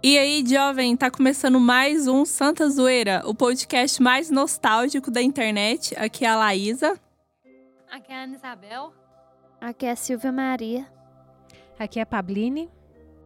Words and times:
E 0.00 0.16
aí, 0.16 0.44
jovem, 0.46 0.96
tá 0.96 1.10
começando 1.10 1.58
mais 1.58 2.06
um 2.06 2.24
Santa 2.24 2.70
Zoeira, 2.70 3.20
o 3.26 3.34
podcast 3.34 4.00
mais 4.00 4.30
nostálgico 4.30 5.10
da 5.10 5.20
internet. 5.20 5.92
Aqui 5.98 6.24
é 6.24 6.28
a 6.28 6.36
Laísa. 6.36 6.96
Aqui 7.90 8.12
é 8.12 8.20
a 8.20 8.22
Ana 8.22 8.36
Isabel. 8.36 8.92
Aqui 9.60 9.86
é 9.86 9.90
a 9.90 9.96
Silvia 9.96 10.30
Maria. 10.30 10.86
Aqui 11.76 11.98
é 11.98 12.02
a 12.02 12.06
Pabline. 12.06 12.70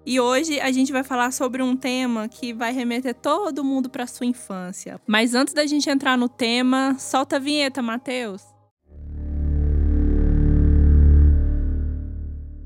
E 0.07 0.19
hoje 0.19 0.59
a 0.61 0.73
gente 0.73 0.91
vai 0.93 1.05
falar 1.05 1.31
sobre 1.31 1.63
um 1.63 1.77
tema 1.77 2.27
que 2.27 2.55
vai 2.55 2.73
remeter 2.73 3.15
todo 3.15 3.63
mundo 3.63 3.91
para 3.91 4.07
sua 4.07 4.25
infância. 4.25 4.99
Mas 5.07 5.35
antes 5.35 5.53
da 5.53 5.67
gente 5.67 5.91
entrar 5.91 6.17
no 6.17 6.27
tema, 6.27 6.97
solta 6.99 7.37
a 7.37 7.39
vinheta, 7.39 7.83
Matheus. 7.83 8.43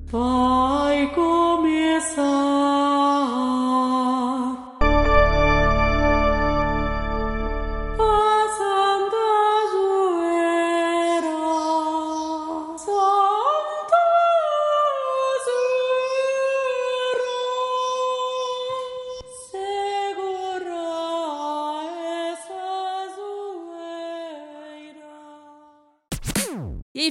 Vai 0.04 1.12
começar 1.12 2.85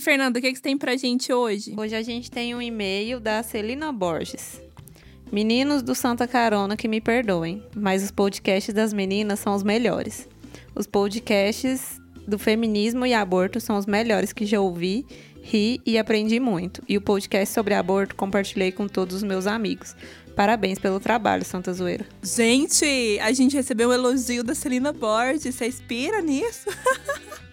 Fernanda, 0.05 0.37
o 0.37 0.41
que, 0.41 0.51
que 0.51 0.57
você 0.57 0.61
tem 0.61 0.77
pra 0.77 0.95
gente 0.95 1.33
hoje? 1.33 1.73
Hoje 1.75 1.95
a 1.95 2.01
gente 2.03 2.29
tem 2.29 2.53
um 2.53 2.61
e-mail 2.61 3.19
da 3.19 3.41
Celina 3.41 3.91
Borges. 3.91 4.61
Meninos 5.31 5.81
do 5.81 5.95
Santa 5.95 6.27
Carona 6.27 6.77
que 6.77 6.87
me 6.87 7.01
perdoem, 7.01 7.63
mas 7.75 8.03
os 8.03 8.11
podcasts 8.11 8.71
das 8.71 8.93
meninas 8.93 9.39
são 9.39 9.55
os 9.55 9.63
melhores. 9.63 10.29
Os 10.75 10.85
podcasts 10.85 11.99
do 12.27 12.37
feminismo 12.37 13.03
e 13.03 13.15
aborto 13.15 13.59
são 13.59 13.79
os 13.79 13.87
melhores 13.87 14.31
que 14.31 14.45
já 14.45 14.61
ouvi, 14.61 15.07
ri 15.41 15.81
e 15.83 15.97
aprendi 15.97 16.39
muito. 16.39 16.83
E 16.87 16.97
o 16.97 17.01
podcast 17.01 17.51
sobre 17.51 17.73
aborto 17.73 18.15
compartilhei 18.15 18.71
com 18.71 18.87
todos 18.87 19.15
os 19.15 19.23
meus 19.23 19.47
amigos. 19.47 19.95
Parabéns 20.35 20.77
pelo 20.77 20.99
trabalho, 20.99 21.43
Santa 21.43 21.73
Zoeira. 21.73 22.05
Gente, 22.21 23.17
a 23.23 23.31
gente 23.31 23.55
recebeu 23.55 23.89
um 23.89 23.93
elogio 23.93 24.43
da 24.43 24.53
Celina 24.53 24.93
Borges. 24.93 25.55
Você 25.55 25.65
inspira 25.65 26.21
nisso? 26.21 26.69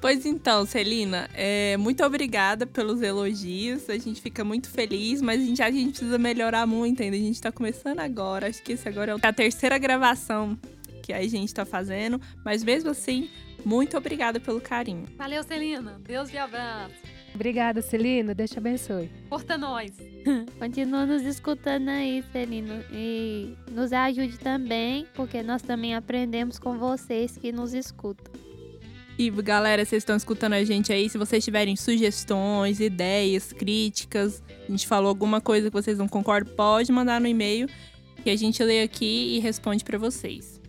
pois 0.00 0.24
então, 0.26 0.64
Celina, 0.64 1.28
é, 1.34 1.76
muito 1.76 2.04
obrigada 2.04 2.66
pelos 2.66 3.02
elogios. 3.02 3.88
A 3.88 3.98
gente 3.98 4.20
fica 4.20 4.44
muito 4.44 4.70
feliz, 4.70 5.20
mas 5.20 5.40
a 5.40 5.44
gente, 5.44 5.62
a 5.62 5.70
gente 5.70 5.90
precisa 5.90 6.18
melhorar 6.18 6.66
muito 6.66 7.02
ainda. 7.02 7.16
A 7.16 7.20
gente 7.20 7.40
tá 7.40 7.52
começando 7.52 8.00
agora. 8.00 8.48
Acho 8.48 8.62
que 8.62 8.72
esse 8.72 8.88
agora 8.88 9.12
é 9.12 9.26
a 9.26 9.32
terceira 9.32 9.78
gravação 9.78 10.58
que 11.02 11.12
a 11.12 11.26
gente 11.26 11.52
tá 11.54 11.64
fazendo. 11.64 12.20
Mas 12.44 12.62
mesmo 12.62 12.90
assim, 12.90 13.28
muito 13.64 13.96
obrigada 13.96 14.38
pelo 14.38 14.60
carinho. 14.60 15.06
Valeu, 15.16 15.42
Celina. 15.42 16.00
Deus 16.06 16.30
te 16.30 16.36
abraço. 16.36 16.94
Obrigada, 17.34 17.80
Celina. 17.82 18.34
Deus 18.34 18.50
te 18.50 18.58
abençoe. 18.58 19.10
Curta 19.28 19.56
nós. 19.56 19.92
Continua 20.58 21.06
nos 21.06 21.22
escutando 21.22 21.88
aí, 21.88 22.24
Celino. 22.32 22.82
E 22.92 23.54
nos 23.70 23.92
ajude 23.92 24.38
também, 24.38 25.06
porque 25.14 25.42
nós 25.42 25.62
também 25.62 25.94
aprendemos 25.94 26.58
com 26.58 26.78
vocês 26.78 27.36
que 27.36 27.52
nos 27.52 27.74
escutam. 27.74 28.47
E 29.18 29.30
galera, 29.30 29.84
vocês 29.84 30.02
estão 30.02 30.16
escutando 30.16 30.52
a 30.52 30.62
gente 30.62 30.92
aí. 30.92 31.10
Se 31.10 31.18
vocês 31.18 31.44
tiverem 31.44 31.74
sugestões, 31.74 32.78
ideias, 32.78 33.52
críticas, 33.52 34.40
a 34.68 34.70
gente 34.70 34.86
falou 34.86 35.08
alguma 35.08 35.40
coisa 35.40 35.68
que 35.68 35.72
vocês 35.72 35.98
não 35.98 36.06
concordam, 36.06 36.54
pode 36.54 36.92
mandar 36.92 37.20
no 37.20 37.26
e-mail 37.26 37.68
que 38.22 38.30
a 38.30 38.36
gente 38.36 38.62
lê 38.62 38.80
aqui 38.80 39.34
e 39.36 39.40
responde 39.40 39.82
para 39.82 39.98
vocês. 39.98 40.60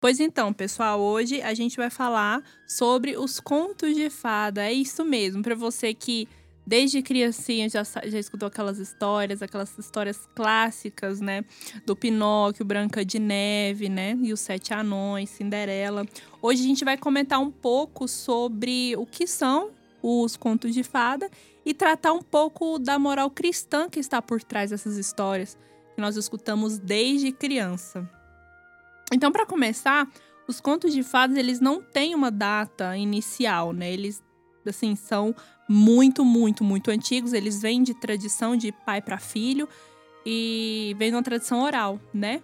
Pois 0.00 0.18
então, 0.18 0.52
pessoal, 0.52 1.00
hoje 1.00 1.40
a 1.40 1.54
gente 1.54 1.76
vai 1.76 1.88
falar 1.88 2.42
sobre 2.66 3.16
os 3.16 3.38
contos 3.38 3.94
de 3.94 4.10
fada. 4.10 4.64
É 4.64 4.72
isso 4.72 5.04
mesmo, 5.04 5.40
para 5.40 5.54
você 5.54 5.94
que 5.94 6.26
desde 6.66 7.02
criancinha 7.02 7.68
já, 7.68 7.82
já 7.82 8.18
escutou 8.18 8.46
aquelas 8.46 8.78
histórias, 8.78 9.42
aquelas 9.42 9.76
histórias 9.78 10.28
clássicas, 10.34 11.20
né? 11.20 11.44
Do 11.84 11.96
Pinóquio, 11.96 12.64
Branca 12.64 13.04
de 13.04 13.18
Neve, 13.18 13.88
né? 13.88 14.16
E 14.22 14.32
os 14.32 14.40
Sete 14.40 14.72
Anões, 14.72 15.30
Cinderela. 15.30 16.06
Hoje 16.40 16.62
a 16.62 16.66
gente 16.66 16.84
vai 16.84 16.96
comentar 16.96 17.40
um 17.40 17.50
pouco 17.50 18.06
sobre 18.06 18.96
o 18.96 19.06
que 19.06 19.26
são 19.26 19.70
os 20.02 20.36
contos 20.36 20.74
de 20.74 20.82
fada 20.82 21.30
e 21.64 21.72
tratar 21.72 22.12
um 22.12 22.22
pouco 22.22 22.78
da 22.78 22.98
moral 22.98 23.30
cristã 23.30 23.88
que 23.88 24.00
está 24.00 24.20
por 24.20 24.42
trás 24.42 24.70
dessas 24.70 24.96
histórias 24.96 25.56
que 25.94 26.00
nós 26.00 26.16
escutamos 26.16 26.78
desde 26.78 27.30
criança. 27.32 28.08
Então, 29.12 29.30
para 29.30 29.46
começar, 29.46 30.10
os 30.48 30.60
contos 30.60 30.92
de 30.92 31.02
fadas 31.02 31.36
eles 31.36 31.60
não 31.60 31.80
têm 31.82 32.14
uma 32.14 32.30
data 32.30 32.96
inicial, 32.96 33.72
né? 33.72 33.92
Eles 33.92 34.22
assim 34.66 34.94
são 34.94 35.34
muito, 35.68 36.24
muito, 36.24 36.64
muito 36.64 36.90
antigos. 36.90 37.32
Eles 37.32 37.60
vêm 37.60 37.82
de 37.82 37.94
tradição 37.94 38.56
de 38.56 38.72
pai 38.72 39.00
para 39.00 39.18
filho 39.18 39.68
e 40.24 40.94
vem 40.98 41.10
de 41.10 41.16
uma 41.16 41.22
tradição 41.22 41.62
oral, 41.62 42.00
né? 42.12 42.42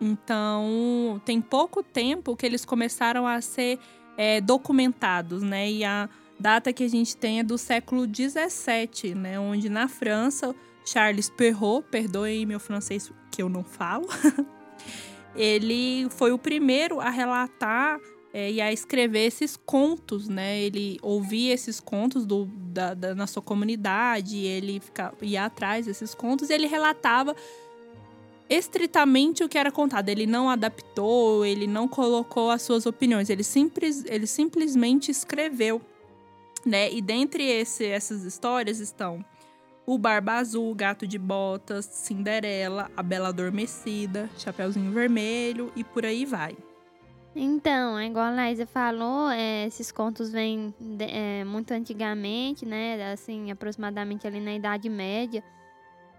Então, 0.00 1.20
tem 1.24 1.40
pouco 1.40 1.82
tempo 1.82 2.36
que 2.36 2.44
eles 2.44 2.64
começaram 2.64 3.26
a 3.26 3.40
ser 3.40 3.78
é, 4.16 4.40
documentados, 4.40 5.42
né? 5.42 5.70
E 5.70 5.84
a 5.84 6.08
data 6.38 6.72
que 6.72 6.82
a 6.82 6.88
gente 6.88 7.16
tem 7.16 7.38
é 7.38 7.42
do 7.44 7.56
século 7.56 8.04
XVII, 8.04 9.14
né? 9.14 9.38
Onde 9.38 9.68
na 9.68 9.86
França, 9.86 10.54
Charles 10.84 11.30
Perrault, 11.30 11.86
perdoem 11.88 12.44
meu 12.44 12.58
francês 12.58 13.12
que 13.30 13.40
eu 13.40 13.48
não 13.48 13.62
falo, 13.62 14.06
ele 15.36 16.08
foi 16.10 16.32
o 16.32 16.38
primeiro 16.38 17.00
a 17.00 17.08
relatar 17.08 18.00
é, 18.34 18.50
e 18.50 18.60
a 18.60 18.72
escrever 18.72 19.26
esses 19.26 19.56
contos, 19.56 20.28
né? 20.28 20.58
Ele 20.60 20.98
ouvia 21.02 21.52
esses 21.52 21.78
contos 21.80 22.24
do, 22.24 22.46
da, 22.46 22.94
da- 22.94 23.14
na 23.14 23.26
sua 23.26 23.42
comunidade, 23.42 24.38
ele 24.38 24.80
ficava, 24.80 25.14
ia 25.22 25.44
atrás 25.44 25.86
desses 25.86 26.14
contos 26.14 26.48
e 26.48 26.54
ele 26.54 26.66
relatava 26.66 27.36
estritamente 28.48 29.42
o 29.44 29.48
que 29.48 29.58
era 29.58 29.70
contado. 29.70 30.08
Ele 30.08 30.26
não 30.26 30.48
adaptou, 30.50 31.44
ele 31.44 31.66
não 31.66 31.86
colocou 31.88 32.50
as 32.50 32.62
suas 32.62 32.86
opiniões, 32.86 33.30
ele, 33.30 33.44
simples, 33.44 34.04
ele 34.06 34.26
simplesmente 34.26 35.10
escreveu, 35.10 35.80
né? 36.64 36.90
E 36.92 37.00
dentre 37.00 37.44
esse, 37.44 37.84
essas 37.84 38.24
histórias 38.24 38.78
estão 38.78 39.24
o 39.84 39.98
Barba 39.98 40.34
Azul, 40.34 40.70
o 40.70 40.74
Gato 40.74 41.06
de 41.06 41.18
Botas, 41.18 41.84
Cinderela, 41.84 42.90
a 42.96 43.02
Bela 43.02 43.28
Adormecida, 43.28 44.30
Chapeuzinho 44.38 44.92
Vermelho 44.92 45.72
e 45.74 45.82
por 45.82 46.06
aí 46.06 46.24
vai. 46.24 46.56
Então, 47.34 47.98
é 47.98 48.06
igual 48.06 48.26
a 48.26 48.30
Laísa 48.30 48.66
falou, 48.66 49.30
é, 49.30 49.66
esses 49.66 49.90
contos 49.90 50.30
vêm 50.30 50.74
de- 50.78 51.04
é, 51.04 51.44
muito 51.44 51.72
antigamente, 51.72 52.66
né? 52.66 53.12
Assim, 53.12 53.50
aproximadamente 53.50 54.26
ali 54.26 54.38
na 54.38 54.54
Idade 54.54 54.88
Média. 54.90 55.42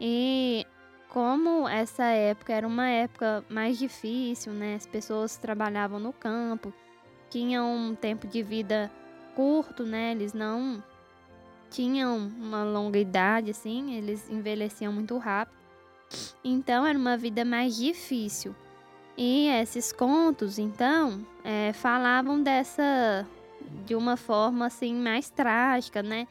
E 0.02 0.66
como 1.10 1.68
essa 1.68 2.06
época 2.06 2.52
era 2.52 2.68
uma 2.68 2.90
época 2.90 3.46
mais 3.48 3.78
difícil, 3.78 4.54
né? 4.54 4.76
As 4.76 4.88
pessoas 4.88 5.38
trabalhavam 5.38 6.00
no 6.00 6.12
campo, 6.12 6.74
tinham 7.30 7.76
um 7.76 7.96
tempo 7.96 8.26
de 8.28 8.42
vida 8.42 8.92
curto, 9.36 9.84
né? 9.84 10.14
Eles 10.14 10.34
não 10.34 10.84
tinham 11.70 12.18
uma 12.18 12.64
longa 12.64 12.98
idade, 12.98 13.52
assim, 13.52 13.94
eles 13.94 14.30
envelheciam 14.30 14.92
muito 14.92 15.16
rápido. 15.20 15.58
Então, 16.44 16.86
era 16.86 16.98
uma 16.98 17.18
vida 17.18 17.46
mais 17.46 17.76
difícil. 17.76 18.56
E 19.18 19.48
esses 19.48 19.92
contos, 19.92 20.58
então, 20.58 21.26
é, 21.44 21.72
falavam 21.74 22.42
dessa 22.42 23.28
de 23.86 23.96
uma 23.96 24.18
forma 24.18 24.66
assim 24.66 24.96
mais 24.96 25.30
trágica, 25.30 26.04
né? 26.04 26.28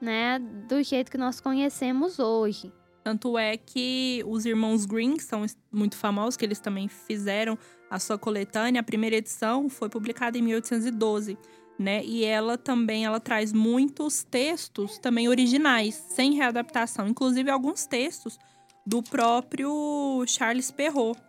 né? 0.00 0.38
Do 0.38 0.82
jeito 0.82 1.10
que 1.10 1.18
nós 1.18 1.40
conhecemos 1.40 2.18
hoje. 2.18 2.72
Tanto 3.02 3.36
é 3.36 3.56
que 3.56 4.22
os 4.26 4.46
irmãos 4.46 4.86
Green, 4.86 5.16
que 5.16 5.22
são 5.22 5.44
muito 5.70 5.96
famosos, 5.96 6.36
que 6.36 6.44
eles 6.44 6.58
também 6.58 6.88
fizeram 6.88 7.58
a 7.90 7.98
sua 7.98 8.18
coletânea, 8.18 8.80
a 8.80 8.84
primeira 8.84 9.16
edição 9.16 9.68
foi 9.68 9.90
publicada 9.90 10.38
em 10.38 10.42
1812, 10.42 11.36
né? 11.78 12.02
E 12.04 12.24
ela 12.24 12.56
também 12.56 13.04
ela 13.04 13.20
traz 13.20 13.52
muitos 13.52 14.24
textos 14.24 14.98
também 14.98 15.28
originais, 15.28 15.94
sem 15.94 16.34
readaptação, 16.34 17.06
inclusive 17.06 17.50
alguns 17.50 17.86
textos 17.86 18.38
do 18.86 19.02
próprio 19.02 20.24
Charles 20.26 20.70
Perrault, 20.70 21.20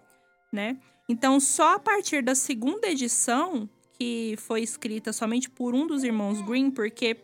né? 0.56 0.78
Então, 1.07 1.40
só 1.40 1.75
a 1.75 1.80
partir 1.80 2.24
da 2.24 2.34
segunda 2.34 2.88
edição, 2.88 3.69
que 4.00 4.36
foi 4.38 4.62
escrita 4.62 5.13
somente 5.13 5.50
por 5.50 5.75
um 5.75 5.86
dos 5.86 6.04
irmãos 6.04 6.42
Green, 6.42 6.72
porque 6.72 7.18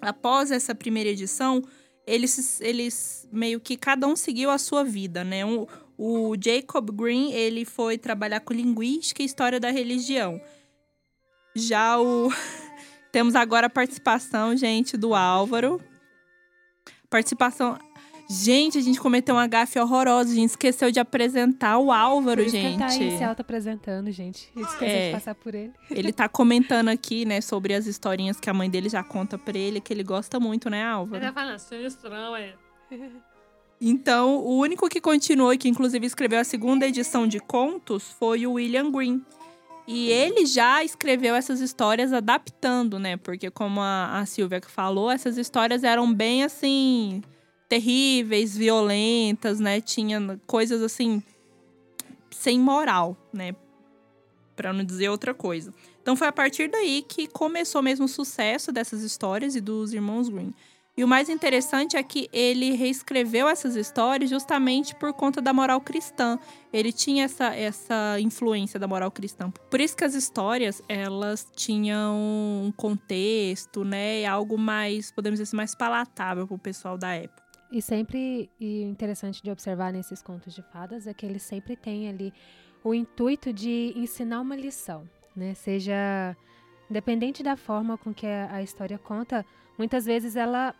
após 0.00 0.50
essa 0.50 0.74
primeira 0.74 1.10
edição, 1.10 1.62
eles, 2.06 2.60
eles 2.60 3.28
meio 3.30 3.60
que 3.60 3.76
cada 3.76 4.06
um 4.06 4.16
seguiu 4.16 4.50
a 4.50 4.58
sua 4.58 4.82
vida, 4.82 5.22
né? 5.22 5.42
O 5.96 6.34
Jacob 6.42 6.90
Green, 6.90 7.32
ele 7.32 7.64
foi 7.64 7.98
trabalhar 7.98 8.40
com 8.40 8.54
linguística 8.54 9.22
e 9.22 9.26
história 9.26 9.60
da 9.60 9.70
religião. 9.70 10.40
Já 11.54 12.00
o... 12.00 12.32
Temos 13.12 13.36
agora 13.36 13.68
a 13.68 13.70
participação, 13.70 14.56
gente, 14.56 14.96
do 14.96 15.14
Álvaro. 15.14 15.80
Participação... 17.08 17.78
Gente, 18.28 18.78
a 18.78 18.80
gente 18.80 18.98
cometeu 18.98 19.34
uma 19.34 19.46
gafe 19.46 19.78
horrorosa. 19.78 20.32
A 20.32 20.34
gente 20.34 20.50
esqueceu 20.50 20.90
de 20.90 20.98
apresentar 20.98 21.78
o 21.78 21.92
Álvaro, 21.92 22.40
Por 22.40 22.46
isso 22.46 22.56
que 22.56 22.62
ele 22.64 22.78
tá 22.78 22.86
aí 22.86 22.98
gente. 22.98 23.18
se 23.18 23.24
auto-apresentando, 23.24 24.10
gente. 24.10 24.50
Ele 24.56 24.64
esqueceu 24.64 24.88
É. 24.88 25.06
de 25.08 25.12
passar 25.14 25.34
por 25.34 25.54
ele. 25.54 25.72
Ele 25.90 26.12
tá 26.12 26.28
comentando 26.28 26.88
aqui, 26.88 27.24
né, 27.26 27.40
sobre 27.40 27.74
as 27.74 27.86
historinhas 27.86 28.40
que 28.40 28.48
a 28.48 28.54
mãe 28.54 28.70
dele 28.70 28.88
já 28.88 29.02
conta 29.02 29.36
pra 29.36 29.58
ele, 29.58 29.80
que 29.80 29.92
ele 29.92 30.02
gosta 30.02 30.40
muito, 30.40 30.70
né, 30.70 30.78
Ele 30.80 30.86
Álvaro? 30.88 31.22
tá 31.22 31.32
falando, 31.32 31.58
sinistrão, 31.58 32.34
é. 32.34 32.54
Então, 33.80 34.36
o 34.38 34.56
único 34.58 34.88
que 34.88 35.00
continuou 35.00 35.52
e 35.52 35.58
que 35.58 35.68
inclusive 35.68 36.06
escreveu 36.06 36.40
a 36.40 36.44
segunda 36.44 36.86
edição 36.86 37.26
de 37.26 37.40
contos 37.40 38.04
foi 38.18 38.46
o 38.46 38.52
William 38.52 38.90
Green. 38.90 39.22
E 39.86 40.08
ele 40.08 40.46
já 40.46 40.82
escreveu 40.82 41.34
essas 41.34 41.60
histórias 41.60 42.10
adaptando, 42.12 42.98
né? 42.98 43.18
Porque 43.18 43.50
como 43.50 43.80
a, 43.82 44.18
a 44.20 44.24
Silvia 44.24 44.62
falou, 44.66 45.10
essas 45.10 45.36
histórias 45.36 45.84
eram 45.84 46.10
bem 46.14 46.42
assim 46.42 47.22
terríveis, 47.68 48.56
violentas, 48.56 49.60
né? 49.60 49.80
Tinha 49.80 50.40
coisas 50.46 50.82
assim 50.82 51.22
sem 52.30 52.58
moral, 52.58 53.16
né? 53.32 53.54
Pra 54.56 54.72
não 54.72 54.84
dizer 54.84 55.08
outra 55.08 55.34
coisa. 55.34 55.72
Então 56.02 56.14
foi 56.14 56.28
a 56.28 56.32
partir 56.32 56.68
daí 56.68 57.02
que 57.02 57.26
começou 57.26 57.82
mesmo 57.82 58.04
o 58.04 58.08
sucesso 58.08 58.70
dessas 58.70 59.02
histórias 59.02 59.56
e 59.56 59.60
dos 59.60 59.92
irmãos 59.92 60.28
Green. 60.28 60.52
E 60.96 61.02
o 61.02 61.08
mais 61.08 61.28
interessante 61.28 61.96
é 61.96 62.02
que 62.04 62.28
ele 62.32 62.72
reescreveu 62.72 63.48
essas 63.48 63.74
histórias 63.74 64.30
justamente 64.30 64.94
por 64.94 65.12
conta 65.12 65.40
da 65.40 65.52
moral 65.52 65.80
cristã. 65.80 66.38
Ele 66.72 66.92
tinha 66.92 67.24
essa, 67.24 67.46
essa 67.52 68.20
influência 68.20 68.78
da 68.78 68.86
moral 68.86 69.10
cristã. 69.10 69.50
Por 69.68 69.80
isso 69.80 69.96
que 69.96 70.04
as 70.04 70.14
histórias, 70.14 70.80
elas 70.88 71.48
tinham 71.56 72.14
um 72.14 72.72
contexto, 72.76 73.84
né? 73.84 74.24
Algo 74.24 74.56
mais, 74.56 75.10
podemos 75.10 75.40
dizer 75.40 75.48
assim, 75.48 75.56
mais 75.56 75.74
palatável 75.74 76.46
pro 76.46 76.58
pessoal 76.58 76.96
da 76.96 77.12
época. 77.12 77.43
E 77.74 77.82
sempre, 77.82 78.48
e 78.60 78.82
interessante 78.82 79.42
de 79.42 79.50
observar 79.50 79.92
nesses 79.92 80.22
contos 80.22 80.54
de 80.54 80.62
fadas 80.62 81.08
é 81.08 81.12
que 81.12 81.26
eles 81.26 81.42
sempre 81.42 81.74
têm 81.74 82.08
ali 82.08 82.32
o 82.84 82.94
intuito 82.94 83.52
de 83.52 83.92
ensinar 83.96 84.40
uma 84.42 84.54
lição, 84.54 85.10
né? 85.34 85.54
Seja 85.54 86.36
independente 86.88 87.42
da 87.42 87.56
forma 87.56 87.98
com 87.98 88.14
que 88.14 88.28
a, 88.28 88.54
a 88.54 88.62
história 88.62 88.96
conta, 88.96 89.44
muitas 89.76 90.04
vezes 90.04 90.36
ela 90.36 90.72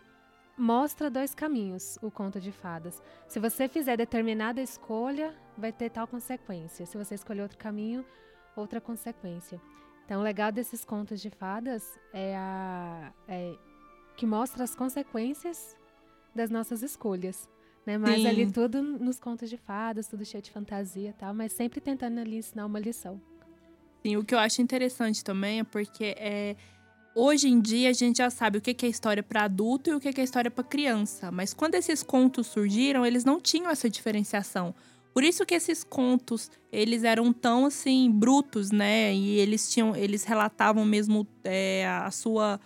mostra 0.57 1.11
dois 1.11 1.35
caminhos, 1.35 1.99
o 2.01 2.13
conto 2.13 2.39
de 2.39 2.53
fadas. 2.53 3.03
Se 3.27 3.41
você 3.41 3.67
fizer 3.67 3.97
determinada 3.97 4.63
escolha, 4.63 5.35
vai 5.59 5.73
ter 5.73 5.91
tal 5.91 6.07
consequência. 6.07 6.87
Se 6.87 6.97
você 6.97 7.17
escolher 7.17 7.43
outro 7.43 7.59
caminho, 7.59 8.07
outra 8.55 8.81
consequência. 8.81 9.61
Então, 10.05 10.21
o 10.21 10.23
legal 10.23 10.53
desses 10.53 10.85
contos 10.85 11.21
de 11.21 11.31
fadas 11.31 11.99
é, 12.13 12.37
a, 12.37 13.13
é 13.27 13.53
que 14.17 14.27
mostra 14.27 14.63
as 14.63 14.77
consequências 14.77 15.77
das 16.35 16.51
nossas 16.51 16.83
escolhas. 16.83 17.49
Né? 17.87 17.99
Mas 17.99 18.23
Sim. 18.23 18.29
ali 18.29 18.51
tudo 18.51 18.83
nos 18.83 19.21
contos 19.21 19.51
de 19.51 19.57
fadas, 19.57 20.09
tudo 20.09 20.25
cheio 20.25 20.43
de 20.43 20.51
fantasia 20.51 21.11
e 21.11 21.13
tal, 21.13 21.35
mas 21.35 21.53
sempre 21.53 21.81
tentando 21.81 22.19
ali 22.19 22.37
ensinar 22.37 22.67
uma 22.67 22.79
lição. 22.79 23.21
Sim, 24.03 24.17
o 24.17 24.25
que 24.25 24.35
eu 24.35 24.39
acho 24.39 24.61
interessante 24.61 25.23
também 25.23 25.61
é 25.61 25.65
porque 25.65 26.15
é, 26.19 26.57
hoje 27.15 27.49
em 27.49 27.61
dia 27.61 27.91
a 27.91 27.93
gente 27.93 28.19
já 28.19 28.31
sabe 28.31 28.59
o 28.59 28.61
que 28.61 28.85
é 28.85 28.89
história 28.89 29.23
para 29.23 29.45
adulto 29.45 29.91
e 29.91 29.95
o 29.95 30.01
que 30.01 30.13
que 30.13 30.21
é 30.21 30.25
história 30.25 30.51
para 30.51 30.65
criança. 30.65 31.31
Mas 31.31 31.55
quando 31.55 31.75
esses 31.75 32.03
contos 32.03 32.47
surgiram, 32.47 33.05
eles 33.05 33.25
não 33.25 33.41
tinham 33.41 33.71
essa 33.71 33.89
diferenciação. 33.89 34.75
Por 35.15 35.23
isso 35.23 35.47
que 35.47 35.55
esses 35.55 35.85
contos, 35.85 36.51
eles 36.73 37.05
eram 37.05 37.33
tão 37.33 37.67
assim 37.67 38.11
brutos, 38.11 38.73
né? 38.73 39.15
E 39.15 39.39
eles 39.39 39.73
tinham, 39.73 39.95
eles 39.95 40.25
relatavam 40.25 40.85
mesmo 40.85 41.27
é, 41.45 41.87
a 41.87 42.11
sua 42.11 42.61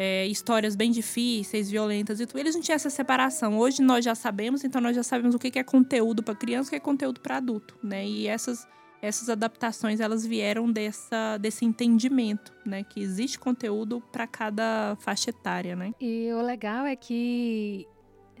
é, 0.00 0.24
histórias 0.28 0.76
bem 0.76 0.92
difíceis, 0.92 1.68
violentas 1.68 2.20
e 2.20 2.26
tudo. 2.26 2.38
Eles 2.38 2.54
não 2.54 2.62
tinham 2.62 2.76
essa 2.76 2.88
separação. 2.88 3.58
Hoje 3.58 3.82
nós 3.82 4.04
já 4.04 4.14
sabemos, 4.14 4.62
então 4.62 4.80
nós 4.80 4.94
já 4.94 5.02
sabemos 5.02 5.34
o 5.34 5.40
que 5.40 5.58
é 5.58 5.64
conteúdo 5.64 6.22
para 6.22 6.36
criança, 6.36 6.68
o 6.68 6.70
que 6.70 6.76
é 6.76 6.80
conteúdo 6.80 7.20
para 7.20 7.38
adulto, 7.38 7.76
né? 7.82 8.06
E 8.06 8.28
essas 8.28 8.64
essas 9.00 9.28
adaptações 9.28 10.00
elas 10.00 10.26
vieram 10.26 10.70
dessa, 10.70 11.36
desse 11.38 11.64
entendimento, 11.64 12.52
né? 12.64 12.84
Que 12.84 13.00
existe 13.00 13.40
conteúdo 13.40 14.00
para 14.12 14.24
cada 14.26 14.96
faixa 15.00 15.30
etária, 15.30 15.74
né? 15.74 15.92
E 16.00 16.32
o 16.32 16.42
legal 16.42 16.86
é 16.86 16.94
que 16.94 17.84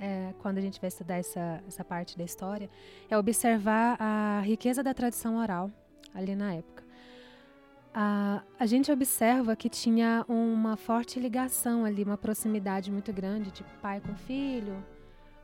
é, 0.00 0.32
quando 0.38 0.58
a 0.58 0.60
gente 0.60 0.80
vai 0.80 0.88
estudar 0.88 1.16
essa, 1.16 1.60
essa 1.66 1.84
parte 1.84 2.16
da 2.16 2.22
história, 2.22 2.70
é 3.10 3.18
observar 3.18 3.96
a 3.98 4.42
riqueza 4.44 4.80
da 4.80 4.94
tradição 4.94 5.36
oral 5.38 5.72
ali 6.14 6.36
na 6.36 6.54
época. 6.54 6.87
A, 8.00 8.44
a 8.60 8.64
gente 8.64 8.92
observa 8.92 9.56
que 9.56 9.68
tinha 9.68 10.24
uma 10.28 10.76
forte 10.76 11.18
ligação 11.18 11.84
ali, 11.84 12.04
uma 12.04 12.16
proximidade 12.16 12.92
muito 12.92 13.12
grande 13.12 13.50
de 13.50 13.64
pai 13.82 14.00
com 14.00 14.14
filho, 14.14 14.80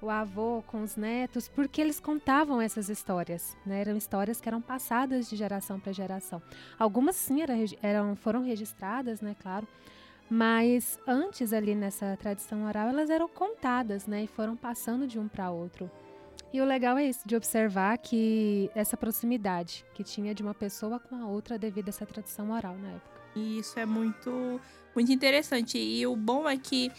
o 0.01 0.09
avô 0.09 0.63
com 0.65 0.81
os 0.81 0.95
netos, 0.95 1.49
porque 1.49 1.81
eles 1.81 1.99
contavam 1.99 2.61
essas 2.61 2.89
histórias, 2.89 3.57
né? 3.67 3.81
Eram 3.81 3.97
histórias 3.97 4.41
que 4.41 4.49
eram 4.49 4.63
passadas 4.63 5.29
de 5.29 5.35
geração 5.35 5.81
para 5.81 5.91
geração. 5.91 6.41
Algumas 6.79 7.17
sim 7.17 7.41
eram, 7.83 8.15
foram 8.15 8.45
registradas, 8.45 9.21
né? 9.21 9.35
Claro. 9.43 9.67
Mas 10.31 10.97
antes 11.09 11.53
ali 11.53 11.75
nessa 11.75 12.17
tradição 12.17 12.67
oral, 12.67 12.87
elas 12.89 13.11
eram 13.11 13.27
contadas, 13.27 14.07
né? 14.07 14.23
E 14.23 14.27
foram 14.29 14.55
passando 14.55 15.09
de 15.09 15.19
um 15.19 15.27
para 15.27 15.51
outro. 15.51 15.91
E 16.55 16.61
o 16.61 16.65
legal 16.65 16.97
é 16.97 17.05
isso, 17.05 17.27
de 17.27 17.35
observar 17.35 17.99
que 17.99 18.71
essa 18.77 18.97
proximidade 18.97 19.85
que 19.93 20.05
tinha 20.05 20.33
de 20.33 20.41
uma 20.41 20.55
pessoa 20.55 21.01
com 21.01 21.17
a 21.17 21.27
outra 21.27 21.59
devido 21.59 21.89
a 21.89 21.91
essa 21.91 22.07
tradição 22.07 22.53
oral 22.53 22.77
na 22.79 22.91
época. 22.91 23.21
E 23.35 23.59
isso 23.59 23.77
é 23.77 23.85
muito, 23.85 24.61
muito 24.95 25.11
interessante. 25.11 25.77
E 25.77 26.07
o 26.07 26.15
bom 26.15 26.49
é 26.49 26.57
que 26.57 26.93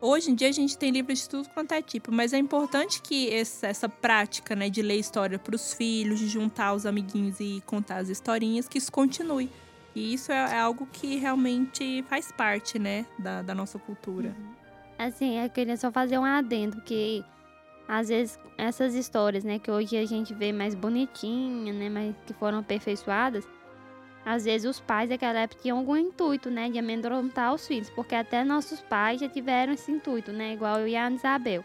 hoje 0.00 0.32
em 0.32 0.34
dia 0.34 0.48
a 0.48 0.52
gente 0.52 0.76
tem 0.76 0.90
livros 0.90 1.20
de 1.20 1.28
tudo 1.28 1.48
quanto 1.50 1.70
é 1.70 1.80
tipo, 1.80 2.10
mas 2.10 2.32
é 2.32 2.38
importante 2.38 3.00
que 3.00 3.32
essa, 3.32 3.68
essa 3.68 3.88
prática, 3.88 4.56
né, 4.56 4.68
de 4.68 4.82
ler 4.82 4.96
história 4.96 5.38
para 5.38 5.54
os 5.54 5.72
filhos, 5.72 6.18
de 6.18 6.26
juntar 6.26 6.74
os 6.74 6.84
amiguinhos 6.84 7.38
e 7.38 7.62
contar 7.64 7.98
as 7.98 8.08
historinhas, 8.08 8.66
que 8.66 8.76
isso 8.76 8.90
continue. 8.90 9.48
E 9.94 10.14
isso 10.14 10.32
é, 10.32 10.34
é 10.34 10.58
algo 10.58 10.84
que 10.84 11.14
realmente 11.14 12.04
faz 12.08 12.32
parte, 12.32 12.76
né, 12.76 13.06
da, 13.16 13.40
da 13.40 13.54
nossa 13.54 13.78
cultura. 13.78 14.34
Assim, 14.98 15.38
eu 15.38 15.48
queria 15.48 15.76
só 15.76 15.92
fazer 15.92 16.18
um 16.18 16.24
adendo, 16.24 16.80
que 16.80 17.24
às 17.88 18.08
vezes 18.08 18.38
essas 18.58 18.94
histórias, 18.94 19.44
né, 19.44 19.58
que 19.58 19.70
hoje 19.70 19.96
a 19.96 20.04
gente 20.04 20.34
vê 20.34 20.52
mais 20.52 20.74
bonitinha, 20.74 21.72
né, 21.72 21.88
mas 21.88 22.14
que 22.26 22.32
foram 22.34 22.58
aperfeiçoadas, 22.58 23.46
às 24.24 24.44
vezes 24.44 24.68
os 24.68 24.80
pais 24.80 25.08
daquela 25.08 25.40
época 25.40 25.62
tinham 25.62 25.78
algum 25.78 25.96
intuito, 25.96 26.50
né, 26.50 26.68
de 26.68 26.78
amedrontar 26.78 27.54
os 27.54 27.66
filhos, 27.66 27.90
porque 27.90 28.14
até 28.14 28.42
nossos 28.42 28.80
pais 28.80 29.20
já 29.20 29.28
tiveram 29.28 29.72
esse 29.72 29.90
intuito, 29.90 30.32
né, 30.32 30.52
igual 30.52 30.80
eu 30.80 30.88
e 30.88 30.96
a 30.96 31.10
Isabel. 31.10 31.64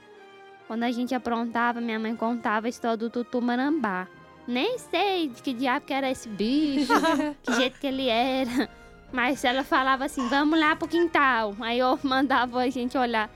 Quando 0.68 0.84
a 0.84 0.92
gente 0.92 1.14
aprontava, 1.14 1.82
minha 1.82 2.00
mãe 2.00 2.16
contava 2.16 2.68
a 2.68 2.70
história 2.70 2.96
do 2.96 3.10
Tutu 3.10 3.42
Marambá. 3.42 4.08
Nem 4.48 4.78
sei 4.78 5.28
de 5.28 5.42
que 5.42 5.54
diabo 5.54 5.86
que 5.86 5.94
era 5.94 6.10
esse 6.10 6.30
bicho, 6.30 6.94
que 7.44 7.54
jeito 7.54 7.80
que 7.80 7.88
ele 7.88 8.08
era. 8.08 8.70
Mas 9.12 9.44
ela 9.44 9.64
falava 9.64 10.06
assim, 10.06 10.28
vamos 10.30 10.58
lá 10.58 10.76
pro 10.76 10.88
quintal. 10.88 11.56
Aí 11.60 11.80
eu 11.80 12.00
mandava 12.04 12.62
a 12.62 12.70
gente 12.70 12.98
olhar 12.98 13.30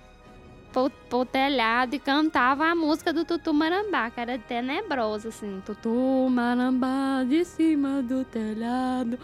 pro, 0.76 0.90
pro 0.90 1.26
telhado 1.26 1.96
e 1.96 2.00
cantava 2.00 2.66
a 2.66 2.76
música 2.76 3.14
do 3.14 3.24
Tutu 3.24 3.54
Marambá, 3.54 4.12
que 4.12 4.20
era 4.20 4.38
tenebrosa, 4.38 5.30
assim. 5.30 5.62
Tutu 5.66 6.28
Marambá 6.30 7.24
de 7.24 7.46
cima 7.46 8.02
do 8.02 8.26
telhado. 8.26 9.18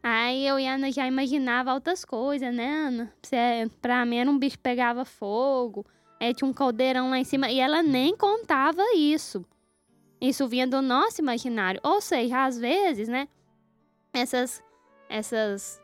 Aí 0.00 0.46
eu 0.46 0.60
e 0.60 0.66
a 0.68 0.74
Ana 0.74 0.92
já 0.92 1.04
imaginava 1.04 1.74
outras 1.74 2.04
coisas, 2.04 2.54
né, 2.54 2.86
Ana? 2.86 3.12
Pra 3.82 4.04
mim 4.04 4.18
era 4.18 4.30
um 4.30 4.38
bicho 4.38 4.56
que 4.56 4.62
pegava 4.62 5.04
fogo, 5.04 5.84
aí 6.20 6.32
tinha 6.32 6.48
um 6.48 6.52
caldeirão 6.52 7.10
lá 7.10 7.18
em 7.18 7.24
cima, 7.24 7.50
e 7.50 7.58
ela 7.58 7.82
nem 7.82 8.16
contava 8.16 8.80
isso. 8.94 9.44
Isso 10.20 10.46
vinha 10.46 10.68
do 10.68 10.80
nosso 10.80 11.20
imaginário. 11.20 11.80
Ou 11.82 12.00
seja, 12.00 12.44
às 12.44 12.56
vezes, 12.56 13.08
né, 13.08 13.26
essas, 14.12 14.62
essas 15.08 15.82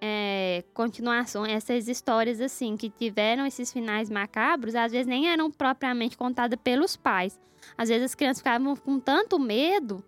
é, 0.00 0.64
continuações, 0.74 1.52
essas 1.52 1.88
histórias 1.88 2.40
assim, 2.40 2.76
que 2.76 2.90
tiveram 2.90 3.46
esses 3.46 3.72
finais 3.72 4.10
macabros, 4.10 4.74
às 4.74 4.92
vezes 4.92 5.06
nem 5.06 5.28
eram 5.28 5.50
propriamente 5.50 6.16
contadas 6.16 6.58
pelos 6.62 6.96
pais. 6.96 7.38
Às 7.76 7.88
vezes 7.88 8.04
as 8.04 8.14
crianças 8.14 8.38
ficavam 8.38 8.76
com 8.76 9.00
tanto 9.00 9.38
medo 9.38 10.04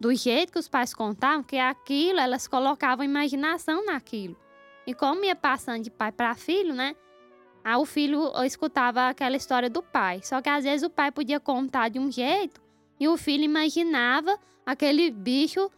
do 0.00 0.14
jeito 0.14 0.52
que 0.52 0.58
os 0.58 0.68
pais 0.68 0.94
contavam, 0.94 1.42
que 1.42 1.58
aquilo, 1.58 2.20
elas 2.20 2.46
colocavam 2.46 3.04
imaginação 3.04 3.84
naquilo. 3.84 4.36
E 4.86 4.94
como 4.94 5.24
ia 5.24 5.36
passando 5.36 5.82
de 5.82 5.90
pai 5.90 6.12
para 6.12 6.34
filho, 6.34 6.74
né? 6.74 6.94
Aí 7.64 7.76
o 7.76 7.84
filho 7.84 8.32
escutava 8.44 9.08
aquela 9.08 9.36
história 9.36 9.68
do 9.68 9.82
pai. 9.82 10.20
Só 10.22 10.40
que 10.40 10.48
às 10.48 10.64
vezes 10.64 10.86
o 10.86 10.90
pai 10.90 11.10
podia 11.10 11.38
contar 11.38 11.88
de 11.88 11.98
um 11.98 12.10
jeito 12.10 12.60
e 12.98 13.08
o 13.08 13.16
filho 13.16 13.44
imaginava 13.44 14.38
aquele 14.64 15.10
bicho, 15.10 15.70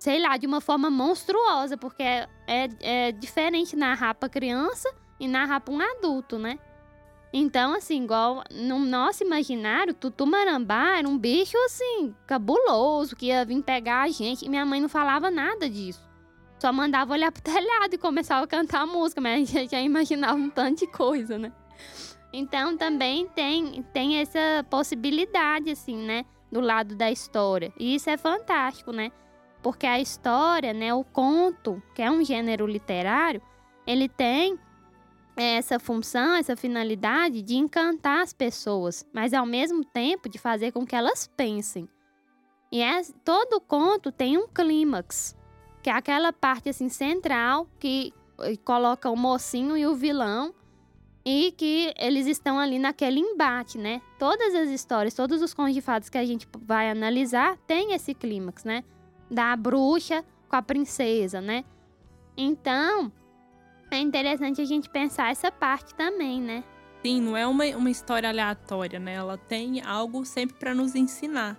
sei 0.00 0.18
lá, 0.18 0.38
de 0.38 0.46
uma 0.46 0.62
forma 0.62 0.88
monstruosa, 0.90 1.76
porque 1.76 2.02
é, 2.02 2.26
é, 2.46 2.68
é 2.80 3.12
diferente 3.12 3.76
narrar 3.76 4.14
para 4.14 4.30
criança 4.30 4.90
e 5.20 5.28
narrar 5.28 5.60
para 5.60 5.74
um 5.74 5.78
adulto, 5.78 6.38
né? 6.38 6.58
Então, 7.30 7.74
assim, 7.74 8.02
igual 8.02 8.42
no 8.50 8.78
nosso 8.78 9.22
imaginário, 9.22 9.92
Tutu 9.92 10.26
Marambá 10.26 10.96
era 10.96 11.06
um 11.06 11.18
bicho, 11.18 11.56
assim, 11.66 12.14
cabuloso, 12.26 13.14
que 13.14 13.26
ia 13.26 13.44
vir 13.44 13.62
pegar 13.62 14.04
a 14.04 14.08
gente. 14.08 14.44
E 14.44 14.48
minha 14.48 14.64
mãe 14.64 14.80
não 14.80 14.88
falava 14.88 15.30
nada 15.30 15.68
disso. 15.68 16.02
Só 16.58 16.72
mandava 16.72 17.12
olhar 17.12 17.30
pro 17.30 17.42
telhado 17.44 17.92
e 17.92 17.98
começava 17.98 18.44
a 18.44 18.48
cantar 18.48 18.80
a 18.80 18.86
música, 18.86 19.20
mas 19.20 19.34
a 19.34 19.58
gente 19.60 19.70
já 19.70 19.80
imaginava 19.82 20.34
um 20.34 20.48
tanto 20.48 20.80
de 20.80 20.86
coisa, 20.86 21.38
né? 21.38 21.52
Então 22.32 22.74
também 22.74 23.28
tem, 23.28 23.82
tem 23.92 24.16
essa 24.16 24.64
possibilidade, 24.70 25.70
assim, 25.70 25.98
né? 25.98 26.24
Do 26.50 26.60
lado 26.60 26.96
da 26.96 27.10
história. 27.10 27.70
E 27.78 27.94
isso 27.94 28.08
é 28.08 28.16
fantástico, 28.16 28.92
né? 28.92 29.12
Porque 29.62 29.86
a 29.86 30.00
história, 30.00 30.72
né? 30.72 30.92
O 30.94 31.04
conto, 31.04 31.82
que 31.94 32.02
é 32.02 32.10
um 32.10 32.24
gênero 32.24 32.66
literário, 32.66 33.42
ele 33.86 34.08
tem 34.08 34.58
essa 35.36 35.78
função, 35.78 36.34
essa 36.34 36.56
finalidade 36.56 37.42
de 37.42 37.56
encantar 37.56 38.22
as 38.22 38.32
pessoas, 38.32 39.06
mas 39.12 39.32
ao 39.32 39.46
mesmo 39.46 39.84
tempo 39.84 40.28
de 40.28 40.38
fazer 40.38 40.72
com 40.72 40.84
que 40.84 40.94
elas 40.94 41.26
pensem. 41.36 41.88
E 42.70 42.82
é, 42.82 43.02
todo 43.24 43.60
conto 43.60 44.12
tem 44.12 44.38
um 44.38 44.46
clímax, 44.46 45.36
que 45.82 45.90
é 45.90 45.92
aquela 45.92 46.32
parte 46.32 46.68
assim 46.68 46.88
central 46.88 47.66
que 47.78 48.12
coloca 48.64 49.10
o 49.10 49.16
mocinho 49.16 49.76
e 49.76 49.86
o 49.86 49.94
vilão 49.94 50.54
e 51.24 51.52
que 51.52 51.92
eles 51.98 52.26
estão 52.26 52.58
ali 52.58 52.78
naquele 52.78 53.20
embate, 53.20 53.76
né? 53.76 54.00
Todas 54.18 54.54
as 54.54 54.68
histórias, 54.68 55.14
todos 55.14 55.42
os 55.42 55.52
contos 55.52 55.74
de 55.74 55.80
fadas 55.80 56.08
que 56.08 56.18
a 56.18 56.24
gente 56.24 56.46
vai 56.62 56.90
analisar 56.90 57.56
tem 57.66 57.92
esse 57.92 58.14
clímax, 58.14 58.64
né? 58.64 58.84
Da 59.30 59.54
bruxa 59.56 60.24
com 60.48 60.56
a 60.56 60.62
princesa, 60.62 61.40
né? 61.40 61.64
Então, 62.36 63.12
é 63.90 63.98
interessante 63.98 64.60
a 64.60 64.64
gente 64.64 64.88
pensar 64.88 65.30
essa 65.30 65.50
parte 65.50 65.94
também, 65.94 66.40
né? 66.40 66.64
Sim, 67.02 67.20
não 67.22 67.36
é 67.36 67.46
uma, 67.46 67.64
uma 67.76 67.90
história 67.90 68.28
aleatória, 68.28 68.98
né? 68.98 69.14
Ela 69.14 69.38
tem 69.38 69.82
algo 69.82 70.24
sempre 70.24 70.56
para 70.56 70.74
nos 70.74 70.94
ensinar, 70.94 71.58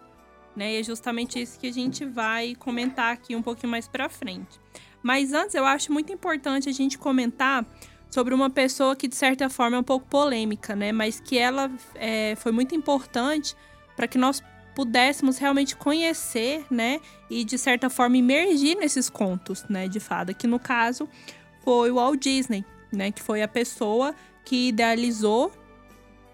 né? 0.55 0.73
E 0.73 0.79
é 0.79 0.83
justamente 0.83 1.41
isso 1.41 1.59
que 1.59 1.67
a 1.67 1.73
gente 1.73 2.05
vai 2.05 2.55
comentar 2.55 3.13
aqui 3.13 3.35
um 3.35 3.41
pouquinho 3.41 3.71
mais 3.71 3.87
para 3.87 4.07
frente. 4.07 4.59
Mas 5.01 5.33
antes, 5.33 5.55
eu 5.55 5.65
acho 5.65 5.91
muito 5.91 6.13
importante 6.13 6.69
a 6.69 6.71
gente 6.71 6.97
comentar 6.97 7.65
sobre 8.09 8.33
uma 8.33 8.49
pessoa 8.49 8.95
que, 8.95 9.07
de 9.07 9.15
certa 9.15 9.49
forma, 9.49 9.77
é 9.77 9.79
um 9.79 9.83
pouco 9.83 10.05
polêmica, 10.07 10.75
né? 10.75 10.91
Mas 10.91 11.19
que 11.19 11.37
ela 11.37 11.71
é, 11.95 12.35
foi 12.35 12.51
muito 12.51 12.75
importante 12.75 13.55
para 13.95 14.07
que 14.07 14.17
nós 14.17 14.43
pudéssemos 14.81 15.37
realmente 15.37 15.75
conhecer, 15.75 16.65
né? 16.71 16.99
E, 17.29 17.43
de 17.43 17.55
certa 17.55 17.87
forma, 17.87 18.17
imergir 18.17 18.75
nesses 18.75 19.11
contos, 19.11 19.63
né? 19.69 19.87
De 19.87 19.99
fada, 19.99 20.33
que 20.33 20.47
no 20.47 20.57
caso 20.57 21.07
foi 21.63 21.91
o 21.91 21.95
Walt 21.95 22.19
Disney, 22.19 22.65
né? 22.91 23.11
Que 23.11 23.21
foi 23.21 23.43
a 23.43 23.47
pessoa 23.47 24.15
que 24.43 24.69
idealizou, 24.69 25.51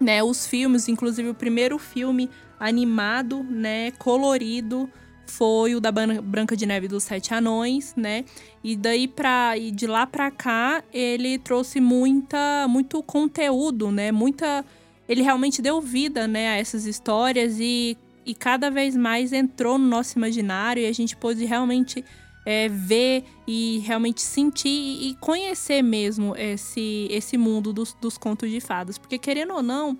né? 0.00 0.22
Os 0.22 0.46
filmes, 0.46 0.88
inclusive 0.88 1.28
o 1.28 1.34
primeiro 1.34 1.78
filme 1.78 2.30
animado, 2.58 3.44
né? 3.44 3.90
Colorido, 3.98 4.88
foi 5.26 5.74
o 5.74 5.80
da 5.80 5.92
Branca 5.92 6.56
de 6.56 6.64
Neve 6.64 6.88
dos 6.88 7.04
Sete 7.04 7.34
Anões, 7.34 7.92
né? 7.94 8.24
E 8.64 8.74
daí 8.74 9.06
para 9.06 9.58
e 9.58 9.70
de 9.70 9.86
lá 9.86 10.06
para 10.06 10.30
cá 10.30 10.82
ele 10.90 11.38
trouxe 11.38 11.82
muita 11.82 12.66
muito 12.66 13.02
conteúdo, 13.02 13.90
né? 13.90 14.10
Muita 14.10 14.64
ele 15.06 15.22
realmente 15.22 15.62
deu 15.62 15.80
vida, 15.80 16.28
né, 16.28 16.50
a 16.50 16.56
essas 16.58 16.84
histórias 16.84 17.56
e, 17.58 17.96
e 18.28 18.34
cada 18.34 18.70
vez 18.70 18.94
mais 18.94 19.32
entrou 19.32 19.78
no 19.78 19.86
nosso 19.86 20.18
imaginário 20.18 20.82
e 20.82 20.86
a 20.86 20.92
gente 20.92 21.16
pôde 21.16 21.44
realmente 21.46 22.04
é, 22.44 22.68
ver 22.68 23.24
e 23.46 23.78
realmente 23.78 24.20
sentir 24.20 24.68
e 24.68 25.16
conhecer 25.18 25.82
mesmo 25.82 26.36
esse, 26.36 27.08
esse 27.10 27.38
mundo 27.38 27.72
dos, 27.72 27.94
dos 27.94 28.18
contos 28.18 28.50
de 28.50 28.60
fadas. 28.60 28.98
Porque, 28.98 29.18
querendo 29.18 29.54
ou 29.54 29.62
não, 29.62 29.98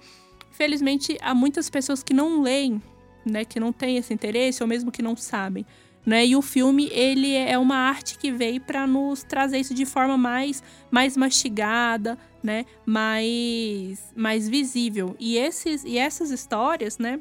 infelizmente 0.52 1.16
há 1.22 1.34
muitas 1.34 1.70
pessoas 1.70 2.02
que 2.02 2.12
não 2.12 2.42
leem 2.42 2.82
né, 3.24 3.44
que 3.44 3.58
não 3.58 3.72
tem 3.72 3.96
esse 3.96 4.12
interesse 4.12 4.62
ou 4.62 4.68
mesmo 4.68 4.90
que 4.90 5.02
não 5.02 5.16
sabem, 5.16 5.64
né? 6.04 6.26
E 6.26 6.34
o 6.34 6.42
filme 6.42 6.88
ele 6.90 7.34
é 7.34 7.58
uma 7.58 7.76
arte 7.76 8.18
que 8.18 8.32
veio 8.32 8.60
para 8.60 8.86
nos 8.86 9.22
trazer 9.22 9.58
isso 9.58 9.74
de 9.74 9.84
forma 9.84 10.16
mais 10.16 10.62
mais 10.90 11.16
mastigada, 11.16 12.18
né? 12.42 12.64
Mais 12.86 14.12
mais 14.16 14.48
visível. 14.48 15.14
E 15.18 15.36
esses 15.36 15.84
e 15.84 15.98
essas 15.98 16.30
histórias, 16.30 16.98
né? 16.98 17.20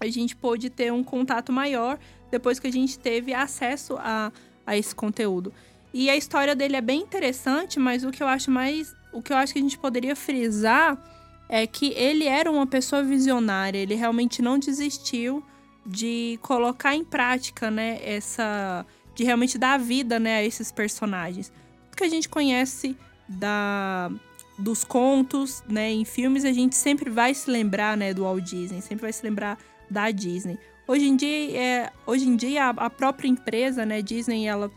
A 0.00 0.06
gente 0.08 0.36
pôde 0.36 0.68
ter 0.70 0.92
um 0.92 1.02
contato 1.02 1.52
maior 1.52 1.98
depois 2.30 2.58
que 2.58 2.66
a 2.66 2.72
gente 2.72 2.98
teve 2.98 3.32
acesso 3.32 3.96
a, 3.98 4.32
a 4.66 4.76
esse 4.76 4.94
conteúdo. 4.94 5.52
E 5.92 6.10
a 6.10 6.16
história 6.16 6.54
dele 6.54 6.76
é 6.76 6.80
bem 6.80 7.00
interessante, 7.00 7.78
mas 7.78 8.04
o 8.04 8.10
que 8.10 8.22
eu 8.22 8.26
acho 8.26 8.50
mais 8.50 8.94
o 9.12 9.22
que 9.22 9.32
eu 9.32 9.36
acho 9.36 9.54
que 9.54 9.58
a 9.58 9.62
gente 9.62 9.78
poderia 9.78 10.14
frisar 10.14 11.02
é 11.48 11.66
que 11.66 11.92
ele 11.92 12.24
era 12.24 12.50
uma 12.50 12.66
pessoa 12.66 13.02
visionária, 13.02 13.78
ele 13.78 13.94
realmente 13.94 14.42
não 14.42 14.58
desistiu 14.58 15.42
de 15.86 16.38
colocar 16.42 16.94
em 16.94 17.04
prática, 17.04 17.70
né, 17.70 18.00
essa 18.02 18.84
de 19.14 19.24
realmente 19.24 19.56
dar 19.56 19.78
vida, 19.78 20.18
né, 20.18 20.38
a 20.38 20.44
esses 20.44 20.70
personagens. 20.70 21.50
O 21.92 21.96
que 21.96 22.04
a 22.04 22.08
gente 22.08 22.28
conhece 22.28 22.96
da 23.28 24.10
dos 24.58 24.84
contos, 24.84 25.62
né, 25.68 25.90
em 25.90 26.04
filmes, 26.04 26.44
a 26.44 26.52
gente 26.52 26.74
sempre 26.74 27.10
vai 27.10 27.34
se 27.34 27.50
lembrar, 27.50 27.96
né, 27.96 28.12
do 28.12 28.22
Walt 28.22 28.42
Disney, 28.42 28.80
sempre 28.80 29.02
vai 29.02 29.12
se 29.12 29.22
lembrar 29.22 29.58
da 29.90 30.10
Disney. 30.10 30.58
Hoje 30.86 31.06
em 31.06 31.16
dia, 31.16 31.58
é, 31.58 31.92
hoje 32.06 32.28
em 32.28 32.36
dia 32.36 32.66
a, 32.66 32.70
a 32.70 32.90
própria 32.90 33.28
empresa, 33.28 33.84
né, 33.84 34.00
Disney, 34.02 34.46
ela 34.46 34.70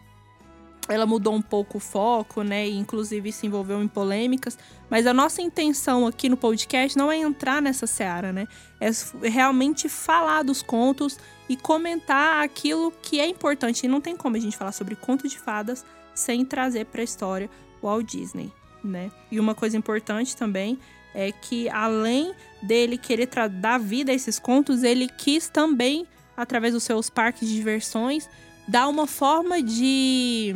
ela 0.89 1.05
mudou 1.05 1.35
um 1.35 1.41
pouco 1.41 1.77
o 1.77 1.79
foco, 1.79 2.41
né? 2.41 2.67
E 2.67 2.75
inclusive 2.75 3.31
se 3.31 3.45
envolveu 3.45 3.81
em 3.81 3.87
polêmicas. 3.87 4.57
Mas 4.89 5.05
a 5.05 5.13
nossa 5.13 5.39
intenção 5.39 6.07
aqui 6.07 6.27
no 6.27 6.35
podcast 6.35 6.97
não 6.97 7.11
é 7.11 7.17
entrar 7.17 7.61
nessa 7.61 7.85
seara, 7.85 8.33
né? 8.33 8.47
É 8.81 8.89
realmente 9.27 9.87
falar 9.87 10.41
dos 10.41 10.63
contos 10.63 11.19
e 11.47 11.55
comentar 11.55 12.43
aquilo 12.43 12.91
que 13.03 13.19
é 13.19 13.27
importante. 13.27 13.85
E 13.85 13.87
não 13.87 14.01
tem 14.01 14.17
como 14.17 14.35
a 14.35 14.39
gente 14.39 14.57
falar 14.57 14.71
sobre 14.71 14.95
contos 14.95 15.29
de 15.29 15.39
fadas 15.39 15.85
sem 16.15 16.43
trazer 16.43 16.87
para 16.87 17.01
a 17.01 17.03
história 17.03 17.49
o 17.81 17.87
Walt 17.87 18.09
Disney, 18.09 18.51
né? 18.83 19.11
E 19.31 19.39
uma 19.39 19.53
coisa 19.53 19.77
importante 19.77 20.35
também 20.35 20.79
é 21.13 21.31
que 21.31 21.69
além 21.69 22.33
dele 22.61 22.97
querer 22.97 23.27
dar 23.49 23.79
vida 23.79 24.11
a 24.11 24.15
esses 24.15 24.37
contos, 24.39 24.83
ele 24.83 25.07
quis 25.07 25.49
também, 25.49 26.05
através 26.35 26.73
dos 26.73 26.83
seus 26.83 27.09
parques 27.09 27.47
de 27.47 27.55
diversões, 27.55 28.29
dar 28.67 28.87
uma 28.87 29.07
forma 29.07 29.61
de 29.61 30.55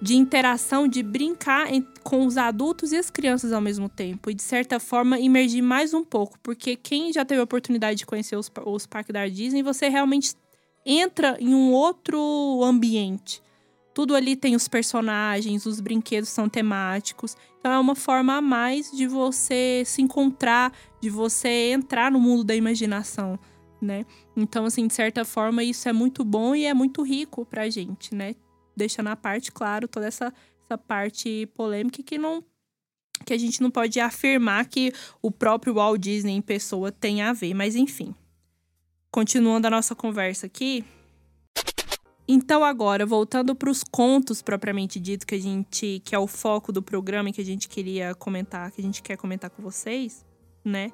de 0.00 0.16
interação, 0.16 0.88
de 0.88 1.02
brincar 1.02 1.66
com 2.02 2.24
os 2.24 2.38
adultos 2.38 2.90
e 2.90 2.96
as 2.96 3.10
crianças 3.10 3.52
ao 3.52 3.60
mesmo 3.60 3.88
tempo. 3.88 4.30
E, 4.30 4.34
de 4.34 4.42
certa 4.42 4.80
forma, 4.80 5.18
imergir 5.18 5.62
mais 5.62 5.92
um 5.92 6.02
pouco. 6.02 6.38
Porque 6.42 6.74
quem 6.74 7.12
já 7.12 7.24
teve 7.24 7.40
a 7.40 7.44
oportunidade 7.44 7.98
de 7.98 8.06
conhecer 8.06 8.36
os, 8.36 8.50
os 8.64 8.86
parques 8.86 9.12
da 9.12 9.28
Disney, 9.28 9.62
você 9.62 9.88
realmente 9.88 10.34
entra 10.86 11.36
em 11.38 11.54
um 11.54 11.72
outro 11.72 12.62
ambiente. 12.64 13.42
Tudo 13.92 14.14
ali 14.14 14.36
tem 14.36 14.56
os 14.56 14.68
personagens, 14.68 15.66
os 15.66 15.80
brinquedos 15.80 16.30
são 16.30 16.48
temáticos. 16.48 17.36
Então, 17.60 17.72
é 17.72 17.78
uma 17.78 17.94
forma 17.94 18.36
a 18.36 18.40
mais 18.40 18.90
de 18.90 19.06
você 19.06 19.82
se 19.86 20.02
encontrar, 20.02 20.72
de 21.00 21.08
você 21.08 21.70
entrar 21.70 22.10
no 22.10 22.18
mundo 22.18 22.42
da 22.42 22.56
imaginação, 22.56 23.38
né? 23.80 24.04
Então, 24.36 24.64
assim, 24.64 24.86
de 24.86 24.94
certa 24.94 25.24
forma, 25.24 25.62
isso 25.62 25.88
é 25.88 25.92
muito 25.92 26.24
bom 26.24 26.54
e 26.54 26.64
é 26.64 26.74
muito 26.74 27.02
rico 27.02 27.44
pra 27.44 27.68
gente, 27.68 28.14
né? 28.14 28.34
deixando 28.80 29.08
à 29.08 29.16
parte, 29.16 29.52
claro, 29.52 29.86
toda 29.86 30.06
essa, 30.06 30.32
essa 30.64 30.78
parte 30.78 31.46
polêmica 31.54 32.02
que 32.02 32.18
não 32.18 32.42
que 33.26 33.34
a 33.34 33.38
gente 33.38 33.60
não 33.62 33.70
pode 33.70 34.00
afirmar 34.00 34.64
que 34.64 34.94
o 35.20 35.30
próprio 35.30 35.74
Walt 35.74 36.00
Disney 36.00 36.32
em 36.32 36.40
pessoa 36.40 36.90
tem 36.90 37.20
a 37.20 37.34
ver, 37.34 37.52
mas 37.52 37.76
enfim. 37.76 38.14
Continuando 39.10 39.66
a 39.66 39.70
nossa 39.70 39.94
conversa 39.94 40.46
aqui, 40.46 40.82
então 42.32 42.64
agora 42.64 43.04
voltando 43.04 43.54
para 43.54 43.70
os 43.70 43.82
contos 43.82 44.42
propriamente 44.42 44.98
dito 45.00 45.26
que 45.26 45.34
a 45.34 45.40
gente 45.40 46.00
que 46.04 46.14
é 46.14 46.18
o 46.18 46.26
foco 46.26 46.72
do 46.72 46.82
programa 46.82 47.30
e 47.30 47.32
que 47.32 47.40
a 47.40 47.44
gente 47.44 47.68
queria 47.68 48.14
comentar, 48.14 48.70
que 48.70 48.80
a 48.80 48.84
gente 48.84 49.02
quer 49.02 49.16
comentar 49.16 49.50
com 49.50 49.62
vocês, 49.62 50.24
né? 50.64 50.92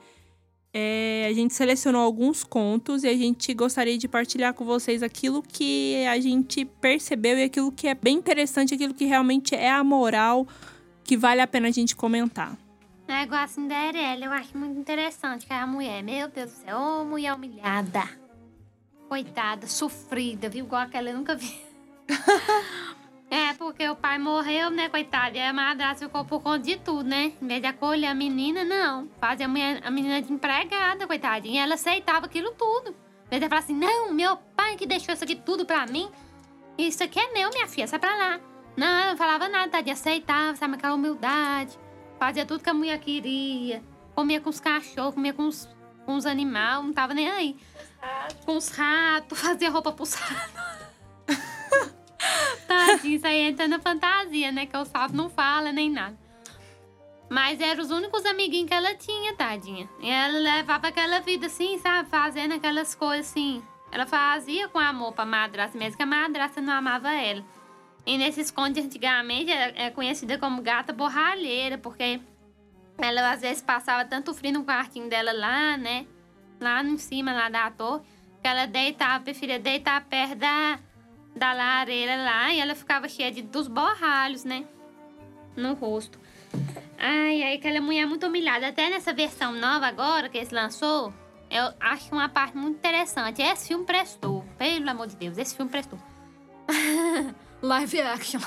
é, 0.79 1.27
a 1.27 1.33
gente 1.33 1.55
selecionou 1.55 2.03
alguns 2.03 2.45
contos 2.45 3.03
e 3.03 3.09
a 3.09 3.17
gente 3.17 3.55
gostaria 3.55 3.97
de 3.97 4.07
partilhar 4.07 4.53
com 4.53 4.63
vocês 4.63 5.03
aquilo 5.03 5.43
que 5.43 6.05
a 6.05 6.21
gente 6.21 6.67
percebeu 6.67 7.39
e 7.39 7.45
aquilo 7.45 7.73
que 7.73 7.89
é 7.89 7.95
bem 7.95 8.19
interessante, 8.19 8.75
aquilo 8.75 8.93
que 8.93 9.07
realmente 9.07 9.55
é 9.55 9.71
a 9.71 9.83
moral 9.83 10.47
que 11.03 11.17
vale 11.17 11.41
a 11.41 11.47
pena 11.47 11.69
a 11.69 11.71
gente 11.71 11.97
comentar. 11.97 12.59
É 13.09 13.23
igual 13.23 13.41
a 13.41 13.47
Cinderela, 13.47 14.23
eu 14.23 14.33
acho 14.33 14.59
muito 14.59 14.79
interessante 14.79 15.47
que 15.47 15.53
a 15.53 15.67
mulher, 15.67 16.03
meu 16.03 16.29
Deus 16.29 16.51
do 16.51 16.57
céu, 16.59 17.07
mulher 17.07 17.33
humilhada. 17.33 18.26
Coitada, 19.09 19.67
sofrida, 19.67 20.49
viu? 20.49 20.65
Igual 20.65 20.83
aquela 20.83 21.11
eu 21.11 21.17
nunca 21.17 21.35
vi. 21.35 21.61
É, 23.29 23.55
porque 23.55 23.89
o 23.89 23.97
pai 23.97 24.19
morreu, 24.19 24.71
né, 24.71 24.89
coitada? 24.89 25.37
E 25.37 25.41
a 25.41 25.53
madrasta 25.53 26.07
ficou 26.07 26.25
por 26.25 26.41
conta 26.41 26.61
de 26.61 26.77
tudo, 26.77 27.09
né? 27.09 27.33
Em 27.43 27.47
vez 27.47 27.61
de 27.61 27.67
acolher 27.67 28.07
a 28.07 28.15
menina, 28.15 28.65
não. 28.65 29.09
Fazia 29.19 29.47
a, 29.47 29.91
menina 29.91 30.23
de 30.23 30.33
empregada, 30.33 31.07
coitadinha. 31.07 31.55
E 31.55 31.59
ela 31.59 31.75
aceitava 31.75 32.27
aquilo 32.27 32.53
tudo. 32.53 32.91
Em 33.27 33.31
vez 33.31 33.43
de 33.43 33.49
falar 33.49 33.61
assim, 33.61 33.75
não, 33.75 34.13
meu 34.13 34.37
pai 34.57 34.77
que 34.77 34.87
deixou 34.87 35.13
isso 35.13 35.25
aqui 35.25 35.35
tudo 35.35 35.67
pra 35.67 35.87
mim. 35.87 36.09
Isso 36.79 37.03
aqui 37.03 37.19
é 37.19 37.33
meu, 37.33 37.51
minha 37.51 37.67
filha, 37.67 37.89
sai 37.89 37.99
pra 37.99 38.15
lá. 38.17 38.41
Não, 38.77 38.87
ela 38.87 39.11
não 39.11 39.17
falava 39.17 39.49
nada, 39.49 39.71
tadinha. 39.71 39.95
Aceitava, 39.95 40.57
sabe, 40.57 40.75
aquela 40.75 40.95
humildade. 40.95 41.77
Fazia 42.21 42.47
tudo 42.47 42.63
que 42.63 42.71
a 42.71 42.75
mulher 42.75 42.99
queria. 43.01 43.83
Comia 44.15 44.41
com 44.41 44.51
os 44.51 44.61
cachorros, 44.61 45.15
comia 45.15 45.33
com 45.33 45.49
os, 45.49 45.69
com 46.07 46.15
os 46.15 46.25
animais, 46.25 46.83
não 46.83 46.93
tava 46.93 47.13
nem 47.13 47.29
aí. 47.29 47.57
Com 48.45 48.57
os 48.57 48.69
ratos, 48.69 49.39
fazia 49.43 49.69
roupa 49.69 49.93
pros 49.93 50.15
ratos. 50.15 50.67
Tadinho, 52.67 53.17
isso 53.17 53.27
aí 53.27 53.41
entra 53.41 53.69
na 53.69 53.79
fantasia, 53.79 54.51
né? 54.51 54.67
Que 54.67 54.77
o 54.77 54.85
sapo 54.85 55.15
não 55.15 55.29
fala 55.29 55.73
nem 55.73 55.91
nada. 55.91 56.17
Mas 57.29 57.61
eram 57.61 57.83
os 57.83 57.91
únicos 57.91 58.25
amiguinhos 58.25 58.69
que 58.69 58.75
ela 58.75 58.95
tinha, 58.95 59.35
tadinha. 59.35 59.89
E 60.01 60.09
ela 60.09 60.39
levava 60.39 60.89
aquela 60.89 61.21
vida 61.21 61.47
assim, 61.47 61.79
sabe? 61.79 62.09
Fazendo 62.09 62.55
aquelas 62.55 62.95
coisas 62.95 63.27
assim. 63.29 63.63
Ela 63.91 64.07
fazia 64.07 64.69
com 64.69 64.79
amor 64.79 65.13
pra 65.13 65.25
madrasta, 65.25 65.77
mesmo 65.77 65.97
que 65.97 66.03
a 66.03 66.07
madrasta 66.07 66.61
não 66.61 66.73
amava 66.73 67.13
ela. 67.13 67.45
E 68.05 68.17
nesses 68.17 68.51
contos 68.51 68.85
antigamente 68.85 69.51
é 69.51 69.87
é 69.87 69.91
conhecida 69.91 70.39
como 70.39 70.63
gata 70.63 70.93
borralheira, 70.93 71.79
porque 71.79 72.21
ela 72.99 73.33
às 73.33 73.41
vezes 73.41 73.63
passava 73.63 74.05
tanto 74.05 74.33
frio 74.35 74.53
no 74.53 74.65
quartinho 74.65 75.09
dela 75.09 75.33
lá, 75.33 75.77
né? 75.77 76.07
Lá 76.61 76.83
em 76.83 76.97
cima, 76.99 77.33
lá 77.33 77.49
da 77.49 77.71
torre, 77.71 78.03
que 78.43 78.49
ela 78.49 78.67
deitava, 78.67 79.23
preferia 79.25 79.59
deitar 79.59 80.03
perto 80.07 80.37
da, 80.37 80.79
da 81.35 81.53
lareira 81.53 82.17
lá 82.17 82.53
e 82.53 82.61
ela 82.61 82.75
ficava 82.75 83.09
cheia 83.09 83.31
de, 83.31 83.43
dos 83.43 83.69
borralhos, 83.69 84.45
né? 84.45 84.65
No 85.55 85.75
rosto. 85.75 86.19
Ai, 86.99 87.43
ai, 87.43 87.55
aquela 87.57 87.81
mulher 87.81 88.03
é 88.03 88.07
muito 88.07 88.27
humilhada. 88.27 88.69
Até 88.69 88.89
nessa 88.89 89.13
versão 89.13 89.53
nova 89.53 89.87
agora 89.87 90.29
que 90.31 90.39
eles 90.39 90.51
lançou, 90.51 91.13
eu 91.51 91.73
acho 91.79 92.15
uma 92.15 92.29
parte 92.29 92.57
muito 92.57 92.77
interessante. 92.77 93.43
Esse 93.43 93.69
filme 93.69 93.85
prestou. 93.85 94.45
Pelo 94.57 94.89
amor 94.89 95.07
de 95.07 95.17
Deus, 95.17 95.37
esse 95.37 95.55
filme 95.55 95.71
prestou. 95.71 95.99
Live 97.63 98.01
action. 98.01 98.41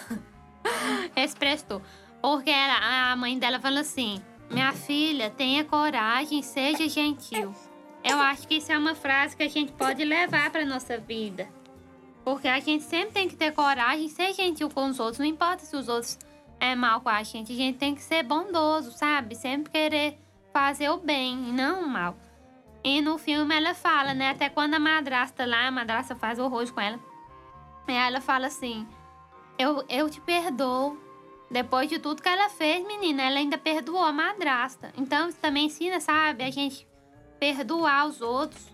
Esse 1.15 1.35
prestou. 1.35 1.81
Porque 2.21 2.49
ela- 2.49 3.11
a 3.11 3.15
mãe 3.15 3.37
dela 3.37 3.59
falou 3.59 3.79
assim: 3.79 4.21
Minha 4.49 4.73
filha, 4.73 5.29
tenha 5.29 5.63
coragem, 5.63 6.41
seja 6.41 6.87
gentil. 6.89 7.53
Eu 8.03 8.17
acho 8.19 8.47
que 8.47 8.55
isso 8.55 8.71
é 8.71 8.77
uma 8.77 8.95
frase 8.95 9.35
que 9.35 9.43
a 9.43 9.49
gente 9.49 9.71
pode 9.73 10.03
levar 10.03 10.49
pra 10.49 10.65
nossa 10.65 10.97
vida. 10.97 11.47
Porque 12.23 12.47
a 12.47 12.59
gente 12.59 12.83
sempre 12.83 13.11
tem 13.11 13.27
que 13.27 13.35
ter 13.35 13.51
coragem, 13.51 14.07
ser 14.07 14.33
gentil 14.33 14.69
com 14.69 14.87
os 14.87 14.99
outros. 14.99 15.19
Não 15.19 15.25
importa 15.25 15.65
se 15.65 15.75
os 15.75 15.87
outros 15.87 16.17
é 16.59 16.75
mal 16.75 17.01
com 17.01 17.09
a 17.09 17.21
gente. 17.23 17.51
A 17.51 17.55
gente 17.55 17.77
tem 17.77 17.93
que 17.93 18.01
ser 18.01 18.23
bondoso, 18.23 18.91
sabe? 18.91 19.35
Sempre 19.35 19.71
querer 19.71 20.17
fazer 20.51 20.89
o 20.89 20.97
bem 20.97 21.49
e 21.49 21.51
não 21.51 21.83
o 21.83 21.87
mal. 21.87 22.17
E 22.83 23.01
no 23.01 23.17
filme 23.17 23.55
ela 23.55 23.73
fala, 23.73 24.13
né? 24.13 24.31
Até 24.31 24.49
quando 24.49 24.73
a 24.73 24.79
madrasta 24.79 25.45
lá, 25.45 25.67
a 25.67 25.71
madrasta 25.71 26.15
faz 26.15 26.39
horrores 26.39 26.71
com 26.71 26.81
ela. 26.81 26.99
E 27.87 27.91
ela 27.91 28.21
fala 28.21 28.47
assim: 28.47 28.87
eu, 29.57 29.83
eu 29.89 30.09
te 30.09 30.21
perdoo. 30.21 30.97
Depois 31.51 31.89
de 31.89 31.97
tudo 31.99 32.21
que 32.21 32.29
ela 32.29 32.47
fez, 32.49 32.85
menina, 32.85 33.23
ela 33.23 33.39
ainda 33.39 33.57
perdoou 33.57 34.03
a 34.03 34.11
madrasta. 34.11 34.91
Então 34.97 35.29
isso 35.29 35.37
também 35.41 35.65
ensina, 35.65 35.99
sabe? 35.99 36.43
A 36.43 36.51
gente 36.51 36.87
perdoar 37.39 38.07
os 38.07 38.21
outros. 38.21 38.67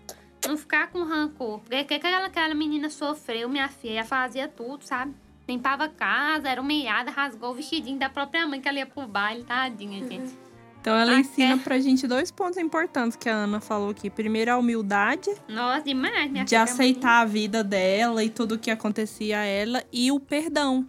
Não 0.46 0.56
ficar 0.56 0.88
com 0.90 1.02
rancor. 1.02 1.60
Porque 1.60 1.80
o 1.80 1.84
que 1.86 1.94
aquela, 1.94 2.26
aquela 2.26 2.54
menina 2.54 2.88
sofreu, 2.90 3.48
minha 3.48 3.68
filha, 3.68 4.04
fazia 4.04 4.46
tudo, 4.46 4.84
sabe? 4.84 5.14
Limpava 5.48 5.84
a 5.84 5.88
casa, 5.88 6.48
era 6.48 6.60
humilhada, 6.60 7.10
rasgou 7.10 7.50
o 7.50 7.54
vestidinho 7.54 7.98
da 7.98 8.08
própria 8.08 8.46
mãe 8.46 8.60
que 8.60 8.68
ela 8.68 8.78
ia 8.78 8.86
pro 8.86 9.06
baile, 9.06 9.42
tadinha, 9.44 10.06
gente. 10.06 10.36
Então 10.80 10.96
ela 10.96 11.12
Ah, 11.12 11.18
ensina 11.20 11.54
é. 11.54 11.56
pra 11.56 11.80
gente 11.80 12.06
dois 12.06 12.30
pontos 12.30 12.58
importantes 12.58 13.16
que 13.16 13.28
a 13.28 13.34
Ana 13.34 13.60
falou 13.60 13.90
aqui. 13.90 14.08
Primeiro, 14.08 14.52
a 14.52 14.56
humildade 14.58 15.30
Nossa, 15.48 15.82
demais, 15.82 16.30
minha 16.30 16.44
de 16.44 16.54
aceitar 16.54 17.22
a 17.22 17.24
vida 17.24 17.64
dela 17.64 18.22
e 18.22 18.30
tudo 18.30 18.54
o 18.54 18.58
que 18.58 18.70
acontecia 18.70 19.40
a 19.40 19.44
ela 19.44 19.82
e 19.92 20.12
o 20.12 20.20
perdão. 20.20 20.86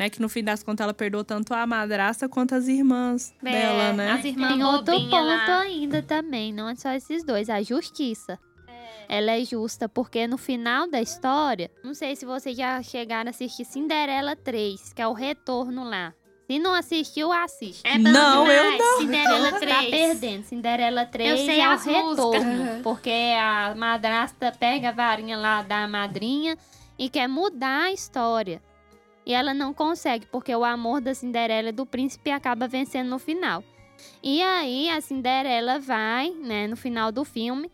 Né, 0.00 0.08
que 0.08 0.18
no 0.18 0.30
fim 0.30 0.42
das 0.42 0.62
contas 0.62 0.82
ela 0.82 0.94
perdoou 0.94 1.22
tanto 1.22 1.52
a 1.52 1.66
madrasta 1.66 2.26
quanto 2.26 2.54
as 2.54 2.66
irmãs 2.68 3.34
É, 3.44 3.50
dela, 3.52 3.92
né? 3.92 4.12
As 4.12 4.24
irmãs 4.24 4.48
Tem 4.54 4.64
outro 4.64 4.94
ponto 4.98 5.14
lá. 5.14 5.60
ainda 5.60 6.00
também, 6.02 6.54
não 6.54 6.70
é 6.70 6.74
só 6.74 6.90
esses 6.92 7.22
dois, 7.22 7.50
a 7.50 7.60
justiça. 7.62 8.38
Ela 9.10 9.32
é 9.32 9.44
justa 9.44 9.90
porque 9.90 10.26
no 10.26 10.38
final 10.38 10.88
da 10.88 11.02
história, 11.02 11.70
não 11.84 11.92
sei 11.92 12.16
se 12.16 12.24
vocês 12.24 12.56
já 12.56 12.82
chegaram 12.82 13.28
a 13.28 13.30
assistir 13.30 13.66
Cinderela 13.66 14.34
3, 14.34 14.94
que 14.94 15.02
é 15.02 15.06
o 15.06 15.12
retorno 15.12 15.84
lá. 15.84 16.14
Se 16.50 16.58
não 16.58 16.72
assistiu, 16.74 17.30
assiste. 17.30 17.82
É 17.84 17.98
Não, 17.98 18.46
eu 18.46 18.62
demais, 18.72 18.78
não. 18.78 18.98
Cinderela 19.00 19.50
Tá 19.52 19.58
3. 19.58 19.90
perdendo. 19.90 20.44
Cinderela 20.44 21.04
3 21.04 21.28
Eu 21.30 21.36
sei 21.44 21.60
é 21.60 21.68
o 21.68 21.70
músicas. 21.72 21.94
retorno. 21.94 22.82
Porque 22.82 23.34
a 23.38 23.74
madrasta 23.76 24.50
pega 24.58 24.88
a 24.88 24.92
varinha 24.92 25.36
lá 25.36 25.62
da 25.62 25.86
madrinha 25.86 26.56
e 26.98 27.10
quer 27.10 27.28
mudar 27.28 27.84
a 27.84 27.92
história. 27.92 28.62
E 29.26 29.32
ela 29.34 29.52
não 29.54 29.72
consegue, 29.74 30.26
porque 30.26 30.54
o 30.54 30.64
amor 30.64 31.00
da 31.00 31.14
Cinderela 31.14 31.68
e 31.68 31.72
do 31.72 31.84
príncipe 31.86 32.30
acaba 32.30 32.66
vencendo 32.66 33.08
no 33.08 33.18
final. 33.18 33.62
E 34.22 34.42
aí 34.42 34.88
a 34.88 35.00
Cinderela 35.00 35.78
vai, 35.78 36.30
né, 36.30 36.66
no 36.66 36.76
final 36.76 37.12
do 37.12 37.24
filme, 37.24 37.70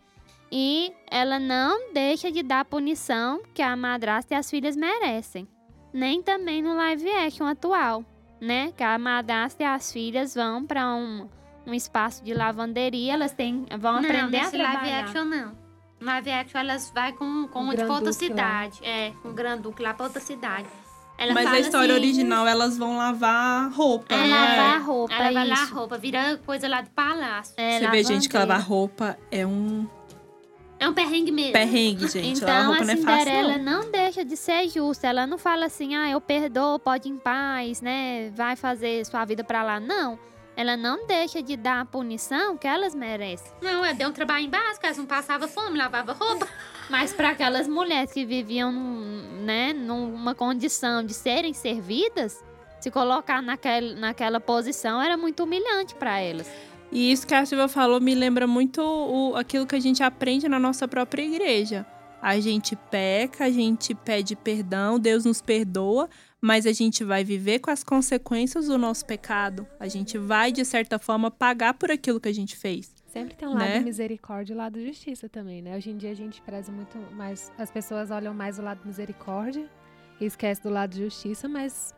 e 0.51 0.93
ela 1.09 1.39
não 1.39 1.91
deixa 1.93 2.31
de 2.31 2.43
dar 2.43 2.61
a 2.61 2.65
punição 2.65 3.41
que 3.53 3.61
a 3.61 3.75
madrasta 3.75 4.33
e 4.33 4.37
as 4.37 4.49
filhas 4.49 4.75
merecem. 4.75 5.47
Nem 5.93 6.21
também 6.21 6.61
no 6.61 6.75
live 6.75 7.09
action 7.11 7.45
atual, 7.47 8.03
né? 8.41 8.71
Que 8.75 8.83
a 8.83 8.97
madrasta 8.99 9.63
e 9.63 9.65
as 9.65 9.91
filhas 9.91 10.35
vão 10.35 10.65
para 10.65 10.93
um, 10.93 11.27
um 11.65 11.73
espaço 11.73 12.23
de 12.23 12.33
lavanderia, 12.33 13.13
elas 13.13 13.31
têm, 13.33 13.65
vão 13.79 13.93
Não, 13.93 13.99
aprender 14.01 14.37
a 14.37 14.43
nesse 14.43 14.57
live 14.57 14.71
trabalhar. 14.73 14.99
action 15.05 15.25
não. 15.25 15.51
Live 15.99 16.29
action 16.31 16.59
elas 16.59 16.91
vai 16.91 17.11
com, 17.13 17.47
com 17.47 17.59
O 17.59 17.63
uma 17.63 17.75
de 17.75 17.81
outra 17.83 17.95
Granduque 18.01 18.05
lá. 18.05 18.13
cidade. 18.13 18.79
É, 18.85 19.11
com 19.23 19.29
o 19.29 19.33
Granduque 19.33 19.81
lá 19.81 19.93
pra 19.93 20.05
outra 20.05 20.21
cidade. 20.21 20.67
Ela 21.17 21.33
Mas 21.33 21.47
a 21.47 21.59
história 21.59 21.93
assim, 21.95 22.03
original, 22.03 22.45
elas 22.47 22.77
vão 22.77 22.97
lavar 22.97 23.71
roupa, 23.71 24.13
É 24.13 24.17
né? 24.17 24.27
lavar 24.29 24.81
roupa, 24.83 25.13
Ela 25.15 25.31
vai 25.45 25.63
isso. 25.63 25.73
roupa, 25.73 25.97
vira 25.97 26.39
coisa 26.45 26.67
lá 26.67 26.81
do 26.81 26.89
palácio. 26.91 27.53
É, 27.57 27.79
Você 27.79 27.87
vê 27.89 28.03
gente 28.03 28.29
que 28.29 28.37
lavar 28.37 28.57
lavandeira. 28.59 28.69
roupa 28.69 29.17
é 29.31 29.45
um 29.45 29.87
É 30.79 30.87
um 30.87 30.93
perrengue 30.93 31.31
mesmo. 31.31 31.53
perrengue, 31.53 32.07
gente. 32.07 32.41
lavar 32.41 32.59
Então 32.59 32.67
roupa 32.67 32.83
a 32.83 32.85
não 32.85 32.93
é 32.93 32.97
fácil, 32.97 33.19
Cinderela 33.25 33.57
não. 33.57 33.81
não. 33.83 33.91
deixa 33.91 34.23
de 34.23 34.37
ser 34.37 34.67
justa. 34.69 35.07
Ela 35.07 35.25
não 35.25 35.39
fala 35.39 35.65
assim, 35.65 35.95
ah, 35.95 36.07
eu 36.09 36.21
perdoo, 36.21 36.77
pode 36.77 37.09
ir 37.09 37.13
em 37.13 37.17
paz, 37.17 37.81
né? 37.81 38.29
Vai 38.35 38.55
fazer 38.55 39.03
sua 39.07 39.25
vida 39.25 39.43
pra 39.43 39.63
lá. 39.63 39.79
Não. 39.79 40.19
Ela 40.57 40.75
não 40.75 41.05
deixa 41.05 41.39
de 41.39 41.55
dar 41.55 41.81
a 41.81 41.85
punição 41.85 42.57
que 42.57 42.67
elas 42.67 42.95
merecem. 42.95 43.51
Não, 43.61 43.85
ela 43.85 43.93
deu 43.93 44.09
um 44.09 44.11
trabalho 44.11 44.49
básico, 44.49 44.83
elas 44.87 44.97
não 44.97 45.05
passavam 45.05 45.47
fome, 45.47 45.77
lavava 45.77 46.13
roupa. 46.13 46.47
Mas 46.89 47.13
para 47.13 47.29
aquelas 47.29 47.67
mulheres 47.67 48.11
que 48.11 48.25
viviam 48.25 48.71
num, 48.71 49.43
né, 49.43 49.71
numa 49.71 50.33
condição 50.33 51.03
de 51.03 51.13
serem 51.13 51.53
servidas, 51.53 52.43
se 52.79 52.89
colocar 52.89 53.39
naquela, 53.39 53.93
naquela 53.95 54.39
posição 54.39 54.99
era 54.99 55.15
muito 55.15 55.43
humilhante 55.43 55.93
para 55.93 56.19
elas. 56.19 56.49
E 56.91 57.11
isso 57.11 57.27
que 57.27 57.35
a 57.35 57.45
Silvia 57.45 57.67
falou 57.67 58.01
me 58.01 58.15
lembra 58.15 58.47
muito 58.47 58.81
o, 58.81 59.35
aquilo 59.35 59.67
que 59.67 59.75
a 59.75 59.79
gente 59.79 60.01
aprende 60.01 60.49
na 60.49 60.57
nossa 60.57 60.87
própria 60.87 61.21
igreja. 61.21 61.85
A 62.21 62.39
gente 62.39 62.75
peca, 62.75 63.45
a 63.45 63.49
gente 63.51 63.93
pede 63.93 64.35
perdão, 64.35 64.99
Deus 64.99 65.23
nos 65.23 65.41
perdoa, 65.41 66.09
mas 66.41 66.65
a 66.65 66.73
gente 66.73 67.03
vai 67.03 67.23
viver 67.23 67.59
com 67.59 67.69
as 67.69 67.83
consequências 67.83 68.67
do 68.67 68.77
nosso 68.77 69.05
pecado. 69.05 69.67
A 69.79 69.87
gente 69.87 70.17
vai, 70.17 70.51
de 70.51 70.65
certa 70.65 70.97
forma, 70.97 71.29
pagar 71.29 71.73
por 71.75 71.91
aquilo 71.91 72.19
que 72.19 72.27
a 72.29 72.33
gente 72.33 72.55
fez. 72.57 72.93
Sempre 73.05 73.35
tem 73.35 73.47
um 73.47 73.53
lado 73.53 73.69
Né? 73.69 73.79
misericórdia 73.79 74.53
e 74.53 74.55
um 74.55 74.57
lado 74.59 74.83
justiça 74.83 75.29
também, 75.29 75.61
né? 75.61 75.75
Hoje 75.77 75.89
em 75.91 75.97
dia 75.97 76.11
a 76.11 76.15
gente 76.15 76.41
preza 76.41 76.71
muito 76.71 76.97
mais. 77.13 77.51
As 77.57 77.71
pessoas 77.71 78.11
olham 78.11 78.33
mais 78.33 78.59
o 78.59 78.61
lado 78.61 78.81
misericórdia 78.85 79.69
e 80.19 80.25
esquece 80.25 80.61
do 80.61 80.69
lado 80.69 80.95
justiça, 80.95 81.47
mas 81.47 81.95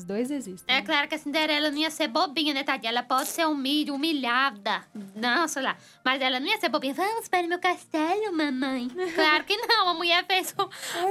os 0.00 0.04
dois 0.04 0.30
existem. 0.30 0.74
É 0.74 0.80
né? 0.80 0.86
claro 0.86 1.08
que 1.08 1.14
a 1.14 1.18
Cinderela 1.18 1.70
não 1.70 1.78
ia 1.78 1.90
ser 1.90 2.08
bobinha, 2.08 2.54
né, 2.54 2.64
tadinha? 2.64 2.90
Ela 2.90 3.02
pode 3.02 3.28
ser 3.28 3.46
humilde, 3.46 3.90
humilhada. 3.90 4.84
Não, 5.14 5.46
sei 5.46 5.62
lá. 5.62 5.76
Mas 6.04 6.20
ela 6.20 6.40
não 6.40 6.46
ia 6.46 6.58
ser 6.58 6.68
bobinha. 6.68 6.94
Vamos 6.94 7.28
para 7.28 7.44
o 7.44 7.48
meu 7.48 7.58
castelo, 7.58 8.32
mamãe. 8.32 8.88
Claro 9.14 9.44
que 9.44 9.56
não. 9.56 9.88
A 9.88 9.94
mulher 9.94 10.24
fez, 10.26 10.54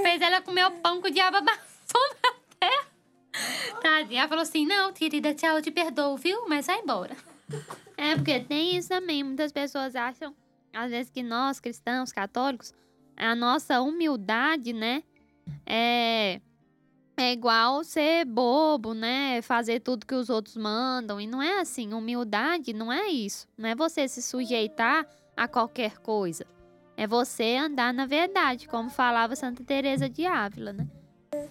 fez 0.02 0.21
ela 0.21 0.41
comer 0.41 0.65
o 0.65 0.71
pão 0.71 1.02
que 1.02 1.10
o 1.10 1.12
diabo 1.12 1.38
amassou 1.38 2.02
na 2.23 2.34
terra. 2.60 2.88
Tadinha. 3.82 4.21
Ela 4.21 4.30
falou 4.30 4.41
assim, 4.41 4.65
não, 4.65 4.91
querida, 4.91 5.34
tchau, 5.34 5.58
eu 5.58 5.62
te 5.62 5.71
perdoo, 5.71 6.17
viu? 6.17 6.47
Mas 6.47 6.67
vai 6.67 6.80
embora. 6.80 7.15
É, 8.02 8.15
porque 8.15 8.39
tem 8.39 8.78
isso 8.78 8.88
também. 8.88 9.25
Muitas 9.25 9.52
pessoas 9.52 9.93
acham, 9.93 10.34
às 10.73 10.89
vezes, 10.89 11.12
que 11.12 11.21
nós, 11.21 11.60
cristãos, 11.60 12.13
católicos, 12.13 12.73
a 13.17 13.36
nossa 13.36 13.82
humildade, 13.82 14.71
né, 14.71 15.04
é, 15.65 16.39
é 17.21 17.32
igual 17.32 17.84
ser 17.84 18.25
bobo, 18.25 18.93
né? 18.93 19.41
Fazer 19.41 19.79
tudo 19.79 20.05
que 20.05 20.15
os 20.15 20.29
outros 20.29 20.55
mandam. 20.58 21.19
E 21.19 21.27
não 21.27 21.41
é 21.41 21.60
assim. 21.60 21.93
Humildade 21.93 22.73
não 22.73 22.91
é 22.91 23.08
isso. 23.08 23.47
Não 23.58 23.69
é 23.69 23.75
você 23.75 24.08
se 24.08 24.21
sujeitar 24.21 25.05
a 25.36 25.47
qualquer 25.47 25.97
coisa. 25.99 26.45
É 26.95 27.08
você 27.08 27.55
andar 27.55 27.93
na 27.93 28.05
verdade, 28.05 28.67
como 28.67 28.89
falava 28.89 29.36
Santa 29.36 29.63
Teresa 29.63 30.10
de 30.10 30.25
Ávila, 30.25 30.73
né? 30.73 30.88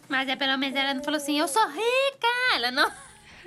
Mas 0.09 0.29
é 0.29 0.37
pelo 0.37 0.59
menos 0.59 0.77
ela 0.77 0.93
não 0.93 1.03
falou 1.03 1.17
assim, 1.17 1.39
eu 1.39 1.49
sou 1.49 1.67
rica. 1.69 2.55
Ela 2.55 2.71
não. 2.71 2.91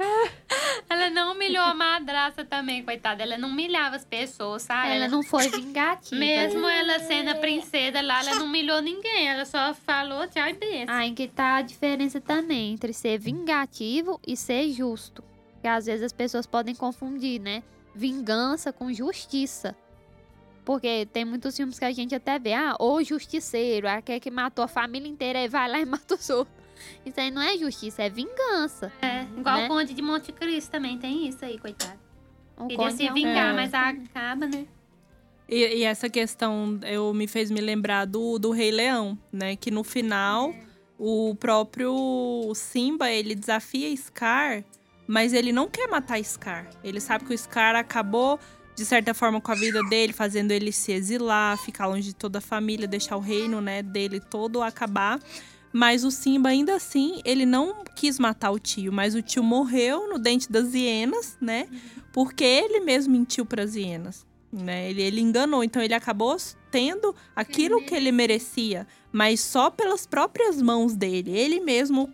ela 0.89 1.09
não 1.09 1.33
humilhou 1.33 1.63
a 1.63 1.73
madraça 1.73 2.43
também, 2.45 2.83
coitada. 2.83 3.23
Ela 3.23 3.37
não 3.37 3.49
humilhava 3.49 3.95
as 3.95 4.05
pessoas, 4.05 4.63
sabe? 4.63 4.89
Ela 4.89 5.07
não 5.07 5.23
foi 5.23 5.49
vingativa. 5.49 6.15
Mesmo 6.15 6.67
ela 6.67 6.99
sendo 6.99 7.29
a 7.29 7.35
princesa 7.35 8.01
lá, 8.01 8.21
ela 8.21 8.35
não 8.35 8.45
humilhou 8.45 8.81
ninguém. 8.81 9.29
Ela 9.29 9.45
só 9.45 9.73
falou 9.73 10.27
tchau 10.27 10.47
e 10.47 10.53
benção. 10.53 10.93
Aí 10.95 11.11
que 11.11 11.27
tá 11.27 11.57
a 11.57 11.61
diferença 11.61 12.19
também 12.19 12.73
entre 12.73 12.93
ser 12.93 13.17
vingativo 13.17 14.19
e 14.25 14.35
ser 14.35 14.71
justo. 14.71 15.23
Que 15.61 15.67
às 15.67 15.85
vezes 15.85 16.03
as 16.03 16.13
pessoas 16.13 16.45
podem 16.45 16.75
confundir, 16.75 17.39
né? 17.39 17.63
Vingança 17.93 18.73
com 18.73 18.91
justiça. 18.91 19.75
Porque 20.63 21.07
tem 21.11 21.25
muitos 21.25 21.55
filmes 21.55 21.79
que 21.79 21.85
a 21.85 21.91
gente 21.91 22.13
até 22.13 22.37
vê, 22.37 22.53
ah, 22.53 22.75
o 22.79 23.03
justiceiro, 23.03 23.87
aquele 23.87 24.19
que 24.19 24.29
matou 24.29 24.63
a 24.63 24.67
família 24.67 25.09
inteira 25.09 25.43
e 25.43 25.47
vai 25.47 25.69
lá 25.69 25.79
e 25.79 25.85
mata 25.85 26.15
os 26.15 26.29
outros. 26.29 26.61
Isso 27.06 27.20
aí 27.20 27.32
não 27.32 27.41
é 27.41 27.58
justiça, 27.58 28.04
é 28.04 28.10
vingança. 28.10 28.91
É, 29.02 29.24
igual 29.38 29.58
Né? 29.58 29.65
o 29.65 29.67
Conde 29.67 29.94
de 29.94 30.02
Monte 30.02 30.32
Cristo 30.32 30.72
também 30.72 30.98
tem 30.98 31.28
isso 31.28 31.44
aí, 31.44 31.58
coitado. 31.58 32.00
O 32.58 32.67
Queria 32.67 32.78
conde 32.78 32.98
se 32.98 33.08
é 33.08 33.12
vingar, 33.13 33.52
É. 33.52 33.54
mas 33.54 33.74
acaba, 33.74 34.46
né? 34.48 34.65
E, 35.50 35.80
e 35.80 35.84
essa 35.84 36.10
questão 36.10 36.80
eu 36.84 37.13
me 37.13 37.28
fez 37.28 37.50
me 37.52 37.60
lembrar 37.60 38.06
do, 38.06 38.38
do 38.39 38.52
Rei 38.52 38.72
Leão, 38.72 39.17
né? 39.32 39.56
Que 39.56 39.70
no 39.72 39.84
final, 39.84 40.54
o 40.98 41.36
próprio 41.36 42.52
Simba, 42.56 43.10
ele 43.10 43.36
desafia 43.36 43.96
Scar, 43.98 44.63
mas 45.08 45.34
ele 45.34 45.52
não 45.52 45.67
quer 45.67 45.88
matar 45.89 46.24
Scar. 46.24 46.70
Ele 46.84 47.00
sabe 47.02 47.26
que 47.26 47.34
o 47.34 47.38
Scar 47.38 47.76
acabou, 47.76 48.39
de 48.76 48.86
certa 48.86 49.13
forma, 49.13 49.41
com 49.41 49.52
a 49.52 49.56
vida 49.56 49.82
dele, 49.89 50.13
fazendo 50.13 50.52
ele 50.52 50.72
se 50.72 50.91
exilar, 50.94 51.58
ficar 51.58 51.88
longe 51.88 52.04
de 52.10 52.15
toda 52.15 52.38
a 52.38 52.41
família, 52.41 52.88
deixar 52.88 53.17
o 53.17 53.20
reino, 53.20 53.60
né, 53.60 53.82
dele 53.82 54.20
todo 54.22 54.62
acabar. 54.62 55.20
Mas 55.73 56.03
o 56.03 56.12
Simba, 56.12 56.49
ainda 56.49 56.75
assim, 56.75 57.21
ele 57.23 57.45
não 57.45 57.84
quis 57.95 58.19
matar 58.19 58.51
o 58.51 58.60
tio, 58.60 58.91
mas 58.91 59.15
o 59.15 59.21
tio 59.21 59.43
morreu 59.43 60.10
no 60.10 60.19
dente 60.19 60.51
das 60.51 60.73
hienas, 60.73 61.38
né? 61.39 61.67
Porque 62.12 62.43
ele 62.43 62.81
mesmo 62.81 63.13
mentiu 63.13 63.45
para 63.45 63.63
as 63.63 63.75
hienas 63.75 64.25
né? 64.51 64.89
Ele, 64.89 65.01
ele 65.01 65.21
enganou, 65.21 65.63
então 65.63 65.81
ele 65.81 65.93
acabou 65.93 66.36
tendo 66.69 67.15
aquilo 67.36 67.84
que 67.84 67.95
ele 67.95 68.12
merecia, 68.12 68.86
mas 69.12 69.39
só 69.39 69.69
pelas 69.69 70.05
próprias 70.05 70.62
mãos 70.62 70.95
dele. 70.95 71.31
Ele 71.31 71.60
mesmo 71.60 72.10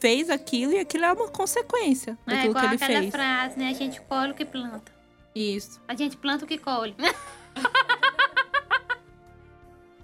fez 0.00 0.30
aquilo 0.30 0.72
e 0.72 0.78
aquilo 0.78 1.04
é 1.04 1.12
uma 1.12 1.28
consequência 1.28 2.18
É 2.26 2.30
daquilo 2.30 2.50
igual 2.50 2.64
que 2.64 2.74
ele 2.74 2.82
aquela 2.84 3.00
fez. 3.00 3.12
frase, 3.12 3.58
né? 3.58 3.68
A 3.68 3.74
gente 3.74 4.00
colhe 4.02 4.32
o 4.32 4.34
que 4.34 4.44
planta. 4.44 4.92
Isso. 5.34 5.80
A 5.86 5.94
gente 5.94 6.16
planta 6.16 6.44
o 6.44 6.48
que 6.48 6.58
colhe. 6.58 6.94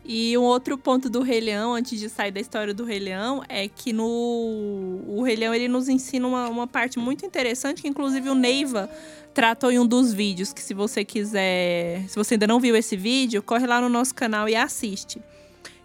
E 0.09 0.39
um 0.39 0.43
outro 0.43 0.79
ponto 0.79 1.11
do 1.11 1.21
Rei 1.21 1.41
Leão, 1.41 1.75
antes 1.75 1.99
de 1.99 2.09
sair 2.09 2.31
da 2.31 2.39
história 2.39 2.73
do 2.73 2.85
Rei 2.85 3.01
Leão, 3.01 3.43
é 3.49 3.67
que 3.67 3.93
no 3.93 4.07
o 4.07 5.21
Rei 5.25 5.35
Leão 5.35 5.53
ele 5.53 5.67
nos 5.67 5.89
ensina 5.89 6.29
uma, 6.29 6.49
uma 6.49 6.67
parte 6.67 6.97
muito 6.97 7.27
interessante, 7.27 7.83
que 7.83 7.89
inclusive 7.89 8.31
o 8.31 8.35
Neiva 8.35 8.89
tratou 9.35 9.73
em 9.73 9.81
um 9.81 9.87
dos 9.87 10.13
vídeos, 10.13 10.53
que 10.53 10.63
se 10.63 10.73
você 10.75 11.05
quiser, 11.05 12.05
se 12.09 12.15
você 12.15 12.35
ainda 12.35 12.47
não 12.47 12.61
viu 12.61 12.77
esse 12.77 12.97
vídeo, 12.97 13.43
corre 13.43 13.67
lá 13.67 13.81
no 13.81 13.89
nosso 13.89 14.15
canal 14.15 14.49
e 14.49 14.55
assiste. 14.55 15.21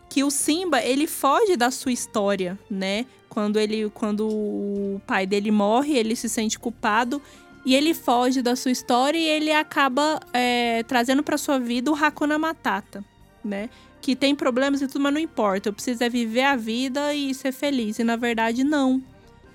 Que 0.07 0.23
o 0.23 0.29
Simba, 0.29 0.83
ele 0.83 1.07
foge 1.07 1.57
da 1.57 1.71
sua 1.71 1.91
história, 1.91 2.59
né? 2.69 3.07
Quando 3.27 3.57
ele 3.57 3.89
quando 3.89 4.27
o 4.27 5.01
pai 5.07 5.25
dele 5.25 5.49
morre, 5.49 5.97
ele 5.97 6.15
se 6.15 6.29
sente 6.29 6.59
culpado 6.59 7.19
e 7.65 7.73
ele 7.73 7.95
foge 7.95 8.43
da 8.43 8.55
sua 8.55 8.71
história 8.71 9.17
e 9.17 9.27
ele 9.27 9.51
acaba 9.51 10.19
é, 10.31 10.83
trazendo 10.83 11.23
para 11.23 11.39
sua 11.39 11.57
vida 11.57 11.89
o 11.89 11.95
Hakuna 11.95 12.37
Matata, 12.37 13.03
né? 13.43 13.67
Que 14.01 14.15
tem 14.15 14.35
problemas 14.35 14.81
e 14.81 14.87
tudo, 14.87 15.01
mas 15.01 15.13
não 15.13 15.19
importa. 15.21 15.69
Eu 15.69 15.73
preciso 15.73 16.03
é 16.03 16.09
viver 16.09 16.43
a 16.43 16.55
vida 16.55 17.13
e 17.13 17.33
ser 17.33 17.51
feliz. 17.51 17.99
E 17.99 18.03
na 18.03 18.15
verdade, 18.15 18.63
não. 18.63 19.01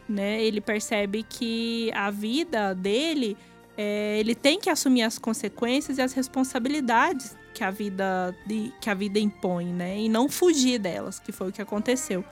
Né? 0.09 0.42
Ele 0.42 0.61
percebe 0.61 1.24
que 1.28 1.90
a 1.92 2.11
vida 2.11 2.72
dele, 2.74 3.37
é, 3.76 4.18
ele 4.20 4.35
tem 4.37 4.61
que 4.61 4.70
assumir 4.70 5.02
as 5.02 5.18
consequências 5.18 5.98
e 5.98 6.02
as 6.02 6.12
responsabilidades 6.12 7.37
que 7.52 7.64
a 7.64 7.70
vida, 7.70 8.37
de- 8.46 8.72
que 8.80 8.88
a 8.88 8.94
vida 8.94 9.18
impõe, 9.18 9.64
né? 9.64 9.98
E 9.98 10.09
não 10.11 10.28
fugir 10.28 10.78
delas, 10.78 11.18
que 11.18 11.32
foi 11.32 11.48
o 11.48 11.52
que 11.52 11.62
aconteceu. 11.62 12.22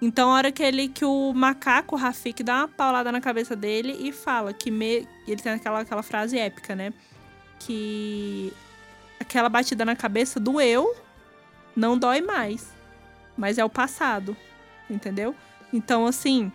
Então, 0.00 0.30
a 0.30 0.34
hora 0.36 0.52
que 0.52 0.62
ele 0.62 0.88
que 0.88 1.04
o 1.04 1.32
macaco 1.34 1.96
Rafik 1.96 2.42
dá 2.42 2.58
uma 2.58 2.68
paulada 2.68 3.10
na 3.10 3.20
cabeça 3.20 3.56
dele 3.56 3.96
e 4.00 4.12
fala 4.12 4.52
que 4.52 4.70
me, 4.70 5.08
ele 5.26 5.42
tem 5.42 5.52
aquela, 5.52 5.80
aquela 5.80 6.02
frase 6.02 6.38
épica, 6.38 6.74
né? 6.76 6.92
Que 7.58 8.52
aquela 9.18 9.48
batida 9.48 9.84
na 9.84 9.96
cabeça 9.96 10.38
doeu, 10.38 10.94
não 11.76 11.98
dói 11.98 12.20
mais. 12.20 12.72
Mas 13.36 13.58
é 13.58 13.64
o 13.64 13.70
passado, 13.70 14.36
entendeu? 14.88 15.34
Então, 15.72 16.06
assim, 16.06 16.52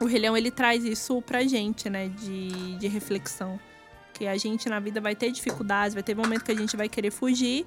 o 0.00 0.04
Rei 0.06 0.20
Leão, 0.20 0.36
ele 0.36 0.50
traz 0.50 0.84
isso 0.84 1.22
pra 1.22 1.42
gente, 1.44 1.88
né? 1.88 2.08
De, 2.08 2.76
de 2.76 2.88
reflexão. 2.88 3.58
Que 4.12 4.26
a 4.26 4.36
gente 4.36 4.68
na 4.68 4.80
vida 4.80 5.00
vai 5.00 5.14
ter 5.14 5.30
dificuldades, 5.30 5.94
vai 5.94 6.02
ter 6.02 6.14
momento 6.16 6.44
que 6.44 6.50
a 6.52 6.56
gente 6.56 6.76
vai 6.76 6.88
querer 6.88 7.10
fugir, 7.10 7.64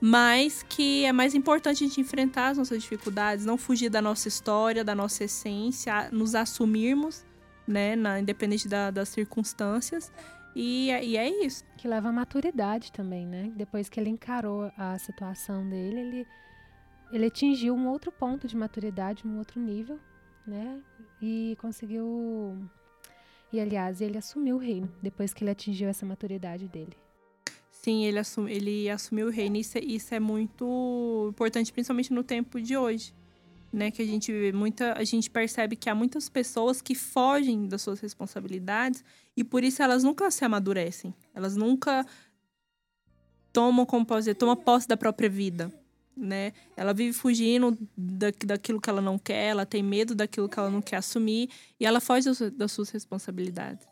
mas 0.00 0.64
que 0.68 1.04
é 1.04 1.12
mais 1.12 1.34
importante 1.34 1.84
a 1.84 1.86
gente 1.86 2.00
enfrentar 2.00 2.48
as 2.48 2.58
nossas 2.58 2.80
dificuldades, 2.80 3.44
não 3.44 3.58
fugir 3.58 3.90
da 3.90 4.00
nossa 4.00 4.28
história, 4.28 4.82
da 4.84 4.94
nossa 4.94 5.24
essência, 5.24 6.08
nos 6.12 6.34
assumirmos, 6.34 7.24
né? 7.66 7.96
Na, 7.96 8.18
independente 8.20 8.66
da- 8.68 8.90
das 8.90 9.08
circunstâncias. 9.10 10.10
E, 10.54 10.90
é- 10.90 11.04
e 11.04 11.16
é 11.16 11.44
isso. 11.44 11.64
Que 11.76 11.86
leva 11.86 12.08
à 12.08 12.12
maturidade 12.12 12.90
também, 12.92 13.26
né? 13.26 13.52
Depois 13.56 13.88
que 13.88 13.98
ele 14.00 14.10
encarou 14.10 14.70
a 14.76 14.98
situação 14.98 15.68
dele, 15.68 16.00
ele, 16.00 16.26
ele 17.12 17.26
atingiu 17.26 17.74
um 17.74 17.88
outro 17.88 18.10
ponto 18.10 18.48
de 18.48 18.56
maturidade, 18.56 19.26
um 19.26 19.38
outro 19.38 19.60
nível, 19.60 19.98
né? 20.46 20.80
E 21.22 21.56
conseguiu. 21.60 22.56
E 23.52 23.58
aliás, 23.60 24.00
ele 24.00 24.16
assumiu 24.18 24.56
o 24.56 24.58
reino 24.58 24.90
depois 25.02 25.32
que 25.34 25.42
ele 25.44 25.50
atingiu 25.50 25.88
essa 25.88 26.04
maturidade 26.06 26.68
dele. 26.68 26.96
Sim, 27.70 28.04
ele, 28.04 28.18
assum, 28.18 28.46
ele 28.48 28.90
assumiu 28.90 29.28
o 29.28 29.30
reino. 29.30 29.56
Isso, 29.56 29.78
é- 29.78 29.84
isso 29.84 30.14
é 30.14 30.20
muito 30.20 31.28
importante, 31.30 31.72
principalmente 31.72 32.12
no 32.12 32.22
tempo 32.22 32.60
de 32.60 32.76
hoje. 32.76 33.14
Né, 33.72 33.88
que 33.92 34.02
a 34.02 34.04
gente 34.04 34.32
muita, 34.52 34.94
a 34.94 35.04
gente 35.04 35.30
percebe 35.30 35.76
que 35.76 35.88
há 35.88 35.94
muitas 35.94 36.28
pessoas 36.28 36.82
que 36.82 36.92
fogem 36.92 37.68
das 37.68 37.80
suas 37.82 38.00
responsabilidades 38.00 39.04
e 39.40 39.44
por 39.44 39.64
isso 39.64 39.82
elas 39.82 40.04
nunca 40.04 40.30
se 40.30 40.44
amadurecem. 40.44 41.14
Elas 41.34 41.56
nunca 41.56 42.06
tomam, 43.52 43.84
como 43.84 44.04
posso 44.06 44.20
dizer, 44.20 44.34
tomam 44.34 44.56
posse 44.56 44.86
da 44.86 44.96
própria 44.96 45.28
vida, 45.28 45.72
né? 46.16 46.52
Ela 46.76 46.92
vive 46.92 47.12
fugindo 47.12 47.76
da, 47.96 48.28
daquilo 48.44 48.80
que 48.80 48.88
ela 48.90 49.00
não 49.00 49.18
quer, 49.18 49.46
ela 49.50 49.66
tem 49.66 49.82
medo 49.82 50.14
daquilo 50.14 50.48
que 50.48 50.58
ela 50.58 50.70
não 50.70 50.80
quer 50.82 50.96
assumir 50.96 51.48
e 51.78 51.86
ela 51.86 52.00
foge 52.00 52.26
das, 52.52 52.70
suas- 52.72 52.90
responsabilidades. 52.90 53.86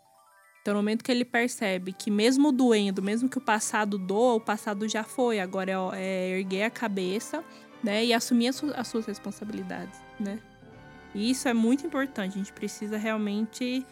Então, 0.60 0.74
no 0.74 0.80
momento 0.80 1.02
que 1.02 1.10
ele 1.10 1.24
percebe 1.24 1.92
que 1.92 2.10
mesmo 2.10 2.52
doendo, 2.52 3.02
mesmo 3.02 3.28
que 3.28 3.38
o 3.38 3.40
passado 3.40 3.96
doa, 3.96 4.34
o 4.34 4.40
passado 4.40 4.86
já 4.86 5.02
foi. 5.02 5.40
Agora 5.40 5.72
é, 5.72 6.00
é 6.00 6.38
erguer 6.38 6.64
a 6.64 6.70
cabeça, 6.70 7.42
né? 7.82 8.04
E 8.04 8.12
assumir 8.12 8.48
as, 8.48 8.56
su- 8.56 8.72
as 8.76 8.86
suas 8.88 9.06
responsabilidades, 9.06 9.98
né? 10.20 10.38
E 11.14 11.30
isso 11.30 11.48
é 11.48 11.54
muito 11.54 11.86
importante. 11.86 12.34
A 12.34 12.38
gente 12.38 12.52
precisa 12.52 12.98
realmente 12.98 13.84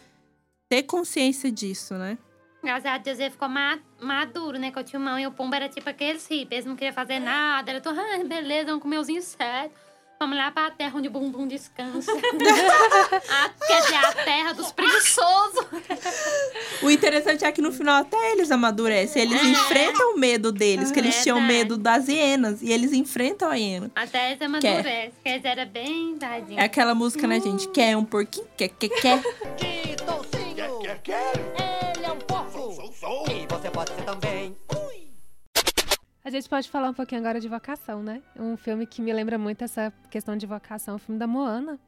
ter 0.69 0.83
consciência 0.83 1.51
disso, 1.51 1.93
né? 1.95 2.17
Graças 2.63 2.85
a 2.85 2.97
Deus 2.97 3.19
ele 3.19 3.29
ficou 3.29 3.47
ma- 3.47 3.79
maduro, 4.01 4.57
né? 4.59 4.71
Com 4.71 4.79
o 4.79 4.83
Timão 4.83 5.17
e 5.19 5.25
o 5.27 5.31
Pumba 5.31 5.55
era 5.57 5.69
tipo 5.69 5.89
aqueles 5.89 6.25
hippies, 6.27 6.51
eles 6.51 6.65
não 6.65 6.75
queriam 6.75 6.93
fazer 6.93 7.19
nada. 7.19 7.69
Era 7.71 7.79
tudo, 7.81 7.99
ah, 7.99 8.23
beleza, 8.25 8.65
vamos 8.67 8.81
comer 8.81 8.97
os 8.99 9.07
insetos. 9.09 9.77
Vamos 10.19 10.35
lá 10.35 10.49
pra 10.49 10.71
terra 10.71 10.97
onde 10.97 11.07
o 11.07 11.11
bumbum 11.11 11.47
descansa. 11.47 12.11
a, 12.11 13.49
quer 13.67 13.81
dizer, 13.81 13.95
a 13.97 14.11
terra 14.13 14.51
dos 14.53 14.71
preguiçosos. 14.71 15.63
O 16.81 16.89
interessante 16.89 17.45
é 17.45 17.51
que 17.51 17.61
no 17.61 17.71
final 17.71 17.97
até 18.01 18.31
eles 18.31 18.49
amadurecem. 18.49 19.21
Eles 19.21 19.43
enfrentam 19.43 20.15
o 20.15 20.17
medo 20.17 20.51
deles, 20.51 20.91
que 20.91 20.97
eles 20.97 21.21
tinham 21.21 21.37
Verdade. 21.37 21.59
medo 21.59 21.77
das 21.77 22.07
hienas. 22.07 22.63
E 22.63 22.71
eles 22.71 22.93
enfrentam 22.93 23.47
a 23.47 23.53
hiena. 23.55 23.91
Até 23.95 24.31
eles 24.31 24.41
amadurecem. 24.41 25.11
Quer 25.23 25.37
dizer, 25.37 25.47
era 25.49 25.65
bem 25.67 26.17
tadinho. 26.17 26.59
É 26.59 26.63
aquela 26.63 26.95
música, 26.95 27.27
né, 27.27 27.39
gente? 27.39 27.67
Quer 27.69 27.95
um 27.95 28.03
porquinho? 28.03 28.47
Quer, 28.57 28.69
quer, 28.69 28.89
quer. 28.89 29.21
Quer? 31.07 31.35
Ele 31.95 32.05
é 32.05 32.11
um 32.11 32.19
porco. 32.19 32.51
Sou, 32.73 32.91
sou, 32.91 33.25
E 33.29 33.47
você 33.47 33.71
pode 33.71 33.91
ser 33.91 34.03
também. 34.03 34.57
A 36.21 36.29
gente 36.29 36.49
pode 36.49 36.69
falar 36.69 36.89
um 36.89 36.93
pouquinho 36.93 37.21
agora 37.21 37.39
de 37.39 37.47
vocação, 37.47 38.03
né? 38.03 38.21
Um 38.35 38.57
filme 38.57 38.85
que 38.85 39.01
me 39.01 39.13
lembra 39.13 39.37
muito 39.37 39.63
essa 39.63 39.93
questão 40.11 40.35
de 40.35 40.45
vocação, 40.45 40.95
o 40.97 40.99
filme 40.99 41.17
da 41.17 41.25
Moana. 41.25 41.79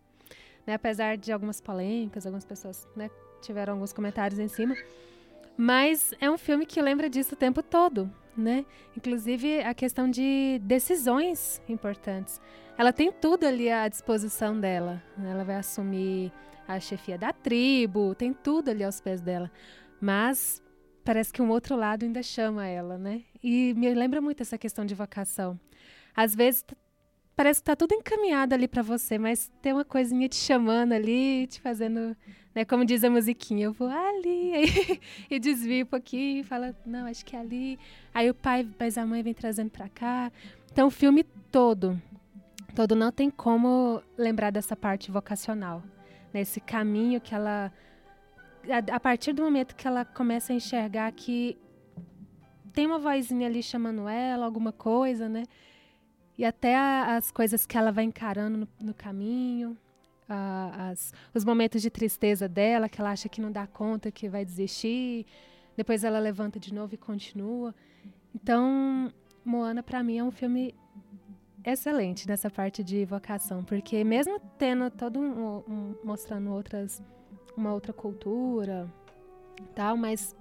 Né? 0.65 0.73
Apesar 0.73 1.17
de 1.17 1.34
algumas 1.34 1.60
polêmicas, 1.60 2.25
algumas 2.25 2.45
pessoas 2.45 2.88
né, 2.95 3.12
tiveram 3.41 3.73
alguns 3.73 3.91
comentários 3.91 4.39
em 4.39 4.47
cima. 4.47 4.73
Mas 5.58 6.13
é 6.21 6.32
um 6.32 6.38
filme 6.38 6.65
que 6.65 6.82
lembra 6.82 7.10
disso 7.10 7.36
o 7.36 7.38
tempo 7.38 7.62
todo, 7.62 8.10
né? 8.38 8.65
Inclusive 8.95 9.60
a 9.63 9.73
questão 9.73 10.10
de 10.10 10.62
decisões 10.63 11.62
importantes. 11.67 12.39
Ela 12.77 12.93
tem 12.93 13.12
tudo 13.12 13.45
ali 13.45 13.69
à 13.69 13.86
disposição 13.89 14.58
dela. 14.58 15.03
né? 15.17 15.32
Ela 15.32 15.43
vai 15.43 15.58
assumir 15.58 16.32
a 16.69 16.79
chefia 16.79 17.17
da 17.17 17.34
tribo, 17.34 18.13
tem 18.13 18.32
tudo 18.32 18.69
ali 18.69 18.84
aos 18.84 19.01
pés 19.01 19.21
dela. 19.21 19.51
Mas 19.99 20.62
parece 21.03 21.34
que 21.34 21.41
um 21.41 21.49
outro 21.49 21.75
lado 21.75 22.03
ainda 22.03 22.21
chama 22.21 22.67
ela, 22.67 22.95
né? 22.95 23.23
E 23.43 23.73
me 23.73 23.91
lembra 23.93 24.21
muito 24.21 24.41
essa 24.41 24.58
questão 24.58 24.86
de 24.86 24.93
vocação. 24.93 25.60
Às 26.15 26.36
vezes 26.36 26.63
parece 27.36 27.62
que 27.62 27.65
tá 27.65 27.75
tudo 27.75 27.95
encaminhado 27.95 28.53
ali 28.53 28.67
pra 28.67 28.84
você, 28.84 29.17
mas 29.17 29.51
tem 29.63 29.73
uma 29.73 29.84
coisinha 29.84 30.29
te 30.29 30.36
chamando 30.36 30.93
ali, 30.93 31.47
te 31.47 31.60
fazendo, 31.60 32.15
né? 32.53 32.63
Como 32.65 32.86
diz 32.86 33.03
a 33.03 33.10
musiquinha, 33.10 33.65
eu 33.65 33.73
vou 33.73 33.88
ali, 33.88 34.53
aí, 34.53 35.01
e 35.32 35.39
desvio 35.39 35.86
um 35.86 35.89
pouquinho, 35.89 36.43
fala, 36.43 36.75
não, 36.86 37.08
acho 37.08 37.25
que 37.25 37.36
é 37.36 37.39
ali. 37.39 37.79
Aí 38.13 38.29
o 38.29 38.34
pai, 38.36 38.67
mas 38.77 38.95
a 38.95 39.05
mãe 39.08 39.23
vem 39.23 39.34
trazendo 39.34 39.71
pra 39.71 39.89
cá. 39.89 40.32
Então 40.71 40.88
o 40.88 40.91
filme 40.91 41.23
todo, 41.51 41.99
todo 42.75 42.95
não 42.95 43.12
tem 43.12 43.32
como 43.32 44.03
lembrar 44.15 44.51
dessa 44.51 44.75
parte 44.75 45.10
vocacional, 45.10 45.82
nesse 46.33 46.59
caminho 46.59 47.19
que 47.21 47.33
ela 47.33 47.71
a, 48.67 48.95
a 48.95 48.99
partir 48.99 49.33
do 49.33 49.41
momento 49.43 49.75
que 49.75 49.87
ela 49.87 50.03
começa 50.05 50.51
a 50.53 50.55
enxergar 50.55 51.11
que 51.11 51.57
tem 52.73 52.85
uma 52.85 52.99
vozinha 52.99 53.47
ali 53.47 53.63
chamando 53.63 54.07
ela, 54.07 54.45
alguma 54.45 54.71
coisa, 54.71 55.27
né? 55.27 55.43
E 56.37 56.45
até 56.45 56.75
a- 56.75 57.15
as 57.17 57.31
coisas 57.31 57.65
que 57.65 57.77
ela 57.77 57.91
vai 57.91 58.03
encarando 58.03 58.57
no, 58.59 58.67
no 58.79 58.93
caminho, 58.93 59.77
a- 60.27 60.89
as- 60.91 61.13
os 61.33 61.43
momentos 61.43 61.81
de 61.81 61.89
tristeza 61.89 62.47
dela, 62.47 62.87
que 62.87 63.01
ela 63.01 63.11
acha 63.11 63.27
que 63.27 63.41
não 63.41 63.51
dá 63.51 63.65
conta, 63.67 64.11
que 64.11 64.29
vai 64.29 64.45
desistir. 64.45 65.25
Depois 65.75 66.03
ela 66.03 66.19
levanta 66.19 66.59
de 66.59 66.73
novo 66.73 66.93
e 66.93 66.97
continua. 66.97 67.73
Então, 68.35 69.11
Moana, 69.43 69.81
para 69.81 70.03
mim, 70.03 70.17
é 70.17 70.23
um 70.23 70.31
filme 70.31 70.75
excelente 71.63 72.27
nessa 72.27 72.49
parte 72.49 72.83
de 72.83 73.05
vocação, 73.05 73.63
porque 73.63 74.03
mesmo 74.03 74.39
tendo 74.57 74.89
todo 74.89 75.19
um, 75.19 75.57
um- 75.67 75.95
mostrando 76.03 76.51
outras 76.51 77.01
uma 77.57 77.73
outra 77.73 77.91
cultura, 77.91 78.89
tal, 79.75 79.97
mas 79.97 80.33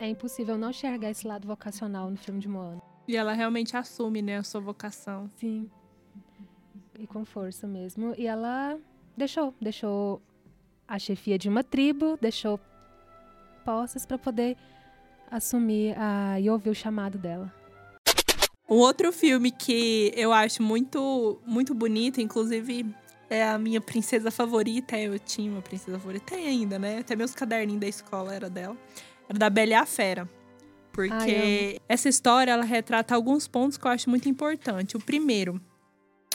é 0.00 0.08
impossível 0.08 0.58
não 0.58 0.70
enxergar 0.70 1.10
esse 1.10 1.26
lado 1.26 1.46
vocacional 1.46 2.10
no 2.10 2.16
filme 2.16 2.40
de 2.40 2.48
Moana. 2.48 2.82
E 3.06 3.16
ela 3.16 3.32
realmente 3.32 3.76
assume, 3.76 4.20
né, 4.20 4.38
a 4.38 4.42
sua 4.42 4.60
vocação. 4.60 5.28
Sim. 5.36 5.70
E 6.98 7.06
com 7.06 7.24
força 7.24 7.68
mesmo. 7.68 8.14
E 8.18 8.26
ela 8.26 8.76
deixou, 9.16 9.54
deixou 9.60 10.20
a 10.88 10.98
chefia 10.98 11.38
de 11.38 11.48
uma 11.48 11.62
tribo, 11.62 12.18
deixou 12.20 12.58
posses 13.64 14.04
para 14.04 14.18
poder 14.18 14.56
assumir 15.30 15.94
a, 15.96 16.40
e 16.40 16.50
ouvir 16.50 16.70
o 16.70 16.74
chamado 16.74 17.16
dela. 17.16 17.52
Um 18.68 18.76
outro 18.76 19.12
filme 19.12 19.50
que 19.50 20.12
eu 20.16 20.32
acho 20.32 20.62
muito, 20.62 21.40
muito 21.46 21.72
bonito, 21.72 22.20
inclusive 22.20 22.86
é 23.30 23.44
a 23.44 23.58
minha 23.58 23.80
princesa 23.80 24.30
favorita. 24.30 24.98
Eu 24.98 25.18
tinha 25.18 25.50
uma 25.50 25.62
princesa 25.62 25.98
favorita, 25.98 26.34
tem 26.34 26.46
ainda, 26.46 26.78
né? 26.78 26.98
Até 26.98 27.14
meus 27.14 27.34
caderninhos 27.34 27.80
da 27.80 27.88
escola 27.88 28.34
era 28.34 28.50
dela. 28.50 28.76
Era 29.28 29.38
da 29.38 29.50
Bela 29.50 29.70
e 29.70 29.74
a 29.74 29.86
Fera. 29.86 30.28
Porque 30.92 31.12
Ai, 31.12 31.78
essa 31.88 32.08
história, 32.08 32.50
ela 32.50 32.64
retrata 32.64 33.14
alguns 33.14 33.46
pontos 33.46 33.76
que 33.76 33.86
eu 33.86 33.90
acho 33.90 34.08
muito 34.08 34.28
importante. 34.28 34.96
O 34.96 35.00
primeiro 35.00 35.60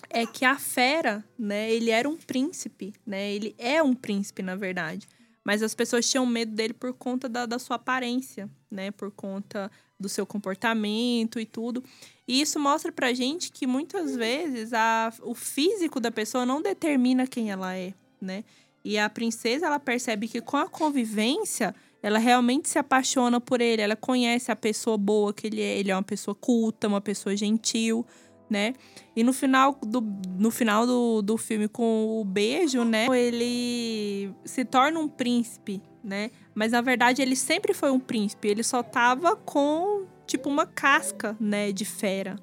é 0.10 0.26
que 0.26 0.46
a 0.46 0.58
fera, 0.58 1.24
né, 1.38 1.72
ele 1.72 1.90
era 1.90 2.08
um 2.08 2.18
príncipe, 2.18 2.94
né? 3.06 3.32
Ele 3.32 3.56
é 3.58 3.82
um 3.82 3.96
príncipe, 3.96 4.44
na 4.44 4.56
verdade. 4.56 5.08
Mas 5.44 5.64
as 5.64 5.74
pessoas 5.74 6.08
tinham 6.08 6.26
medo 6.26 6.54
dele 6.54 6.74
por 6.74 6.94
conta 6.94 7.28
da, 7.28 7.48
da 7.48 7.58
sua 7.58 7.78
aparência, 7.78 8.48
né? 8.70 8.92
Por 8.92 9.10
conta 9.10 9.72
do 10.00 10.08
seu 10.08 10.26
comportamento 10.26 11.40
e 11.40 11.46
tudo. 11.46 11.84
E 12.32 12.40
isso 12.40 12.58
mostra 12.58 12.94
pra 12.94 13.12
gente 13.12 13.52
que 13.52 13.68
muitas 13.68 14.16
vezes 14.16 14.72
a, 14.72 15.12
o 15.22 15.36
físico 15.36 16.00
da 16.00 16.10
pessoa 16.10 16.46
não 16.46 16.62
determina 16.62 17.28
quem 17.28 17.52
ela 17.52 17.76
é, 17.76 17.94
né? 18.22 18.46
E 18.86 18.98
a 18.98 19.10
princesa, 19.10 19.66
ela 19.66 19.82
percebe 19.82 20.30
que 20.30 20.40
com 20.40 20.56
a 20.56 20.66
convivência, 20.66 21.76
ela 22.02 22.18
realmente 22.18 22.70
se 22.70 22.80
apaixona 22.80 23.42
por 23.42 23.60
ele, 23.60 23.82
ela 23.82 23.98
conhece 23.98 24.50
a 24.50 24.56
pessoa 24.56 24.98
boa 24.98 25.34
que 25.34 25.46
ele 25.46 25.60
é, 25.60 25.78
ele 25.78 25.92
é 25.92 25.94
uma 25.94 26.02
pessoa 26.02 26.34
culta, 26.34 26.88
uma 26.88 27.02
pessoa 27.02 27.36
gentil, 27.36 28.06
né? 28.50 28.76
E 29.14 29.26
no 29.26 29.34
final 29.34 29.78
do, 29.82 30.00
no 30.40 30.52
final 30.52 30.88
do, 30.88 31.22
do 31.22 31.38
filme, 31.38 31.68
com 31.68 32.22
o 32.22 32.24
beijo, 32.24 32.86
né? 32.86 33.08
Ele 33.14 34.34
se 34.46 34.64
torna 34.64 35.02
um 35.02 35.10
príncipe, 35.10 35.82
né? 36.02 36.32
Mas 36.56 36.72
na 36.72 36.80
verdade 36.80 37.22
ele 37.22 37.36
sempre 37.36 37.74
foi 37.74 37.92
um 37.92 38.00
príncipe, 38.00 38.48
ele 38.48 38.64
só 38.64 38.82
tava 38.82 39.36
com, 39.36 40.06
tipo, 40.32 40.50
uma 40.50 40.66
casca, 40.66 41.36
né, 41.40 41.72
de 41.72 41.86
fera. 41.86 42.38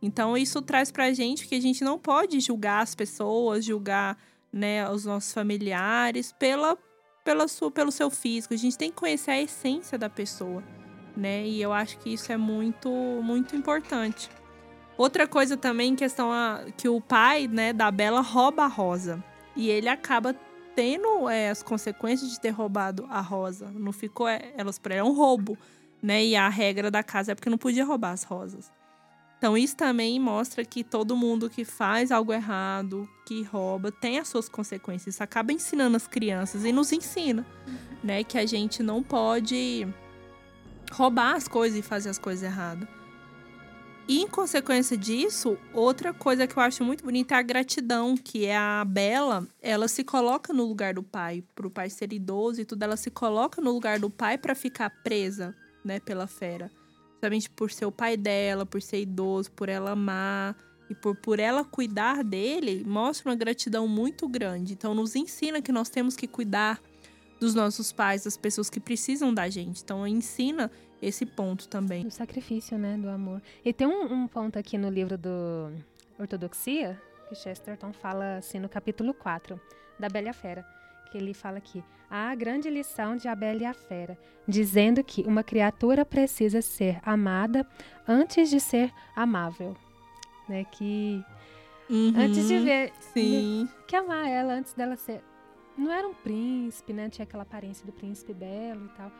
Então 0.00 0.36
isso 0.36 0.60
traz 0.60 0.90
pra 0.90 1.12
gente 1.12 1.46
que 1.46 1.54
a 1.54 1.60
gente 1.60 1.84
não 1.84 1.98
pode 1.98 2.40
julgar 2.40 2.82
as 2.82 2.94
pessoas, 2.94 3.64
julgar, 3.64 4.18
né, 4.52 4.88
os 4.90 5.04
nossos 5.04 5.32
familiares 5.32 6.32
pela, 6.32 6.76
pela 7.24 7.46
sua, 7.48 7.70
pelo 7.70 7.92
seu 7.92 8.10
físico. 8.10 8.52
A 8.52 8.56
gente 8.56 8.76
tem 8.76 8.90
que 8.90 8.96
conhecer 8.96 9.30
a 9.30 9.40
essência 9.40 9.96
da 9.96 10.10
pessoa, 10.10 10.62
né? 11.16 11.46
E 11.46 11.62
eu 11.62 11.72
acho 11.72 11.98
que 11.98 12.12
isso 12.12 12.32
é 12.32 12.36
muito, 12.36 12.90
muito 13.22 13.54
importante. 13.54 14.28
Outra 14.98 15.26
coisa 15.26 15.56
também, 15.56 15.94
questão 15.94 16.30
a, 16.30 16.64
que 16.76 16.88
o 16.88 17.00
pai, 17.00 17.48
né, 17.48 17.72
da 17.72 17.90
Bela 17.90 18.20
rouba 18.20 18.64
a 18.64 18.68
Rosa. 18.68 19.22
E 19.56 19.70
ele 19.70 19.88
acaba 19.88 20.34
tendo 20.74 21.28
é, 21.28 21.50
as 21.50 21.62
consequências 21.62 22.30
de 22.30 22.40
ter 22.40 22.50
roubado 22.50 23.06
a 23.08 23.20
Rosa. 23.20 23.70
Não 23.70 23.92
ficou 23.92 24.28
é, 24.28 24.52
elas 24.56 24.78
por 24.78 24.90
ele, 24.90 25.00
é 25.00 25.04
um 25.04 25.12
roubo, 25.12 25.56
né? 26.02 26.24
E 26.24 26.36
a 26.36 26.48
regra 26.48 26.90
da 26.90 27.02
casa 27.02 27.32
é 27.32 27.34
porque 27.34 27.48
não 27.48 27.58
podia 27.58 27.84
roubar 27.84 28.12
as 28.12 28.24
rosas. 28.24 28.70
Então 29.38 29.58
isso 29.58 29.76
também 29.76 30.20
mostra 30.20 30.64
que 30.64 30.84
todo 30.84 31.16
mundo 31.16 31.50
que 31.50 31.64
faz 31.64 32.12
algo 32.12 32.32
errado, 32.32 33.08
que 33.26 33.42
rouba, 33.42 33.90
tem 33.90 34.18
as 34.18 34.28
suas 34.28 34.48
consequências. 34.48 35.16
Isso 35.16 35.22
acaba 35.22 35.52
ensinando 35.52 35.96
as 35.96 36.06
crianças 36.06 36.64
e 36.64 36.70
nos 36.70 36.92
ensina, 36.92 37.44
né, 38.04 38.22
que 38.22 38.38
a 38.38 38.46
gente 38.46 38.84
não 38.84 39.02
pode 39.02 39.86
roubar 40.92 41.34
as 41.34 41.48
coisas 41.48 41.78
e 41.78 41.82
fazer 41.82 42.10
as 42.10 42.18
coisas 42.18 42.44
erradas. 42.44 42.88
E 44.06 44.20
em 44.20 44.28
consequência 44.28 44.96
disso, 44.96 45.56
outra 45.72 46.12
coisa 46.12 46.46
que 46.46 46.56
eu 46.56 46.62
acho 46.62 46.84
muito 46.84 47.04
bonita 47.04 47.34
é 47.34 47.38
a 47.38 47.42
gratidão, 47.42 48.16
que 48.16 48.46
é 48.46 48.56
a 48.56 48.84
Bela, 48.84 49.46
ela 49.60 49.88
se 49.88 50.02
coloca 50.04 50.52
no 50.52 50.64
lugar 50.64 50.94
do 50.94 51.02
pai, 51.02 51.42
pro 51.54 51.70
pai 51.70 51.88
ser 51.88 52.12
idoso 52.12 52.60
e 52.60 52.64
tudo, 52.64 52.82
ela 52.82 52.96
se 52.96 53.10
coloca 53.10 53.60
no 53.60 53.72
lugar 53.72 53.98
do 53.98 54.10
pai 54.10 54.36
para 54.36 54.54
ficar 54.54 54.90
presa, 55.02 55.54
né, 55.84 56.00
pela 56.00 56.26
fera. 56.26 56.70
Justamente 57.12 57.50
por 57.50 57.70
ser 57.70 57.86
o 57.86 57.92
pai 57.92 58.16
dela, 58.16 58.66
por 58.66 58.82
ser 58.82 59.00
idoso, 59.00 59.50
por 59.52 59.68
ela 59.68 59.92
amar 59.92 60.56
e 60.90 60.94
por, 60.94 61.16
por 61.16 61.38
ela 61.38 61.64
cuidar 61.64 62.24
dele, 62.24 62.84
mostra 62.84 63.30
uma 63.30 63.36
gratidão 63.36 63.86
muito 63.86 64.28
grande. 64.28 64.72
Então 64.72 64.94
nos 64.94 65.14
ensina 65.14 65.62
que 65.62 65.72
nós 65.72 65.88
temos 65.88 66.16
que 66.16 66.26
cuidar 66.26 66.80
dos 67.40 67.54
nossos 67.54 67.92
pais, 67.92 68.24
das 68.24 68.36
pessoas 68.36 68.70
que 68.70 68.78
precisam 68.78 69.32
da 69.32 69.48
gente. 69.48 69.82
Então 69.82 70.06
ensina 70.06 70.70
esse 71.00 71.26
ponto 71.26 71.66
também. 71.68 72.04
Do 72.04 72.10
sacrifício, 72.10 72.78
né? 72.78 72.96
Do 72.96 73.08
amor. 73.08 73.42
E 73.64 73.72
tem 73.72 73.86
um, 73.86 74.12
um 74.12 74.28
ponto 74.28 74.58
aqui 74.58 74.78
no 74.78 74.88
livro 74.88 75.18
do 75.18 75.72
Ortodoxia, 76.18 77.00
que 77.28 77.34
Chesterton 77.34 77.92
fala 77.92 78.36
assim 78.36 78.60
no 78.60 78.68
capítulo 78.68 79.12
4, 79.12 79.60
da 79.98 80.08
Bela 80.08 80.32
Fera. 80.32 80.64
Que 81.12 81.18
ele 81.18 81.34
fala 81.34 81.58
aqui, 81.58 81.84
a 82.10 82.34
grande 82.34 82.70
lição 82.70 83.16
de 83.16 83.28
A 83.28 83.34
Bela 83.34 83.60
e 83.60 83.66
a 83.66 83.74
Fera, 83.74 84.18
dizendo 84.48 85.04
que 85.04 85.22
uma 85.24 85.44
criatura 85.44 86.06
precisa 86.06 86.62
ser 86.62 86.98
amada 87.04 87.66
antes 88.08 88.48
de 88.48 88.58
ser 88.58 88.90
amável. 89.14 89.76
Né? 90.48 90.64
Que 90.64 91.22
antes 92.16 92.48
de 92.48 92.54
Uhum, 92.54 92.64
ver, 92.64 92.92
Sim. 92.98 93.68
que 93.86 93.94
amar 93.94 94.26
ela 94.26 94.54
antes 94.54 94.72
dela 94.72 94.96
ser. 94.96 95.22
Não 95.76 95.92
era 95.92 96.08
um 96.08 96.14
príncipe, 96.14 96.94
né? 96.94 97.10
Tinha 97.10 97.24
aquela 97.24 97.42
aparência 97.42 97.84
do 97.84 97.92
príncipe 97.92 98.32
belo 98.32 98.86
e 98.86 98.96
tal. 98.96 99.12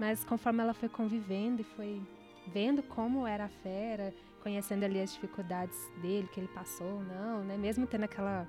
Mas 0.00 0.24
conforme 0.24 0.62
ela 0.62 0.74
foi 0.74 0.88
convivendo 0.88 1.60
e 1.60 1.64
foi 1.64 2.02
vendo 2.48 2.82
como 2.82 3.24
era 3.24 3.44
a 3.44 3.48
fera, 3.48 4.12
conhecendo 4.42 4.84
ali 4.84 5.00
as 5.00 5.12
dificuldades 5.12 5.78
dele, 6.02 6.28
que 6.32 6.40
ele 6.40 6.48
passou, 6.48 7.02
não, 7.04 7.44
né? 7.44 7.56
Mesmo 7.56 7.86
tendo 7.86 8.04
aquela 8.04 8.48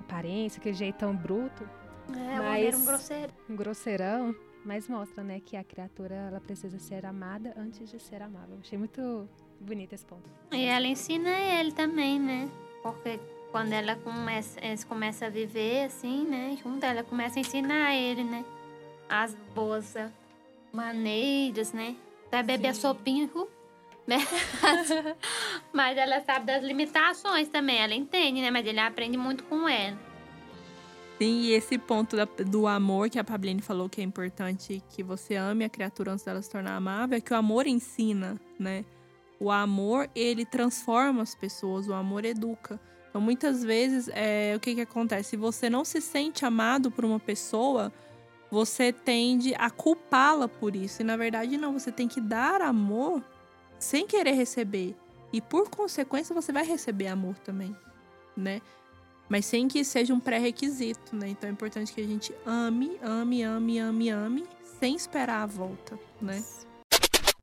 aparência, 0.00 0.58
aquele 0.58 0.74
jeitão 0.74 1.14
bruto, 1.14 1.68
É, 2.12 2.38
Mas- 2.40 2.74
um 2.74 2.84
grosseiro. 2.84 3.32
um 3.48 3.56
grosseirão, 3.56 4.34
mas 4.64 4.88
mostra, 4.88 5.22
né, 5.24 5.40
que 5.44 5.56
a 5.56 5.64
criatura 5.64 6.14
ela 6.14 6.40
precisa 6.40 6.78
ser 6.78 7.04
amada 7.06 7.54
antes 7.56 7.90
de 7.90 7.98
ser 8.00 8.22
amável. 8.22 8.56
Achei 8.60 8.78
muito 8.78 9.28
bonito 9.60 9.92
esse 9.94 10.04
ponto. 10.04 10.28
E 10.52 10.64
ela 10.64 10.86
ensina 10.86 11.30
ele 11.30 11.72
também, 11.72 12.18
né? 12.20 12.48
Porque 12.82 13.18
quando 13.50 13.72
ela 13.72 13.96
começa, 13.96 14.58
eles 14.64 14.84
começam 14.84 15.28
a 15.28 15.30
viver 15.30 15.84
assim, 15.86 16.26
né? 16.26 16.56
Junto, 16.62 16.84
ela 16.84 17.02
começa 17.02 17.38
a 17.38 17.40
ensinar 17.40 17.94
ele, 17.94 18.24
né? 18.24 18.44
As 19.08 19.34
boas 19.54 19.94
maneiras, 20.72 21.72
né? 21.72 21.96
Até 22.26 22.42
beber 22.42 22.68
a 22.68 22.74
sopinha, 22.74 23.28
né? 24.06 24.18
Mas 25.72 25.96
ela 25.96 26.20
sabe 26.20 26.46
das 26.46 26.62
limitações 26.62 27.48
também, 27.48 27.78
ela 27.78 27.94
entende, 27.94 28.40
né? 28.40 28.50
Mas 28.50 28.66
ele 28.66 28.80
aprende 28.80 29.16
muito 29.16 29.44
com 29.44 29.68
ela. 29.68 29.96
Sim, 31.18 31.42
e 31.42 31.52
esse 31.52 31.78
ponto 31.78 32.16
da- 32.16 32.24
do 32.24 32.66
amor 32.66 33.08
que 33.08 33.18
a 33.18 33.24
Pabline 33.24 33.62
falou 33.62 33.88
que 33.88 34.00
é 34.00 34.04
importante 34.04 34.82
que 34.90 35.02
você 35.02 35.36
ame 35.36 35.64
a 35.64 35.68
criatura 35.68 36.12
antes 36.12 36.24
dela 36.24 36.42
se 36.42 36.50
tornar 36.50 36.74
amável, 36.76 37.16
é 37.16 37.20
que 37.20 37.32
o 37.32 37.36
amor 37.36 37.66
ensina, 37.66 38.40
né? 38.58 38.84
O 39.38 39.50
amor, 39.50 40.10
ele 40.14 40.44
transforma 40.44 41.22
as 41.22 41.34
pessoas, 41.34 41.86
o 41.88 41.92
amor 41.92 42.24
educa. 42.24 42.80
Então, 43.08 43.20
muitas 43.20 43.62
vezes, 43.62 44.08
é, 44.12 44.54
o 44.56 44.60
que 44.60 44.74
que 44.74 44.80
acontece? 44.80 45.30
Se 45.30 45.36
você 45.36 45.70
não 45.70 45.84
se 45.84 46.00
sente 46.00 46.44
amado 46.44 46.90
por 46.90 47.04
uma 47.04 47.20
pessoa, 47.20 47.92
você 48.50 48.92
tende 48.92 49.54
a 49.56 49.70
culpá-la 49.70 50.48
por 50.48 50.74
isso. 50.74 51.02
E, 51.02 51.04
na 51.04 51.16
verdade, 51.16 51.56
não. 51.56 51.72
Você 51.72 51.92
tem 51.92 52.08
que 52.08 52.20
dar 52.20 52.60
amor 52.60 53.22
sem 53.78 54.06
querer 54.06 54.32
receber. 54.32 54.96
E, 55.32 55.40
por 55.40 55.68
consequência, 55.68 56.34
você 56.34 56.52
vai 56.52 56.64
receber 56.64 57.06
amor 57.06 57.38
também, 57.38 57.76
né? 58.36 58.60
Mas 59.28 59.46
sem 59.46 59.68
que 59.68 59.82
seja 59.84 60.12
um 60.12 60.20
pré-requisito, 60.20 61.16
né? 61.16 61.28
Então 61.28 61.48
é 61.48 61.52
importante 61.52 61.92
que 61.92 62.00
a 62.00 62.06
gente 62.06 62.34
ame, 62.44 62.98
ame, 63.02 63.42
ame, 63.42 63.78
ame, 63.78 64.10
ame, 64.10 64.46
sem 64.78 64.94
esperar 64.94 65.42
a 65.42 65.46
volta, 65.46 65.98
né? 66.20 66.42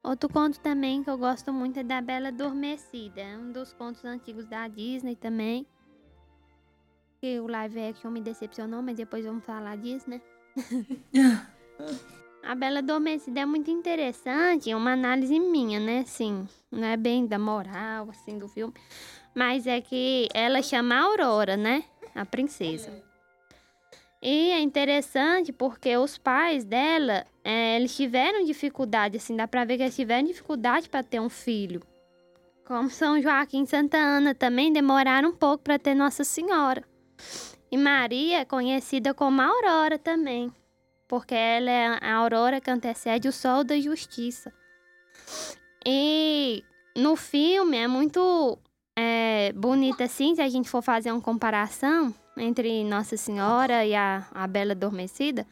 Outro 0.04 0.30
conto 0.30 0.60
também 0.60 1.04
que 1.04 1.10
eu 1.10 1.18
gosto 1.18 1.54
muito 1.54 1.80
é 1.80 1.84
da 1.84 2.02
Bela 2.02 2.30
Adormecida. 2.30 3.22
É 3.22 3.38
um 3.38 3.52
dos 3.52 3.72
contos 3.74 4.04
antigos 4.04 4.46
da 4.48 4.68
Disney 4.68 5.16
também. 5.16 5.66
Que 7.20 7.40
o 7.40 7.48
live 7.48 7.80
action 7.80 8.10
me 8.10 8.22
decepcionou, 8.22 8.82
mas 8.82 8.98
depois 8.98 9.26
vamos 9.26 9.44
falar 9.44 9.78
disso, 9.78 10.10
né? 10.10 10.22
A 12.44 12.56
Bela 12.56 12.80
Adormecida 12.80 13.42
é 13.42 13.46
muito 13.46 13.70
interessante, 13.70 14.72
é 14.72 14.76
uma 14.76 14.94
análise 14.94 15.40
minha, 15.40 15.80
né? 15.80 16.00
Assim, 16.00 16.48
não 16.72 16.88
é 16.88 16.98
bem 16.98 17.28
da 17.28 17.38
moral, 17.38 18.10
assim, 18.10 18.40
do 18.40 18.48
filme. 18.48 18.74
Mas 19.34 19.66
é 19.66 19.80
que 19.80 20.28
ela 20.34 20.62
chama 20.62 21.00
Aurora, 21.00 21.56
né? 21.56 21.84
A 22.14 22.26
princesa. 22.26 22.92
E 24.22 24.52
é 24.52 24.60
interessante 24.60 25.52
porque 25.52 25.98
os 25.98 26.18
pais 26.18 26.64
dela, 26.64 27.26
é, 27.44 27.78
eles 27.78 27.96
tiveram 27.96 28.46
dificuldade, 28.46 29.18
assim, 29.18 29.36
dá 29.36 29.48
pra 29.48 29.66
ver 29.66 29.78
que 29.78 29.84
eles 29.84 29.96
tiveram 29.96 30.28
dificuldade 30.28 30.90
para 30.90 31.02
ter 31.02 31.20
um 31.20 31.30
filho. 31.30 31.82
Como 32.66 32.90
São 32.90 33.20
Joaquim 33.20 33.64
e 33.64 33.68
Santa 33.68 33.98
Ana 33.98 34.36
também 34.36 34.72
demoraram 34.72 35.30
um 35.30 35.36
pouco 35.36 35.64
para 35.64 35.80
ter 35.80 35.96
Nossa 35.96 36.24
Senhora. 36.24 36.84
E 37.72 37.78
Maria 37.78 38.42
é 38.42 38.46
conhecida 38.46 39.14
como 39.14 39.42
Aurora 39.42 39.98
também, 39.98 40.54
porque 41.08 41.34
ela 41.34 41.72
é 41.72 41.88
a 42.02 42.16
aurora 42.16 42.62
que 42.62 42.70
antecede 42.70 43.28
o 43.28 43.32
sol 43.32 43.64
da 43.64 43.80
justiça. 43.80 44.54
E 45.86 46.64
no 46.96 47.16
filme 47.16 47.78
é 47.78 47.88
muito 47.88 48.60
é, 49.04 49.52
bonito 49.54 50.04
assim, 50.04 50.36
se 50.36 50.42
a 50.42 50.48
gente 50.48 50.70
for 50.70 50.84
fazer 50.84 51.12
uma 51.12 51.22
comparação 51.22 52.14
entre 52.38 52.84
Nossa 52.84 53.18
Senhora 53.18 53.84
e 53.84 53.96
a, 53.96 54.28
a 54.32 54.46
Bela 54.46 54.74
Adormecida. 54.74 55.48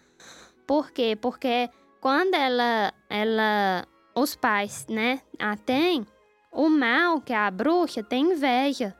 Por 0.67 0.91
quê? 0.91 1.17
Porque 1.19 1.67
quando 1.99 2.35
ela, 2.35 2.93
ela, 3.09 3.87
os 4.13 4.35
pais, 4.35 4.85
né, 4.87 5.21
a 5.39 5.57
têm, 5.57 6.05
o 6.51 6.69
mal, 6.69 7.21
que 7.21 7.33
é 7.33 7.37
a 7.37 7.49
bruxa, 7.49 8.03
tem 8.03 8.33
inveja 8.33 8.95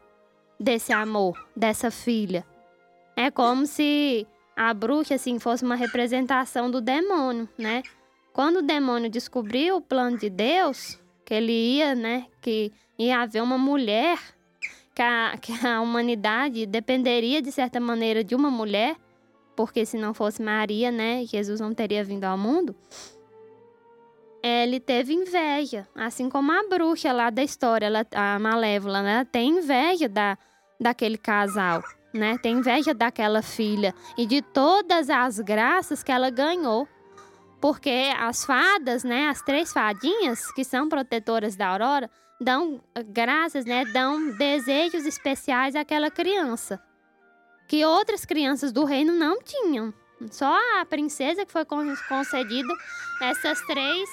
desse 0.59 0.91
amor, 0.91 1.37
dessa 1.55 1.91
filha. 1.91 2.43
É 3.15 3.29
como 3.29 3.67
se 3.67 4.25
a 4.55 4.73
bruxa, 4.73 5.13
assim, 5.13 5.37
fosse 5.37 5.63
uma 5.63 5.75
representação 5.75 6.71
do 6.71 6.81
demônio, 6.81 7.47
né? 7.55 7.83
Quando 8.33 8.57
o 8.57 8.63
demônio 8.63 9.11
descobriu 9.11 9.77
o 9.77 9.81
plano 9.81 10.17
de 10.17 10.29
Deus, 10.29 10.99
que 11.23 11.35
ele 11.35 11.51
ia, 11.51 11.93
né, 11.93 12.25
que 12.41 12.71
ia 12.97 13.21
haver 13.21 13.43
uma 13.43 13.57
mulher, 13.57 14.17
que 14.99 15.01
a, 15.01 15.37
que 15.41 15.65
a 15.65 15.79
humanidade 15.79 16.65
dependeria, 16.65 17.41
de 17.41 17.51
certa 17.51 17.79
maneira, 17.79 18.23
de 18.23 18.35
uma 18.35 18.51
mulher, 18.51 18.97
porque 19.55 19.85
se 19.85 19.97
não 19.97 20.13
fosse 20.13 20.41
Maria, 20.41 20.91
né, 20.91 21.25
Jesus 21.25 21.61
não 21.61 21.73
teria 21.73 22.03
vindo 22.03 22.25
ao 22.25 22.37
mundo. 22.37 22.75
Ele 24.41 24.79
teve 24.79 25.13
inveja, 25.13 25.87
assim 25.95 26.29
como 26.29 26.51
a 26.51 26.63
bruxa 26.69 27.11
lá 27.11 27.29
da 27.29 27.43
história, 27.43 27.85
ela, 27.85 28.05
a 28.13 28.39
Malévola, 28.39 29.01
né, 29.01 29.27
tem 29.29 29.57
inveja 29.57 30.07
da, 30.07 30.37
daquele 30.79 31.17
casal, 31.17 31.81
né, 32.13 32.37
tem 32.41 32.57
inveja 32.57 32.93
daquela 32.93 33.41
filha 33.41 33.93
e 34.17 34.25
de 34.25 34.41
todas 34.41 35.09
as 35.09 35.39
graças 35.39 36.03
que 36.03 36.11
ela 36.11 36.29
ganhou. 36.29 36.87
Porque 37.59 38.11
as 38.17 38.45
fadas, 38.45 39.03
né, 39.03 39.27
as 39.27 39.41
três 39.41 39.73
fadinhas, 39.73 40.51
que 40.53 40.63
são 40.63 40.87
protetoras 40.87 41.55
da 41.55 41.67
Aurora, 41.67 42.09
dão 42.39 42.81
graças, 43.07 43.65
né, 43.65 43.85
dão 43.85 44.31
desejos 44.37 45.05
especiais 45.05 45.75
àquela 45.75 46.09
criança. 46.09 46.81
Que 47.67 47.85
outras 47.85 48.25
crianças 48.25 48.71
do 48.71 48.85
reino 48.85 49.13
não 49.13 49.41
tinham. 49.41 49.93
Só 50.31 50.57
a 50.79 50.85
princesa 50.85 51.45
que 51.45 51.51
foi 51.51 51.65
con- 51.65 51.95
concedido 52.07 52.73
essas 53.21 53.61
três 53.65 54.09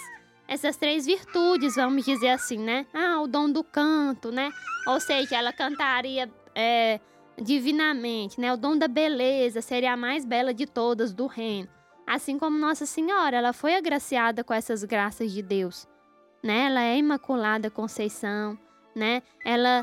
essas 0.49 0.77
três 0.77 1.07
virtudes, 1.07 1.75
vamos 1.75 2.05
dizer 2.05 2.29
assim, 2.29 2.59
né? 2.59 2.87
Ah, 2.95 3.21
o 3.21 3.27
dom 3.27 3.51
do 3.51 3.65
canto, 3.65 4.31
né? 4.31 4.53
Ou 4.87 5.01
seja, 5.01 5.37
ela 5.37 5.53
cantaria 5.53 6.31
é, 6.55 7.01
divinamente, 7.37 8.41
né? 8.41 8.53
O 8.53 8.57
dom 8.57 8.79
da 8.79 8.87
beleza 8.87 9.61
seria 9.61 9.95
a 9.95 9.97
mais 9.97 10.25
bela 10.25 10.55
de 10.55 10.65
todas 10.65 11.13
do 11.13 11.27
reino. 11.27 11.69
Assim 12.07 12.39
como 12.39 12.57
Nossa 12.57 12.87
Senhora, 12.87 13.37
ela 13.37 13.53
foi 13.53 13.75
agraciada 13.75 14.45
com 14.45 14.55
essas 14.55 14.85
graças 14.85 15.33
de 15.33 15.43
Deus, 15.43 15.89
né? 16.43 16.67
Ela 16.67 16.83
é 16.83 16.97
Imaculada 16.99 17.69
Conceição, 17.69 18.57
né? 18.95 19.23
Ela 19.45 19.83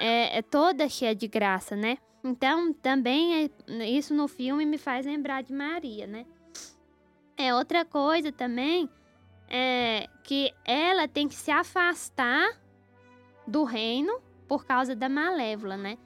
é, 0.00 0.38
é 0.38 0.42
toda 0.42 0.88
cheia 0.88 1.14
de 1.14 1.28
graça, 1.28 1.76
né? 1.76 1.98
Então, 2.24 2.72
também 2.72 3.50
é- 3.68 3.88
isso 3.90 4.14
no 4.14 4.28
filme 4.28 4.64
me 4.64 4.78
faz 4.78 5.04
lembrar 5.04 5.42
de 5.42 5.52
Maria, 5.52 6.06
né? 6.06 6.24
É 7.36 7.54
outra 7.54 7.84
coisa 7.84 8.32
também 8.32 8.88
é 9.48 10.08
que 10.24 10.54
ela 10.64 11.06
tem 11.06 11.28
que 11.28 11.34
se 11.34 11.50
afastar 11.50 12.58
do 13.46 13.64
reino 13.64 14.20
por 14.48 14.64
causa 14.64 14.94
da 14.94 15.08
Malévola, 15.08 15.76
né? 15.76 15.98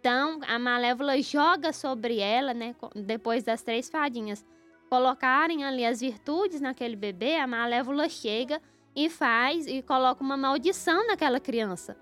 Então, 0.00 0.40
a 0.46 0.58
Malévola 0.58 1.20
joga 1.20 1.72
sobre 1.72 2.18
ela, 2.18 2.52
né? 2.54 2.74
Depois 2.94 3.44
das 3.44 3.62
três 3.62 3.88
fadinhas 3.88 4.44
colocarem 4.88 5.64
ali 5.64 5.84
as 5.84 6.00
virtudes 6.00 6.60
naquele 6.60 6.96
bebê, 6.96 7.36
a 7.36 7.46
Malévola 7.46 8.08
chega 8.08 8.60
e 8.94 9.08
faz 9.08 9.66
e 9.66 9.82
coloca 9.82 10.22
uma 10.22 10.36
maldição 10.36 11.06
naquela 11.06 11.38
criança. 11.38 11.96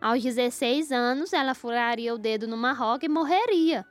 Aos 0.00 0.22
16 0.22 0.92
anos, 0.92 1.32
ela 1.32 1.54
furaria 1.54 2.14
o 2.14 2.18
dedo 2.18 2.46
numa 2.46 2.72
roca 2.72 3.04
e 3.04 3.08
morreria. 3.08 3.84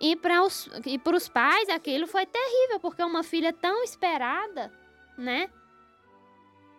E 0.00 0.16
para 0.16 0.42
os, 0.42 0.68
e 0.86 0.98
os 1.14 1.28
pais, 1.28 1.68
aquilo 1.68 2.06
foi 2.06 2.24
terrível, 2.24 2.80
porque 2.80 3.02
uma 3.02 3.22
filha 3.22 3.52
tão 3.52 3.84
esperada, 3.84 4.72
né? 5.18 5.50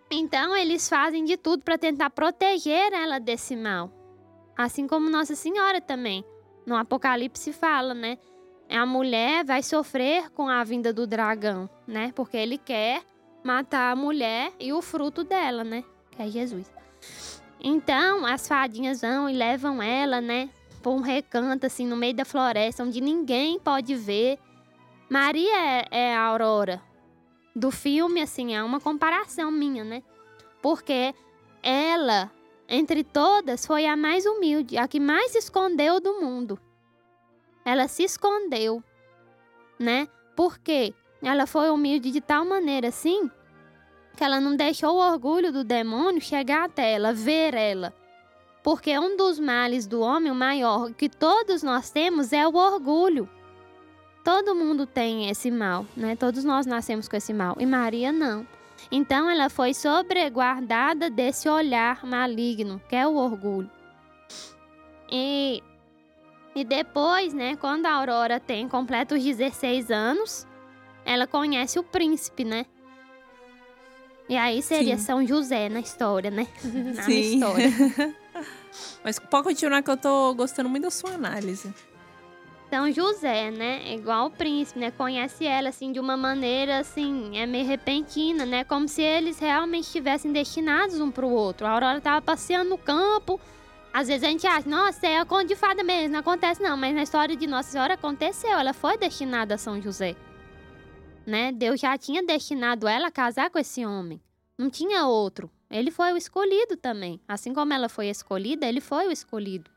Então, 0.09 0.57
eles 0.57 0.89
fazem 0.89 1.23
de 1.23 1.37
tudo 1.37 1.63
para 1.63 1.77
tentar 1.77 2.09
proteger 2.09 2.91
ela 2.91 3.19
desse 3.19 3.55
mal. 3.55 3.91
Assim 4.57 4.87
como 4.87 5.09
Nossa 5.09 5.35
Senhora 5.35 5.79
também. 5.79 6.25
No 6.65 6.75
Apocalipse 6.75 7.53
fala, 7.53 7.93
né? 7.93 8.17
A 8.71 8.85
mulher 8.85 9.43
vai 9.43 9.61
sofrer 9.61 10.29
com 10.31 10.47
a 10.47 10.63
vinda 10.63 10.93
do 10.93 11.05
dragão, 11.05 11.69
né? 11.85 12.13
Porque 12.15 12.37
ele 12.37 12.57
quer 12.57 13.03
matar 13.43 13.91
a 13.91 13.95
mulher 13.95 14.53
e 14.59 14.71
o 14.71 14.81
fruto 14.81 15.23
dela, 15.23 15.63
né? 15.63 15.83
Que 16.11 16.21
é 16.23 16.27
Jesus. 16.29 16.71
Então, 17.59 18.25
as 18.25 18.47
fadinhas 18.47 19.01
vão 19.01 19.29
e 19.29 19.33
levam 19.33 19.83
ela, 19.83 20.21
né? 20.21 20.49
Por 20.81 20.93
um 20.93 21.01
recanto, 21.01 21.65
assim, 21.65 21.85
no 21.85 21.97
meio 21.97 22.15
da 22.15 22.25
floresta, 22.25 22.83
onde 22.83 23.01
ninguém 23.01 23.59
pode 23.59 23.93
ver. 23.95 24.39
Maria 25.09 25.59
é, 25.59 25.87
é 25.91 26.15
a 26.15 26.23
aurora 26.23 26.81
do 27.55 27.69
filme, 27.69 28.21
assim, 28.21 28.55
é 28.55 28.63
uma 28.63 28.79
comparação 28.79 29.51
minha, 29.51 29.83
né? 29.83 30.01
Porque 30.61 31.13
ela, 31.61 32.31
entre 32.69 33.03
todas, 33.03 33.65
foi 33.65 33.85
a 33.85 33.97
mais 33.97 34.25
humilde, 34.25 34.77
a 34.77 34.87
que 34.87 34.99
mais 34.99 35.33
se 35.33 35.39
escondeu 35.39 35.99
do 35.99 36.21
mundo. 36.21 36.57
Ela 37.63 37.87
se 37.87 38.03
escondeu, 38.03 38.83
né? 39.79 40.07
Porque 40.35 40.93
ela 41.21 41.45
foi 41.45 41.69
humilde 41.69 42.11
de 42.11 42.21
tal 42.21 42.43
maneira, 42.43 42.87
assim, 42.87 43.29
que 44.17 44.23
ela 44.23 44.39
não 44.39 44.55
deixou 44.55 44.95
o 44.95 45.11
orgulho 45.11 45.51
do 45.51 45.63
demônio 45.63 46.21
chegar 46.21 46.65
até 46.65 46.93
ela, 46.93 47.13
ver 47.13 47.53
ela. 47.53 47.93
Porque 48.63 48.97
um 48.97 49.17
dos 49.17 49.39
males 49.39 49.87
do 49.87 50.01
homem, 50.01 50.31
o 50.31 50.35
maior 50.35 50.91
que 50.93 51.09
todos 51.09 51.63
nós 51.63 51.89
temos, 51.89 52.31
é 52.31 52.47
o 52.47 52.55
orgulho. 52.55 53.29
Todo 54.23 54.55
mundo 54.55 54.85
tem 54.85 55.29
esse 55.29 55.49
mal, 55.49 55.85
né? 55.97 56.15
Todos 56.15 56.43
nós 56.43 56.65
nascemos 56.67 57.07
com 57.07 57.15
esse 57.15 57.33
mal. 57.33 57.55
E 57.59 57.65
Maria 57.65 58.11
não. 58.11 58.45
Então 58.91 59.29
ela 59.29 59.49
foi 59.49 59.73
sobreguardada 59.73 61.09
desse 61.09 61.49
olhar 61.49 62.05
maligno, 62.05 62.79
que 62.87 62.95
é 62.95 63.07
o 63.07 63.15
orgulho. 63.15 63.69
E, 65.11 65.63
e 66.55 66.63
depois, 66.63 67.33
né, 67.33 67.55
quando 67.55 67.85
a 67.85 67.93
Aurora 67.93 68.39
tem 68.39 68.67
completa 68.67 69.15
os 69.15 69.23
16 69.23 69.89
anos, 69.89 70.47
ela 71.05 71.25
conhece 71.25 71.79
o 71.79 71.83
príncipe, 71.83 72.43
né? 72.43 72.65
E 74.27 74.37
aí 74.37 74.61
seria 74.61 74.97
Sim. 74.97 75.03
São 75.03 75.27
José 75.27 75.67
na 75.67 75.79
história, 75.79 76.31
né? 76.31 76.47
Na 76.95 77.03
Sim. 77.03 77.19
história. 77.19 77.69
Mas 79.03 79.19
pode 79.19 79.43
continuar 79.43 79.81
que 79.81 79.89
eu 79.91 79.97
tô 79.97 80.33
gostando 80.33 80.69
muito 80.69 80.83
da 80.83 80.91
sua 80.91 81.11
análise. 81.11 81.73
São 82.69 82.89
José, 82.89 83.51
né? 83.51 83.93
Igual 83.93 84.27
o 84.27 84.31
príncipe, 84.31 84.79
né? 84.79 84.91
Conhece 84.91 85.45
ela, 85.45 85.67
assim, 85.67 85.91
de 85.91 85.99
uma 85.99 86.15
maneira, 86.15 86.79
assim, 86.79 87.37
é 87.37 87.45
meio 87.45 87.65
repentina, 87.65 88.45
né? 88.45 88.63
Como 88.63 88.87
se 88.87 89.01
eles 89.01 89.37
realmente 89.39 89.87
estivessem 89.87 90.31
destinados 90.31 91.01
um 91.01 91.11
pro 91.11 91.27
outro. 91.27 91.67
A 91.67 91.71
Aurora 91.71 91.99
tava 91.99 92.21
passeando 92.21 92.69
no 92.69 92.77
campo. 92.77 93.37
Às 93.93 94.07
vezes 94.07 94.23
a 94.23 94.27
gente 94.27 94.47
acha, 94.47 94.69
nossa, 94.69 95.05
é 95.05 95.17
a 95.17 95.25
conta 95.25 95.45
de 95.45 95.55
fada 95.55 95.83
mesmo, 95.83 96.13
não 96.13 96.19
acontece 96.19 96.61
não. 96.61 96.77
Mas 96.77 96.95
na 96.95 97.03
história 97.03 97.35
de 97.35 97.45
Nossa 97.47 97.71
Senhora 97.71 97.95
aconteceu, 97.95 98.51
ela 98.51 98.73
foi 98.73 98.97
destinada 98.97 99.55
a 99.55 99.57
São 99.57 99.81
José. 99.81 100.15
Né? 101.25 101.51
Deus 101.51 101.79
já 101.79 101.97
tinha 101.97 102.23
destinado 102.23 102.87
ela 102.87 103.07
a 103.07 103.11
casar 103.11 103.49
com 103.49 103.59
esse 103.59 103.85
homem. 103.85 104.21
Não 104.57 104.69
tinha 104.69 105.05
outro. 105.05 105.51
Ele 105.69 105.91
foi 105.91 106.13
o 106.13 106.17
escolhido 106.17 106.77
também. 106.77 107.19
Assim 107.27 107.53
como 107.53 107.73
ela 107.73 107.89
foi 107.89 108.07
escolhida, 108.07 108.65
ele 108.65 108.81
foi 108.81 109.07
o 109.07 109.11
escolhido 109.11 109.69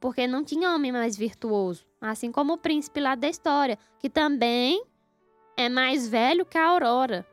porque 0.00 0.26
não 0.26 0.44
tinha 0.44 0.74
homem 0.74 0.92
mais 0.92 1.16
virtuoso, 1.16 1.84
assim 2.00 2.30
como 2.30 2.54
o 2.54 2.58
príncipe 2.58 3.00
lá 3.00 3.14
da 3.14 3.28
história, 3.28 3.78
que 3.98 4.08
também 4.08 4.82
é 5.56 5.68
mais 5.68 6.08
velho 6.08 6.46
que 6.46 6.56
a 6.56 6.66
Aurora. 6.66 7.26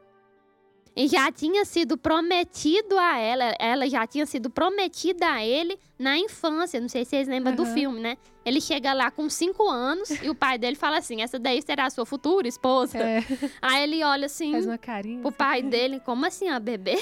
E 0.95 1.09
já 1.09 1.29
tinha 1.29 1.65
sido 1.65 1.97
prometido 1.97 2.97
a 2.97 3.17
ela, 3.19 3.53
ela 3.59 3.89
já 3.89 4.07
tinha 4.07 4.25
sido 4.25 4.49
prometida 4.49 5.27
a 5.27 5.45
ele 5.45 5.77
na 5.99 6.17
infância. 6.17 6.79
Não 6.79 6.87
sei 6.87 7.03
se 7.03 7.09
vocês 7.09 7.27
lembram 7.27 7.53
do 7.53 7.63
Aham. 7.63 7.73
filme, 7.73 7.99
né? 7.99 8.17
Ele 8.45 8.61
chega 8.61 8.93
lá 8.93 9.11
com 9.11 9.29
cinco 9.29 9.67
anos 9.69 10.09
e 10.21 10.29
o 10.29 10.35
pai 10.35 10.57
dele 10.57 10.77
fala 10.77 10.99
assim: 10.99 11.21
essa 11.21 11.37
daí 11.37 11.61
será 11.61 11.87
a 11.87 11.89
sua 11.89 12.05
futura 12.05 12.47
esposa. 12.47 12.97
É, 12.97 13.21
Aí 13.61 13.83
ele 13.83 14.03
olha 14.05 14.27
assim 14.27 14.53
faz 14.53 14.65
uma 14.65 14.77
carinha. 14.77 15.21
o 15.21 15.27
assim. 15.27 15.37
pai 15.37 15.61
dele, 15.61 15.99
como 15.99 16.25
assim, 16.25 16.47
a 16.47 16.59
bebê? 16.59 16.95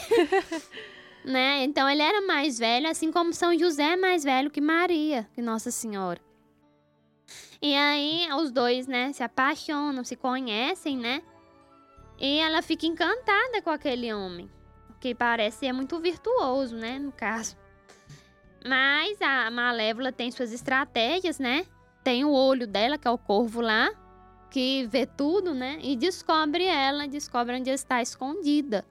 né? 1.24 1.64
Então 1.64 1.88
ele 1.88 2.02
era 2.02 2.22
mais 2.26 2.58
velho, 2.58 2.90
assim 2.90 3.12
como 3.12 3.32
São 3.32 3.56
José 3.58 3.94
é 3.94 3.96
mais 3.96 4.24
velho 4.24 4.50
que 4.50 4.60
Maria, 4.62 5.28
que 5.36 5.42
Nossa 5.42 5.70
Senhora. 5.70 6.20
E 7.62 7.76
aí 7.76 8.28
os 8.42 8.52
dois, 8.52 8.88
né, 8.88 9.14
se 9.14 9.24
apaixonam, 9.24 10.04
se 10.04 10.16
conhecem, 10.16 10.98
né? 10.98 11.22
E 12.20 12.40
ela 12.40 12.62
fica 12.62 12.86
encantada 12.86 13.62
com 13.64 13.70
aquele 13.70 14.14
homem, 14.14 14.50
que 15.00 15.14
parece 15.14 15.60
ser 15.60 15.74
muito 15.74 16.00
virtuoso, 16.00 16.76
né, 16.76 17.00
no 17.00 17.12
caso. 17.12 17.58
Mas 18.66 19.22
a 19.22 19.52
Malévola 19.52 20.12
tem 20.12 20.32
suas 20.32 20.54
estratégias, 20.54 21.38
né? 21.38 21.66
Tem 22.04 22.24
o 22.24 22.32
olho 22.32 22.66
dela, 22.66 22.98
que 22.98 23.08
é 23.08 23.12
o 23.12 23.18
corvo 23.18 23.60
lá, 23.60 23.92
que 24.50 24.88
vê 24.88 25.06
tudo, 25.06 25.54
né? 25.54 25.80
E 25.82 25.96
descobre 25.96 26.64
ela, 26.64 27.08
descobre 27.08 27.58
onde 27.58 27.70
está 27.70 28.02
escondida. 28.02 28.86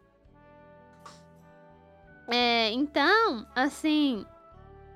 É, 2.28 2.70
então, 2.70 3.46
assim, 3.54 4.26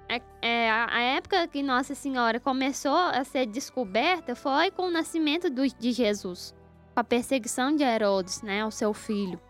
é, 0.09 0.21
é, 0.41 0.71
a, 0.71 1.01
época 1.01 1.47
que 1.49 1.63
Nossa 1.63 1.95
Senhora 1.95 2.39
começou 2.39 2.97
a 2.97 3.25
ser 3.25 3.47
descoberta 3.47 4.35
foi 4.35 4.71
com 4.71 4.83
o 4.89 4.91
nascimento 4.91 5.51
do- 5.51 5.67
de 5.67 5.93
Jesus, 5.93 6.55
a 7.01 7.05
perseguição 7.05 7.75
de 7.77 7.85
Herodes, 7.85 8.43
né, 8.43 8.63
ao 8.63 8.71
seu 8.71 8.93
filho. 8.95 9.41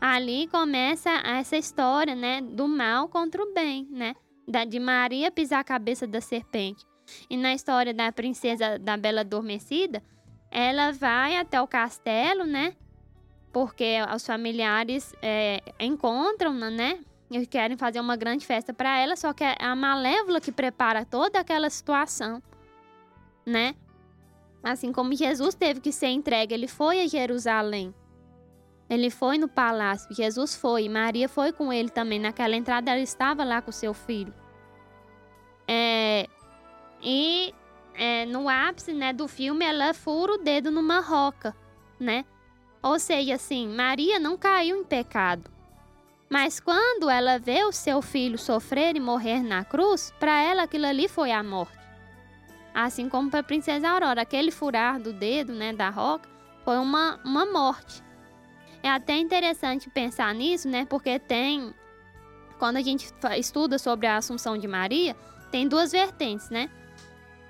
Ali 0.00 0.48
começa 0.48 1.10
essa 1.10 1.56
história, 1.56 2.14
né, 2.14 2.40
do 2.40 2.66
mal 2.66 3.08
contra 3.08 3.42
o 3.42 3.52
bem, 3.52 3.86
né, 3.90 4.14
da, 4.46 4.64
de 4.64 4.80
Maria 4.80 5.30
pisar 5.30 5.60
a 5.60 5.64
cabeça 5.64 6.06
da 6.06 6.20
serpente. 6.20 6.84
E 7.28 7.36
na 7.36 7.52
história 7.52 7.92
da 7.92 8.10
princesa 8.10 8.78
da 8.78 8.96
Bela 8.96 9.20
Adormecida, 9.20 10.02
ela 10.50 10.92
vai 10.92 11.36
até 11.36 11.60
o 11.60 11.66
castelo, 11.66 12.44
né, 12.44 12.74
porque 13.52 13.98
os 14.14 14.26
familiares 14.26 15.14
é, 15.22 15.62
encontram-na, 15.78 16.70
né, 16.70 17.00
e 17.30 17.46
querem 17.46 17.76
fazer 17.76 18.00
uma 18.00 18.16
grande 18.16 18.46
festa 18.46 18.72
para 18.72 18.98
ela, 18.98 19.16
só 19.16 19.32
que 19.32 19.44
é 19.44 19.56
a 19.58 19.74
Malévola 19.74 20.40
que 20.40 20.52
prepara 20.52 21.04
toda 21.04 21.40
aquela 21.40 21.68
situação, 21.68 22.42
né? 23.44 23.74
Assim 24.64 24.92
como 24.92 25.14
Jesus 25.14 25.54
teve 25.54 25.80
que 25.80 25.92
ser 25.92 26.06
entregue, 26.06 26.54
ele 26.54 26.66
foi 26.66 27.02
a 27.02 27.06
Jerusalém. 27.06 27.94
Ele 28.88 29.10
foi 29.10 29.36
no 29.36 29.48
palácio, 29.48 30.14
Jesus 30.14 30.54
foi, 30.54 30.88
Maria 30.88 31.28
foi 31.28 31.52
com 31.52 31.72
ele 31.72 31.90
também. 31.90 32.18
Naquela 32.18 32.56
entrada 32.56 32.90
ela 32.90 33.00
estava 33.00 33.44
lá 33.44 33.60
com 33.60 33.70
seu 33.70 33.92
filho. 33.92 34.32
É, 35.68 36.26
e 37.02 37.54
é, 37.94 38.24
no 38.26 38.48
ápice 38.48 38.92
né, 38.92 39.12
do 39.12 39.28
filme 39.28 39.64
ela 39.64 39.92
fura 39.92 40.32
o 40.32 40.38
dedo 40.38 40.70
numa 40.70 41.00
roca, 41.00 41.54
né? 42.00 42.24
Ou 42.82 42.98
seja, 42.98 43.34
assim, 43.34 43.68
Maria 43.68 44.18
não 44.18 44.36
caiu 44.36 44.78
em 44.78 44.84
pecado. 44.84 45.50
Mas 46.28 46.58
quando 46.58 47.08
ela 47.08 47.38
vê 47.38 47.64
o 47.64 47.72
seu 47.72 48.02
filho 48.02 48.38
sofrer 48.38 48.96
e 48.96 49.00
morrer 49.00 49.42
na 49.42 49.64
cruz, 49.64 50.12
para 50.18 50.42
ela 50.42 50.62
aquilo 50.64 50.86
ali 50.86 51.08
foi 51.08 51.32
a 51.32 51.42
morte. 51.42 51.83
Assim 52.74 53.08
como 53.08 53.30
para 53.30 53.40
a 53.40 53.44
princesa 53.44 53.88
Aurora, 53.88 54.22
aquele 54.22 54.50
furar 54.50 55.00
do 55.00 55.12
dedo, 55.12 55.52
né, 55.52 55.72
da 55.72 55.88
roca, 55.88 56.28
foi 56.64 56.76
uma, 56.76 57.20
uma 57.24 57.46
morte. 57.46 58.02
É 58.82 58.90
até 58.90 59.16
interessante 59.16 59.88
pensar 59.88 60.34
nisso, 60.34 60.68
né, 60.68 60.84
porque 60.84 61.18
tem 61.18 61.72
quando 62.58 62.76
a 62.76 62.82
gente 62.82 63.12
estuda 63.36 63.78
sobre 63.78 64.06
a 64.06 64.16
Assunção 64.16 64.56
de 64.56 64.66
Maria, 64.66 65.16
tem 65.50 65.68
duas 65.68 65.92
vertentes, 65.92 66.50
né? 66.50 66.70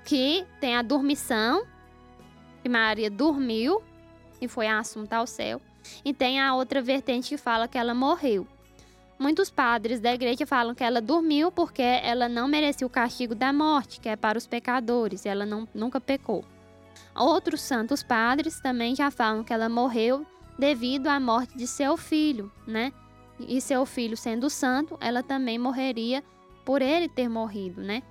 Que 0.03 0.45
tem 0.59 0.75
a 0.75 0.81
dormição, 0.81 1.65
que 2.61 2.69
Maria 2.69 3.09
dormiu 3.09 3.81
e 4.41 4.47
foi 4.47 4.67
assunta 4.67 5.17
ao 5.17 5.25
céu, 5.25 5.61
e 6.03 6.13
tem 6.13 6.39
a 6.39 6.53
outra 6.53 6.81
vertente 6.81 7.29
que 7.29 7.37
fala 7.37 7.67
que 7.67 7.77
ela 7.77 7.93
morreu. 7.93 8.47
Muitos 9.17 9.49
padres 9.49 10.01
da 10.01 10.13
igreja 10.13 10.45
falam 10.45 10.75
que 10.75 10.83
ela 10.83 11.01
dormiu 11.01 11.49
porque 11.51 11.81
ela 11.81 12.27
não 12.27 12.47
merecia 12.47 12.85
o 12.85 12.89
castigo 12.89 13.33
da 13.33 13.53
morte, 13.53 13.99
que 13.99 14.09
é 14.09 14.15
para 14.15 14.37
os 14.37 14.45
pecadores, 14.45 15.23
e 15.23 15.29
ela 15.29 15.45
não, 15.45 15.67
nunca 15.73 16.01
pecou. 16.01 16.43
Outros 17.15 17.61
santos 17.61 18.03
padres 18.03 18.59
também 18.59 18.93
já 18.93 19.09
falam 19.09 19.43
que 19.43 19.53
ela 19.53 19.69
morreu 19.69 20.25
devido 20.59 21.07
à 21.07 21.17
morte 21.19 21.57
de 21.57 21.65
seu 21.65 21.95
filho, 21.95 22.51
né? 22.67 22.91
E 23.39 23.61
seu 23.61 23.85
filho 23.85 24.17
sendo 24.17 24.49
santo, 24.49 24.97
ela 24.99 25.23
também 25.23 25.57
morreria 25.57 26.23
por 26.65 26.81
ele 26.81 27.07
ter 27.07 27.29
morrido, 27.29 27.81
né? 27.81 28.03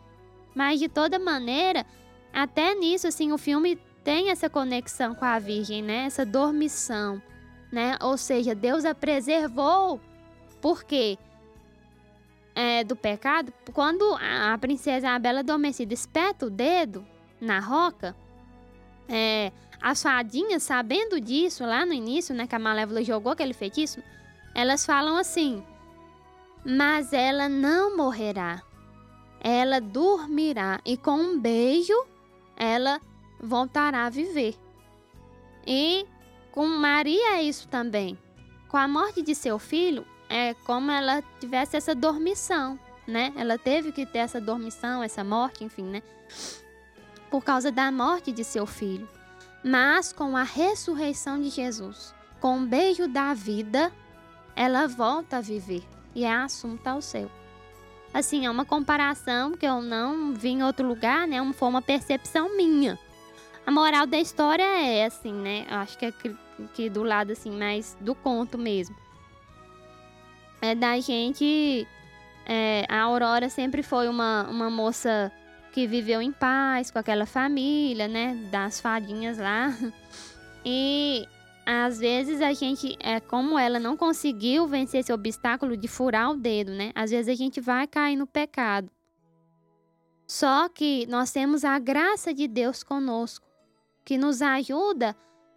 Mas 0.54 0.80
de 0.80 0.88
toda 0.88 1.18
maneira, 1.18 1.84
até 2.32 2.74
nisso, 2.74 3.06
assim, 3.06 3.30
o 3.30 3.38
filme 3.38 3.76
tem 4.02 4.30
essa 4.30 4.48
conexão 4.48 5.14
com 5.14 5.24
a 5.24 5.38
Virgem, 5.38 5.82
né? 5.82 6.04
Essa 6.04 6.24
dormição, 6.24 7.20
né? 7.70 7.96
Ou 8.00 8.16
seja, 8.16 8.54
Deus 8.54 8.84
a 8.84 8.94
preservou 8.94 10.00
porque 10.64 11.18
é, 12.54 12.82
do 12.84 12.96
pecado, 12.96 13.52
quando 13.74 14.14
a, 14.14 14.54
a 14.54 14.56
princesa 14.56 15.10
a 15.10 15.18
Bela 15.18 15.40
Adormecida 15.40 15.92
espeta 15.92 16.46
o 16.46 16.50
dedo 16.50 17.06
na 17.38 17.60
roca, 17.60 18.16
é, 19.06 19.52
as 19.78 20.02
fadinhas, 20.02 20.62
sabendo 20.62 21.20
disso 21.20 21.66
lá 21.66 21.84
no 21.84 21.92
início, 21.92 22.34
né, 22.34 22.46
que 22.46 22.54
a 22.54 22.58
Malévola 22.58 23.04
jogou 23.04 23.32
aquele 23.32 23.52
feitiço, 23.52 24.02
elas 24.54 24.86
falam 24.86 25.18
assim: 25.18 25.62
Mas 26.64 27.12
ela 27.12 27.46
não 27.46 27.94
morrerá, 27.94 28.62
ela 29.42 29.82
dormirá, 29.82 30.80
e 30.82 30.96
com 30.96 31.18
um 31.18 31.38
beijo 31.38 32.06
ela 32.56 33.02
voltará 33.38 34.06
a 34.06 34.10
viver. 34.10 34.56
E 35.66 36.06
com 36.50 36.66
Maria 36.66 37.36
é 37.36 37.42
isso 37.42 37.68
também. 37.68 38.18
Com 38.70 38.78
a 38.78 38.88
morte 38.88 39.20
de 39.20 39.34
seu 39.34 39.58
filho, 39.58 40.06
é 40.28 40.54
como 40.64 40.90
ela 40.90 41.22
tivesse 41.38 41.76
essa 41.76 41.94
dormição, 41.94 42.78
né? 43.06 43.32
Ela 43.36 43.58
teve 43.58 43.92
que 43.92 44.06
ter 44.06 44.18
essa 44.18 44.40
dormição, 44.40 45.02
essa 45.02 45.22
morte, 45.22 45.64
enfim, 45.64 45.84
né? 45.84 46.02
Por 47.30 47.42
causa 47.44 47.70
da 47.70 47.90
morte 47.90 48.32
de 48.32 48.44
seu 48.44 48.66
filho. 48.66 49.08
Mas 49.62 50.12
com 50.12 50.36
a 50.36 50.42
ressurreição 50.42 51.40
de 51.40 51.50
Jesus, 51.50 52.14
com 52.40 52.58
o 52.58 52.66
beijo 52.66 53.08
da 53.08 53.32
vida, 53.34 53.92
ela 54.54 54.86
volta 54.86 55.38
a 55.38 55.40
viver 55.40 55.82
e 56.14 56.24
é 56.24 56.32
assunta 56.32 56.90
ao 56.90 57.00
céu. 57.00 57.30
Assim, 58.12 58.46
é 58.46 58.50
uma 58.50 58.64
comparação 58.64 59.52
que 59.52 59.66
eu 59.66 59.82
não 59.82 60.32
vi 60.34 60.50
em 60.50 60.62
outro 60.62 60.86
lugar, 60.86 61.26
né? 61.26 61.38
Foi 61.54 61.68
uma 61.68 61.82
percepção 61.82 62.56
minha. 62.56 62.98
A 63.66 63.70
moral 63.70 64.06
da 64.06 64.18
história 64.20 64.62
é 64.62 65.06
assim, 65.06 65.32
né? 65.32 65.66
Eu 65.68 65.78
acho 65.78 65.98
que 65.98 66.06
é 66.06 66.12
que 66.74 66.88
do 66.88 67.02
lado 67.02 67.32
assim, 67.32 67.50
mais 67.50 67.96
do 68.00 68.14
conto 68.14 68.56
mesmo 68.56 69.03
é 70.70 70.74
da 70.74 70.98
gente. 70.98 71.86
é, 72.46 72.84
a 72.88 73.02
Aurora 73.02 73.48
sempre 73.48 73.82
foi 73.82 74.08
uma, 74.08 74.46
uma 74.48 74.70
moça 74.70 75.30
que 75.72 75.86
viveu 75.86 76.22
em 76.22 76.32
paz 76.32 76.90
com 76.90 76.98
aquela 76.98 77.26
família, 77.26 78.06
né? 78.08 78.34
Das 78.50 78.80
fadinhas 78.80 79.38
lá. 79.38 79.76
E 80.66 81.28
às 81.66 81.98
vezes 81.98 82.40
a 82.40 82.54
gente, 82.54 82.96
é 82.98 83.20
como 83.20 83.58
ela 83.58 83.78
não 83.78 83.98
conseguiu 83.98 84.66
vencer 84.66 85.00
esse 85.00 85.12
obstáculo 85.12 85.76
de 85.76 85.86
furar 85.86 86.30
o 86.30 86.36
dedo, 86.38 86.72
né? 86.72 86.90
Às 86.94 87.10
vezes 87.10 87.28
a 87.28 87.36
gente 87.36 87.60
vai 87.60 87.86
cair 87.86 88.16
no 88.16 88.26
pecado. 88.26 88.90
Só 90.26 90.66
que 90.70 91.04
nós 91.06 91.30
temos 91.30 91.66
a 91.66 91.78
graça 91.78 92.32
de 92.32 92.48
Deus 92.48 92.82
conosco, 92.82 93.46
que 94.06 94.16
nos 94.16 94.40
ajuda 94.40 95.14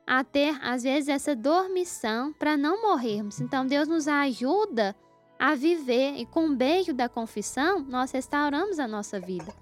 a 0.08 0.24
ter, 0.24 0.58
às 0.64 0.84
vezes, 0.84 1.10
essa 1.10 1.36
dormição 1.36 2.32
para 2.32 2.56
não 2.56 2.82
morrermos. 2.82 3.42
Então, 3.42 3.68
Deus 3.68 3.90
nos 3.90 4.08
ajuda 4.08 4.96
a 5.38 5.54
viver 5.54 6.16
e 6.16 6.26
com 6.26 6.48
o 6.48 6.56
beijo 6.56 6.94
da 6.94 7.10
confissão, 7.10 7.82
nós 7.82 8.12
restauramos 8.12 8.80
a 8.80 8.88
nossa 8.88 9.20
vida. 9.20 9.54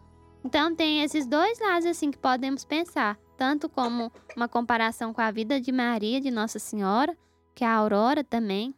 Então, 0.43 0.75
tem 0.75 1.01
esses 1.01 1.25
dois 1.25 1.59
lados 1.59 1.87
assim 1.87 2.11
que 2.11 2.19
podemos 2.19 2.63
pensar, 2.63 3.17
tanto 3.35 3.67
como 3.67 4.11
uma 4.37 4.47
comparação 4.47 5.11
com 5.11 5.21
a 5.21 5.31
vida 5.31 5.59
de 5.59 5.71
Maria, 5.71 6.21
de 6.21 6.29
Nossa 6.29 6.59
Senhora, 6.59 7.17
que 7.55 7.63
é 7.63 7.67
a 7.67 7.73
Aurora 7.73 8.23
também, 8.23 8.75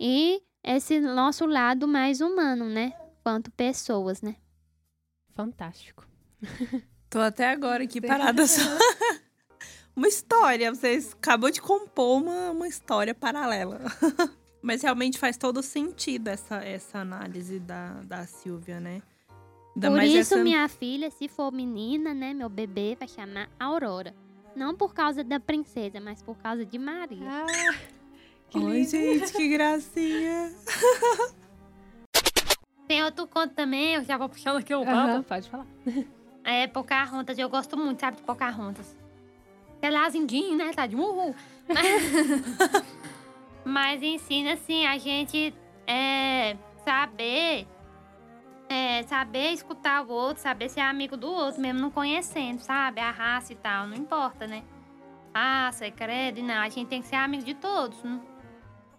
e 0.00 0.42
esse 0.62 0.98
nosso 0.98 1.44
lado 1.44 1.86
mais 1.86 2.22
humano, 2.22 2.64
né? 2.64 2.94
Quanto 3.22 3.50
pessoas, 3.50 4.22
né? 4.22 4.36
Fantástico. 5.34 6.06
Tô 7.10 7.20
até 7.20 7.50
agora 7.50 7.84
aqui 7.84 8.00
parada 8.00 8.46
só. 8.46 8.62
uma 9.96 10.08
história. 10.08 10.74
Vocês 10.74 11.12
acabou 11.12 11.50
de 11.50 11.60
compor 11.60 12.22
uma, 12.22 12.50
uma 12.50 12.68
história 12.68 13.14
paralela. 13.14 13.80
Mas 14.62 14.82
realmente 14.82 15.18
faz 15.18 15.36
todo 15.36 15.62
sentido 15.62 16.28
essa, 16.28 16.56
essa 16.56 16.98
análise 16.98 17.58
da, 17.60 18.00
da 18.02 18.26
Silvia, 18.26 18.80
né? 18.80 19.02
Ainda 19.74 19.90
por 19.90 20.02
isso, 20.02 20.34
essa- 20.34 20.42
minha 20.44 20.66
filha, 20.68 21.10
se 21.10 21.28
for 21.28 21.52
menina, 21.52 22.14
né? 22.14 22.32
Meu 22.32 22.48
bebê 22.48 22.96
vai 22.98 23.06
chamar 23.08 23.50
Aurora. 23.60 24.14
Não 24.56 24.74
por 24.74 24.94
causa 24.94 25.22
da 25.24 25.38
princesa, 25.40 26.00
mas 26.00 26.22
por 26.22 26.36
causa 26.38 26.64
de 26.64 26.78
Maria. 26.78 27.28
Ah, 27.28 27.74
que 28.48 28.58
lindo. 28.58 28.88
gente, 28.88 29.32
que 29.32 29.48
gracinha. 29.48 30.54
Tem 32.86 33.02
outro 33.02 33.26
conto 33.26 33.54
também, 33.54 33.94
eu 33.94 34.04
já 34.04 34.16
vou 34.16 34.28
puxando 34.28 34.58
aqui 34.58 34.74
o 34.74 34.84
papo. 34.84 35.22
pode 35.24 35.48
falar. 35.50 35.66
É 36.44 36.66
Pocahontas, 36.66 37.38
eu 37.38 37.48
gosto 37.48 37.76
muito, 37.76 38.00
sabe, 38.00 38.18
de 38.18 38.22
Pocahontas. 38.22 38.94
É 39.84 39.90
lá 39.90 40.06
as 40.06 40.14
indinhas, 40.14 40.56
né, 40.56 40.72
tá 40.72 40.86
de 40.86 40.96
uhul. 40.96 41.34
Mas 43.64 44.02
ensina, 44.02 44.54
assim, 44.54 44.86
a 44.86 44.96
gente 44.96 45.54
é, 45.86 46.56
saber 46.84 47.66
É, 48.68 49.02
saber 49.02 49.52
escutar 49.52 50.02
o 50.06 50.10
outro, 50.10 50.42
saber 50.42 50.70
ser 50.70 50.80
amigo 50.80 51.16
do 51.18 51.30
outro, 51.30 51.60
mesmo 51.60 51.80
não 51.80 51.90
conhecendo, 51.90 52.60
sabe? 52.60 52.98
A 53.00 53.10
raça 53.10 53.52
e 53.52 53.56
tal, 53.56 53.86
não 53.86 53.96
importa, 53.96 54.46
né? 54.46 54.62
Raça, 55.34 55.90
credo, 55.90 56.42
não. 56.42 56.54
A 56.62 56.68
gente 56.70 56.88
tem 56.88 57.02
que 57.02 57.06
ser 57.06 57.16
amigo 57.16 57.44
de 57.44 57.54
todos, 57.54 58.02
né? 58.02 58.20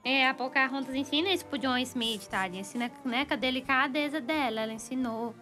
É, 0.04 0.30
a 0.30 0.36
Pocahontas 0.36 0.94
ensina 0.94 1.30
isso 1.32 1.46
pro 1.48 1.58
John 1.58 1.80
Smith, 1.80 2.28
tá? 2.28 2.46
Ela 2.46 2.58
ensina, 2.58 2.92
né, 3.04 3.26
com 3.26 3.34
a 3.34 3.38
delicadeza 3.38 4.22
dela, 4.22 4.62
ela 4.62 4.74
ensinou. 4.74 5.34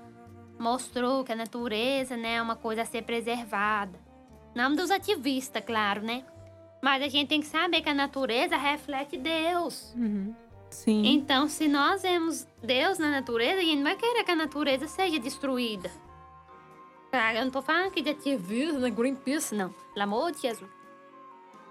Mostrou 0.57 1.23
que 1.25 1.33
a 1.33 1.35
natureza, 1.35 2.15
né, 2.15 2.35
é 2.35 2.41
uma 2.41 2.55
coisa 2.55 2.83
a 2.83 2.85
ser 2.85 3.01
preservada. 3.01 3.99
Não 4.55 4.75
dos 4.75 4.91
ativistas, 4.91 5.63
claro, 5.65 6.01
né? 6.01 6.23
Mas 6.81 7.01
a 7.01 7.07
gente 7.07 7.29
tem 7.29 7.39
que 7.39 7.47
saber 7.47 7.81
que 7.81 7.89
a 7.89 7.93
natureza 7.93 8.57
reflete 8.57 9.17
Deus. 9.17 9.93
Uhum. 9.95 10.35
Sim. 10.69 11.03
Então, 11.05 11.47
se 11.47 11.67
nós 11.67 12.01
vemos 12.01 12.47
Deus 12.61 12.97
na 12.97 13.09
natureza, 13.09 13.59
a 13.59 13.63
gente 13.63 13.77
não 13.77 13.83
vai 13.83 13.95
querer 13.95 14.23
que 14.23 14.31
a 14.31 14.35
natureza 14.35 14.87
seja 14.87 15.19
destruída. 15.19 15.89
Tá, 17.11 17.33
Eu 17.35 17.45
não 17.45 17.51
tô 17.51 17.61
falando 17.61 17.87
aqui 17.87 18.01
de 18.01 18.09
ativismo, 18.09 18.79
né, 18.79 18.89
Greenpeace, 18.89 19.53
não. 19.53 19.69
Pelo 19.93 20.03
amor 20.03 20.31
de 20.31 20.41
Jesus. 20.41 20.69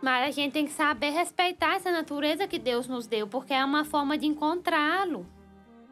Mas 0.01 0.29
a 0.29 0.31
gente 0.31 0.53
tem 0.53 0.67
que 0.67 0.73
saber 0.73 1.11
respeitar 1.11 1.75
essa 1.75 1.91
natureza 1.91 2.47
que 2.47 2.59
Deus 2.59 2.89
nos 2.89 3.07
deu, 3.07 3.27
porque 3.27 3.53
é 3.53 3.65
uma 3.65 3.85
forma 3.85 4.17
de 4.17 4.27
encontrá-lo. 4.27 5.27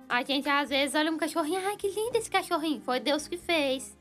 A 0.09 0.23
gente 0.23 0.49
às 0.49 0.69
vezes 0.69 0.95
olha 0.95 1.13
um 1.13 1.17
cachorrinho, 1.17 1.61
ai 1.65 1.77
que 1.77 1.89
lindo 1.89 2.17
esse 2.17 2.31
cachorrinho, 2.31 2.81
foi 2.81 2.99
Deus 2.99 3.29
que 3.29 3.37
fez. 3.37 3.97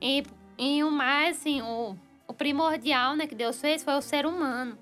E, 0.00 0.22
e 0.56 0.84
o 0.84 0.90
mais, 0.90 1.38
assim, 1.38 1.62
o, 1.62 1.96
o 2.30 2.32
primordial 2.32 3.16
né, 3.16 3.26
que 3.26 3.34
Deus 3.34 3.60
fez 3.60 3.82
foi 3.82 3.94
o 3.94 4.00
ser 4.00 4.24
humano. 4.24 4.78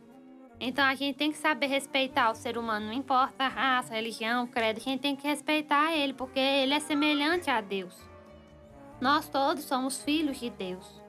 Então 0.61 0.85
a 0.85 0.95
gente 0.95 1.17
tem 1.17 1.33
que 1.33 1.39
saber 1.39 1.67
respeitar 1.67 2.31
o 2.31 2.35
ser 2.35 2.59
humano, 2.59 2.87
não 2.87 2.93
importa 2.93 3.45
a 3.45 3.49
raça, 3.49 3.95
a 3.95 3.97
religião, 3.97 4.45
o 4.45 4.49
credo, 4.49 4.77
a 4.77 4.81
gente 4.81 5.01
tem 5.01 5.17
que 5.17 5.27
respeitar 5.27 5.97
ele, 5.97 6.13
porque 6.13 6.39
ele 6.39 6.75
é 6.75 6.81
semelhante 6.81 7.49
a 7.49 7.63
Deus. 7.63 7.95
Nós 9.01 9.29
todos 9.31 9.65
somos 9.65 10.03
filhos 10.03 10.39
de 10.39 10.51
Deus. 10.51 11.01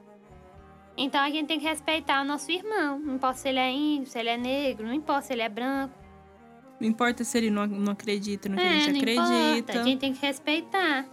Então 0.96 1.20
a 1.20 1.28
gente 1.28 1.46
tem 1.46 1.58
que 1.58 1.66
respeitar 1.66 2.22
o 2.22 2.24
nosso 2.24 2.50
irmão. 2.50 2.98
Não 2.98 3.16
importa 3.16 3.38
se 3.38 3.48
ele 3.48 3.58
é 3.58 3.70
índio, 3.70 4.10
se 4.10 4.18
ele 4.18 4.30
é 4.30 4.38
negro, 4.38 4.86
não 4.86 4.94
importa 4.94 5.22
se 5.22 5.32
ele 5.34 5.42
é 5.42 5.48
branco. 5.48 5.94
Não 6.80 6.88
importa 6.88 7.22
se 7.22 7.36
ele 7.36 7.50
não, 7.50 7.66
não 7.66 7.92
acredita 7.92 8.48
no 8.48 8.56
que 8.56 8.62
a 8.62 8.64
é, 8.64 8.80
gente 8.80 8.92
não 8.92 8.98
acredita. 8.98 9.58
importa. 9.58 9.80
A 9.80 9.82
gente 9.82 10.00
tem 10.00 10.14
que 10.14 10.24
respeitar. 10.24 11.06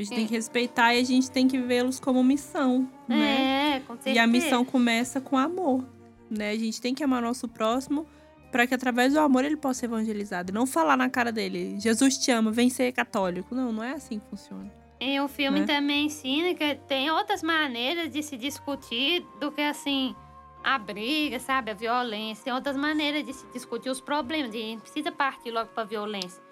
A 0.00 0.04
gente 0.04 0.16
tem 0.16 0.26
que 0.26 0.34
respeitar 0.34 0.94
e 0.94 1.00
a 1.00 1.04
gente 1.04 1.30
tem 1.30 1.46
que 1.46 1.58
vê-los 1.58 2.00
como 2.00 2.24
missão, 2.24 2.88
né? 3.06 3.76
É, 3.76 3.80
com 3.80 3.94
certeza. 3.94 4.16
E 4.16 4.18
a 4.18 4.26
missão 4.26 4.64
começa 4.64 5.20
com 5.20 5.36
amor, 5.36 5.84
né? 6.30 6.50
A 6.50 6.56
gente 6.56 6.80
tem 6.80 6.94
que 6.94 7.04
amar 7.04 7.20
nosso 7.20 7.46
próximo 7.46 8.06
para 8.50 8.66
que 8.66 8.74
através 8.74 9.12
do 9.12 9.20
amor 9.20 9.44
ele 9.44 9.56
possa 9.56 9.80
ser 9.80 9.86
evangelizado. 9.86 10.50
E 10.50 10.54
não 10.54 10.66
falar 10.66 10.96
na 10.96 11.08
cara 11.08 11.30
dele, 11.30 11.78
Jesus 11.78 12.16
te 12.16 12.30
ama, 12.30 12.50
vem 12.50 12.70
ser 12.70 12.92
católico. 12.92 13.54
Não, 13.54 13.72
não 13.72 13.84
é 13.84 13.92
assim 13.92 14.18
que 14.18 14.26
funciona. 14.26 14.72
E 14.98 15.18
o 15.20 15.28
filme 15.28 15.60
né? 15.60 15.66
também 15.66 16.06
ensina 16.06 16.54
que 16.54 16.74
tem 16.86 17.10
outras 17.10 17.42
maneiras 17.42 18.10
de 18.10 18.22
se 18.22 18.36
discutir 18.36 19.24
do 19.38 19.52
que 19.52 19.62
assim 19.62 20.14
a 20.62 20.78
briga, 20.78 21.38
sabe, 21.38 21.70
a 21.70 21.74
violência. 21.74 22.44
Tem 22.44 22.52
outras 22.52 22.76
maneiras 22.76 23.24
de 23.24 23.32
se 23.32 23.46
discutir 23.52 23.88
os 23.90 24.00
problemas. 24.00 24.54
E 24.54 24.58
a 24.58 24.60
gente 24.60 24.80
precisa 24.80 25.10
partir 25.10 25.50
logo 25.50 25.70
para 25.70 25.84
violência. 25.84 26.42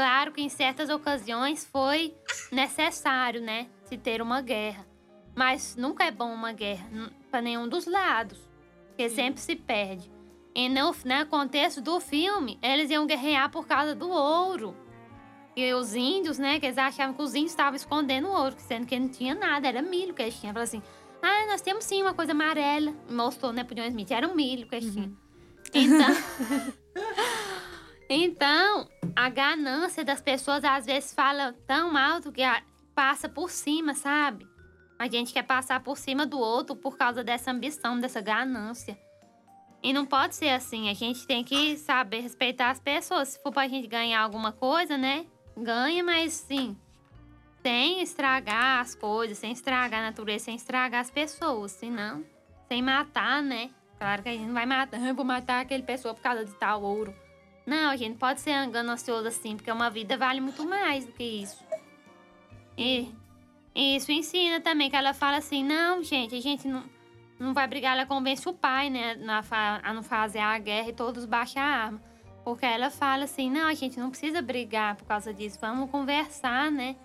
Claro 0.00 0.32
que 0.32 0.40
em 0.40 0.48
certas 0.48 0.88
ocasiões 0.88 1.66
foi 1.66 2.14
necessário, 2.50 3.42
né, 3.42 3.66
se 3.84 3.98
ter 3.98 4.22
uma 4.22 4.40
guerra. 4.40 4.86
Mas 5.36 5.76
nunca 5.76 6.04
é 6.04 6.10
bom 6.10 6.32
uma 6.32 6.52
guerra 6.52 6.88
para 7.30 7.42
nenhum 7.42 7.68
dos 7.68 7.84
lados, 7.84 8.38
porque 8.86 9.10
sempre 9.10 9.42
se 9.42 9.54
perde. 9.54 10.10
E 10.54 10.70
no 10.70 10.96
né, 11.04 11.26
contexto 11.26 11.82
do 11.82 12.00
filme, 12.00 12.58
eles 12.62 12.90
iam 12.90 13.06
guerrear 13.06 13.50
por 13.50 13.66
causa 13.66 13.94
do 13.94 14.08
ouro. 14.08 14.74
E 15.54 15.70
os 15.74 15.94
índios, 15.94 16.38
né, 16.38 16.58
que 16.58 16.64
eles 16.64 16.78
achavam 16.78 17.12
que 17.12 17.20
os 17.20 17.34
índios 17.34 17.52
estavam 17.52 17.76
escondendo 17.76 18.28
o 18.28 18.32
ouro, 18.32 18.56
sendo 18.56 18.86
que 18.86 18.98
não 18.98 19.10
tinha 19.10 19.34
nada, 19.34 19.68
era 19.68 19.82
milho 19.82 20.14
que 20.14 20.22
eles 20.22 20.40
tinham. 20.40 20.54
Falaram 20.54 20.66
assim, 20.66 20.82
ah, 21.20 21.46
nós 21.46 21.60
temos 21.60 21.84
sim 21.84 22.00
uma 22.00 22.14
coisa 22.14 22.32
amarela. 22.32 22.94
Mostrou, 23.10 23.52
né, 23.52 23.64
pro 23.64 23.74
John 23.74 23.84
Smith, 23.84 24.10
era 24.12 24.26
um 24.26 24.34
milho 24.34 24.66
que 24.66 24.76
eles 24.76 24.94
tinham. 24.94 25.14
Então, 25.74 26.08
então, 28.12 28.88
a 29.14 29.28
ganância 29.28 30.04
das 30.04 30.20
pessoas 30.20 30.64
às 30.64 30.84
vezes 30.84 31.14
fala 31.14 31.54
tão 31.64 31.96
alto 31.96 32.32
que 32.32 32.42
passa 32.92 33.28
por 33.28 33.48
cima, 33.48 33.94
sabe? 33.94 34.44
A 34.98 35.06
gente 35.06 35.32
quer 35.32 35.44
passar 35.44 35.80
por 35.80 35.96
cima 35.96 36.26
do 36.26 36.36
outro 36.36 36.74
por 36.74 36.98
causa 36.98 37.22
dessa 37.22 37.52
ambição, 37.52 38.00
dessa 38.00 38.20
ganância. 38.20 38.98
E 39.80 39.92
não 39.92 40.04
pode 40.04 40.34
ser 40.34 40.50
assim. 40.50 40.90
A 40.90 40.92
gente 40.92 41.24
tem 41.24 41.44
que 41.44 41.76
saber 41.76 42.20
respeitar 42.20 42.70
as 42.70 42.80
pessoas. 42.80 43.28
Se 43.28 43.42
for 43.42 43.52
pra 43.52 43.68
gente 43.68 43.86
ganhar 43.86 44.20
alguma 44.20 44.50
coisa, 44.52 44.98
né? 44.98 45.24
Ganha, 45.56 46.02
mas 46.02 46.32
sim. 46.32 46.76
Sem 47.62 48.02
estragar 48.02 48.80
as 48.80 48.94
coisas, 48.94 49.38
sem 49.38 49.52
estragar 49.52 50.00
a 50.00 50.06
natureza, 50.06 50.46
sem 50.46 50.56
estragar 50.56 51.00
as 51.00 51.10
pessoas. 51.10 51.70
Senão, 51.70 52.24
sem 52.68 52.82
matar, 52.82 53.40
né? 53.40 53.70
Claro 53.98 54.22
que 54.22 54.28
a 54.28 54.32
gente 54.32 54.46
não 54.46 54.54
vai 54.54 54.66
matar. 54.66 55.00
Eu 55.00 55.14
vou 55.14 55.24
matar 55.24 55.60
aquele 55.60 55.84
pessoa 55.84 56.12
por 56.12 56.20
causa 56.20 56.44
de 56.44 56.52
tal 56.54 56.82
ouro. 56.82 57.14
Não, 57.70 57.88
a 57.88 57.94
gente 57.94 58.18
pode 58.18 58.40
ser 58.40 58.66
ganancioso 58.66 59.28
assim, 59.28 59.54
porque 59.54 59.70
uma 59.70 59.88
vida 59.88 60.18
vale 60.18 60.40
muito 60.40 60.68
mais 60.68 61.06
do 61.06 61.12
que 61.12 61.22
isso. 61.22 61.64
E 62.76 63.14
isso 63.76 64.10
ensina 64.10 64.60
também, 64.60 64.90
que 64.90 64.96
ela 64.96 65.14
fala 65.14 65.36
assim, 65.36 65.62
não, 65.62 66.02
gente, 66.02 66.34
a 66.34 66.40
gente 66.40 66.66
não, 66.66 66.82
não 67.38 67.54
vai 67.54 67.68
brigar, 67.68 67.96
ela 67.96 68.04
convence 68.04 68.48
o 68.48 68.52
pai, 68.52 68.90
né, 68.90 69.14
na 69.14 69.44
a 69.84 69.92
não 69.92 70.02
fazer 70.02 70.40
a 70.40 70.58
guerra 70.58 70.88
e 70.88 70.92
todos 70.92 71.24
baixam 71.24 71.62
a 71.62 71.66
arma. 71.66 72.02
Porque 72.42 72.66
ela 72.66 72.90
fala 72.90 73.22
assim, 73.22 73.48
não, 73.48 73.68
a 73.68 73.74
gente 73.74 74.00
não 74.00 74.10
precisa 74.10 74.42
brigar 74.42 74.96
por 74.96 75.04
causa 75.04 75.32
disso, 75.32 75.56
vamos 75.60 75.88
conversar, 75.92 76.72
né? 76.72 76.96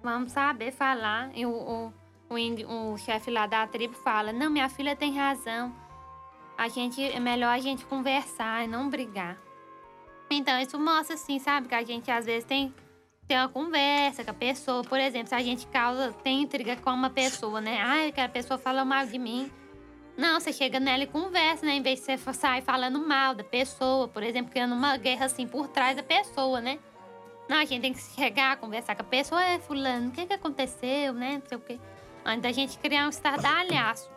Vamos 0.00 0.30
saber 0.30 0.70
falar. 0.70 1.32
E 1.34 1.44
o, 1.44 1.50
o, 1.50 1.92
o, 2.30 2.92
o 2.92 2.98
chefe 2.98 3.32
lá 3.32 3.48
da 3.48 3.66
tribo 3.66 3.94
fala, 3.94 4.32
não, 4.32 4.48
minha 4.48 4.68
filha 4.68 4.94
tem 4.94 5.12
razão. 5.12 5.74
A 6.56 6.68
gente, 6.68 7.02
é 7.02 7.18
melhor 7.18 7.48
a 7.48 7.58
gente 7.58 7.84
conversar 7.84 8.64
e 8.64 8.68
não 8.68 8.88
brigar. 8.88 9.42
Então, 10.36 10.58
isso 10.60 10.78
mostra, 10.78 11.14
assim, 11.14 11.38
sabe, 11.38 11.68
que 11.68 11.74
a 11.74 11.84
gente 11.84 12.10
às 12.10 12.26
vezes 12.26 12.44
tem 12.44 12.74
ter 13.26 13.36
uma 13.36 13.48
conversa 13.48 14.22
com 14.22 14.30
a 14.30 14.34
pessoa. 14.34 14.82
Por 14.82 15.00
exemplo, 15.00 15.28
se 15.28 15.34
a 15.34 15.42
gente 15.42 15.66
causa, 15.66 16.12
tem 16.22 16.42
intriga 16.42 16.76
com 16.76 16.90
uma 16.90 17.10
pessoa, 17.10 17.60
né? 17.60 17.80
Ai, 17.80 18.12
que 18.12 18.20
a 18.20 18.28
pessoa 18.28 18.58
fala 18.58 18.84
mal 18.84 19.06
de 19.06 19.18
mim. 19.18 19.50
Não, 20.16 20.38
você 20.38 20.52
chega 20.52 20.78
nela 20.78 21.02
e 21.02 21.06
conversa, 21.06 21.66
né? 21.66 21.72
Em 21.72 21.82
vez 21.82 22.00
de 22.00 22.16
você 22.16 22.32
sair 22.32 22.62
falando 22.62 23.04
mal 23.04 23.34
da 23.34 23.42
pessoa, 23.42 24.06
por 24.06 24.22
exemplo, 24.22 24.52
criando 24.52 24.74
uma 24.74 24.96
guerra 24.96 25.26
assim 25.26 25.46
por 25.46 25.68
trás 25.68 25.96
da 25.96 26.02
pessoa, 26.02 26.60
né? 26.60 26.78
Não, 27.48 27.58
a 27.58 27.64
gente 27.64 27.82
tem 27.82 27.92
que 27.92 28.00
chegar, 28.00 28.56
conversar 28.56 28.94
com 28.94 29.02
a 29.02 29.04
pessoa, 29.04 29.44
é 29.44 29.58
fulano, 29.58 30.08
o 30.08 30.12
que 30.12 30.24
que 30.24 30.32
aconteceu, 30.32 31.12
né? 31.12 31.38
Não 31.38 31.48
sei 31.48 31.58
o 31.58 31.60
quê. 31.60 31.80
Antes 32.24 32.42
da 32.42 32.52
gente 32.52 32.78
criar 32.78 33.06
um 33.06 33.10
estardalhaço. 33.10 34.08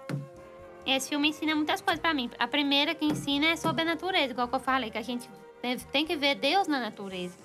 Esse 0.85 1.09
filme 1.09 1.29
ensina 1.29 1.53
muitas 1.53 1.81
coisas 1.81 1.99
pra 1.99 2.13
mim. 2.13 2.29
A 2.39 2.47
primeira 2.47 2.95
que 2.95 3.03
ensina 3.03 3.47
é 3.47 3.55
sobre 3.57 3.81
a 3.81 3.85
natureza, 3.85 4.31
igual 4.31 4.47
que 4.47 4.55
eu 4.55 4.59
falei, 4.59 4.89
que 4.89 4.97
a 4.97 5.01
gente 5.01 5.29
tem 5.91 6.05
que 6.05 6.15
ver 6.15 6.35
Deus 6.35 6.67
na 6.67 6.79
natureza. 6.79 7.37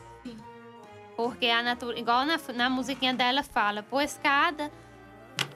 Porque 1.16 1.46
a 1.46 1.62
natureza, 1.62 2.00
igual 2.00 2.24
na, 2.24 2.38
na 2.54 2.70
musiquinha 2.70 3.12
dela 3.12 3.42
fala, 3.42 3.82
pois 3.82 4.18
cada, 4.22 4.70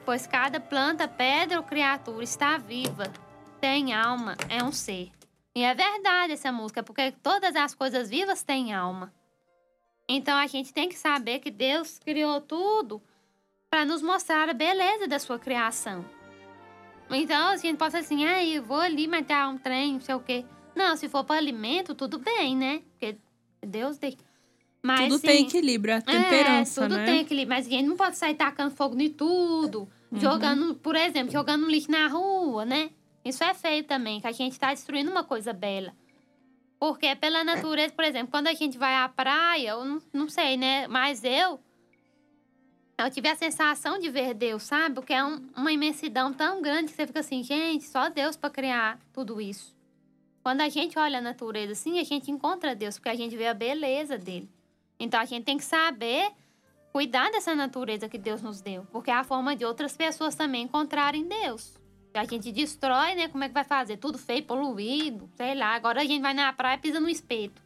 pois 0.05 0.27
cada 0.27 0.59
planta, 0.59 1.07
pedra 1.07 1.57
ou 1.57 1.63
criatura 1.63 2.23
está 2.23 2.57
viva, 2.57 3.11
tem 3.59 3.93
alma, 3.93 4.35
é 4.49 4.63
um 4.63 4.71
ser. 4.71 5.11
E 5.55 5.63
é 5.63 5.73
verdade 5.73 6.33
essa 6.33 6.51
música, 6.51 6.83
porque 6.83 7.11
todas 7.11 7.55
as 7.55 7.73
coisas 7.73 8.09
vivas 8.09 8.43
têm 8.43 8.73
alma. 8.73 9.11
Então 10.07 10.37
a 10.37 10.47
gente 10.47 10.73
tem 10.73 10.87
que 10.87 10.95
saber 10.95 11.39
que 11.39 11.51
Deus 11.51 11.99
criou 11.99 12.39
tudo 12.39 13.01
para 13.69 13.83
nos 13.83 14.01
mostrar 14.01 14.47
a 14.49 14.53
beleza 14.53 15.07
da 15.07 15.19
sua 15.19 15.39
criação. 15.39 16.05
Então 17.09 17.49
a 17.49 17.57
gente 17.57 17.77
pode 17.77 17.97
assim, 17.97 18.25
ah, 18.25 18.43
eu 18.43 18.63
vou 18.63 18.79
ali 18.79 19.07
matar 19.07 19.49
um 19.49 19.57
trem, 19.57 19.93
não 19.93 20.01
sei 20.01 20.15
o 20.15 20.19
quê. 20.19 20.45
Não, 20.77 20.95
se 20.95 21.09
for 21.09 21.23
para 21.23 21.37
alimento, 21.37 21.95
tudo 21.95 22.19
bem, 22.19 22.55
né? 22.55 22.81
Porque 22.91 23.17
Deus 23.65 23.97
tem. 23.97 24.15
Mas, 24.81 25.01
tudo 25.05 25.15
assim, 25.15 25.27
tem 25.27 25.43
equilíbrio, 25.45 25.95
a 25.95 26.01
temperança, 26.01 26.81
é, 26.81 26.87
tudo 26.87 26.97
né? 26.97 27.05
tem 27.05 27.19
equilíbrio. 27.21 27.57
Mas 27.57 27.65
a 27.67 27.69
gente 27.69 27.87
não 27.87 27.97
pode 27.97 28.15
sair 28.17 28.35
tacando 28.35 28.73
fogo 28.75 28.99
em 29.01 29.09
tudo. 29.09 29.87
Uhum. 30.11 30.19
Jogando, 30.19 30.75
por 30.75 30.95
exemplo, 30.95 31.31
jogando 31.31 31.67
lixo 31.67 31.91
na 31.91 32.07
rua, 32.07 32.63
né? 32.63 32.91
Isso 33.25 33.43
é 33.43 33.53
feio 33.53 33.83
também, 33.83 34.21
que 34.21 34.27
a 34.27 34.31
gente 34.31 34.57
tá 34.57 34.73
destruindo 34.73 35.11
uma 35.11 35.23
coisa 35.23 35.51
bela. 35.51 35.93
Porque 36.79 37.13
pela 37.15 37.43
natureza, 37.43 37.93
por 37.93 38.05
exemplo, 38.05 38.29
quando 38.29 38.47
a 38.47 38.53
gente 38.53 38.77
vai 38.77 38.95
à 38.95 39.09
praia, 39.09 39.71
eu 39.71 39.83
não, 39.83 40.01
não 40.13 40.29
sei, 40.29 40.55
né? 40.55 40.87
Mas 40.87 41.23
eu. 41.23 41.59
Eu 42.97 43.11
tive 43.11 43.27
a 43.29 43.35
sensação 43.35 43.99
de 43.99 44.09
ver 44.09 44.33
Deus, 44.33 44.63
sabe? 44.63 44.95
Porque 44.95 45.13
é 45.13 45.23
um- 45.23 45.47
uma 45.55 45.71
imensidão 45.71 46.31
tão 46.33 46.61
grande 46.61 46.91
que 46.91 46.95
você 46.95 47.05
fica 47.05 47.19
assim, 47.19 47.43
gente, 47.43 47.83
só 47.83 48.09
Deus 48.09 48.35
para 48.35 48.49
criar 48.49 48.99
tudo 49.13 49.39
isso. 49.41 49.75
Quando 50.47 50.61
a 50.61 50.69
gente 50.69 50.97
olha 50.97 51.17
a 51.17 51.21
natureza 51.21 51.73
assim, 51.73 51.99
a 51.99 52.05
gente 52.05 52.31
encontra 52.31 52.73
Deus, 52.73 52.97
porque 52.97 53.09
a 53.09 53.15
gente 53.15 53.35
vê 53.35 53.47
a 53.47 53.53
beleza 53.53 54.17
dele. 54.17 54.49
Então 54.97 55.19
a 55.19 55.25
gente 55.25 55.43
tem 55.43 55.57
que 55.57 55.65
saber 55.65 56.29
cuidar 56.93 57.29
dessa 57.31 57.53
natureza 57.53 58.07
que 58.07 58.17
Deus 58.17 58.41
nos 58.41 58.61
deu, 58.61 58.87
porque 58.89 59.11
é 59.11 59.13
a 59.13 59.25
forma 59.25 59.57
de 59.57 59.65
outras 59.65 59.97
pessoas 59.97 60.35
também 60.35 60.63
encontrarem 60.63 61.27
Deus. 61.27 61.73
A 62.13 62.23
gente 62.23 62.49
destrói, 62.53 63.13
né? 63.13 63.27
Como 63.27 63.43
é 63.43 63.49
que 63.49 63.53
vai 63.53 63.65
fazer? 63.65 63.97
Tudo 63.97 64.17
feio, 64.17 64.41
poluído, 64.43 65.29
sei 65.35 65.53
lá. 65.53 65.75
Agora 65.75 65.99
a 65.99 66.05
gente 66.05 66.21
vai 66.21 66.33
na 66.33 66.53
praia 66.53 66.77
e 66.77 66.79
pisa 66.79 67.01
no 67.01 67.09
espeto. 67.09 67.61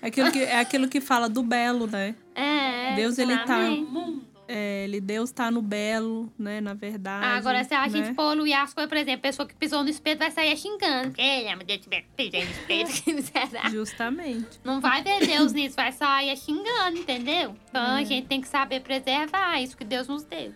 É 0.00 0.06
aquilo 0.06 0.32
que, 0.32 0.38
é 0.38 0.60
aquilo 0.60 0.88
que 0.88 1.02
fala 1.02 1.28
do 1.28 1.42
belo, 1.42 1.86
né? 1.86 2.14
É. 2.34 2.94
Deus, 2.94 3.18
ele 3.18 3.36
tá- 3.36 3.60
exatamente. 3.60 4.33
É, 4.46 4.84
ele 4.84 5.00
Deus 5.00 5.30
tá 5.32 5.50
no 5.50 5.62
belo, 5.62 6.32
né? 6.38 6.60
Na 6.60 6.74
verdade. 6.74 7.24
Ah, 7.26 7.36
Agora, 7.36 7.64
se 7.64 7.74
a 7.74 7.82
né? 7.82 7.88
gente 7.88 8.14
poluir 8.14 8.58
as 8.58 8.74
coisas, 8.74 8.88
por 8.88 8.98
exemplo, 8.98 9.18
a 9.20 9.22
pessoa 9.22 9.48
que 9.48 9.54
pisou 9.54 9.82
no 9.82 9.88
espeto 9.88 10.18
vai 10.18 10.30
sair 10.30 10.56
xingando. 10.56 11.12
Quem 11.12 11.48
é, 11.48 11.56
meu 11.56 11.66
Deus, 11.66 11.80
pisei 12.16 12.44
no 12.44 12.50
espeto? 12.50 13.68
Justamente. 13.72 14.60
Não 14.62 14.80
vai 14.80 15.02
ver 15.02 15.26
Deus 15.26 15.52
nisso, 15.52 15.76
vai 15.76 15.92
sair 15.92 16.36
xingando, 16.36 16.98
entendeu? 16.98 17.56
Então 17.70 17.96
É. 17.96 18.00
a 18.00 18.04
gente 18.04 18.26
tem 18.26 18.40
que 18.40 18.48
saber 18.48 18.80
preservar 18.80 19.60
isso 19.60 19.76
que 19.76 19.84
Deus 19.84 20.08
nos 20.08 20.24
deu. 20.24 20.52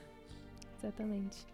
Exatamente. 0.79 1.47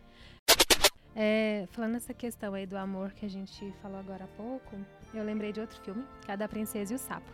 É, 1.17 1.69
falando 1.71 1.95
essa 1.97 2.13
questão 2.13 2.55
aí 2.55 2.67
do 2.67 2.77
amor 2.77 3.13
que 3.13 3.25
a 3.25 3.31
gente 3.31 3.73
falou 3.81 3.99
agora 4.01 4.25
há 4.25 4.37
pouco, 4.37 4.77
eu 5.15 5.23
lembrei 5.25 5.53
de 5.53 5.61
outro 5.61 5.81
filme, 5.83 6.05
que 6.25 6.31
é 6.31 6.35
a 6.35 6.37
da 6.37 6.49
Princesa 6.49 6.93
e 6.93 6.97
o 6.97 6.99
Sapo. 6.99 7.31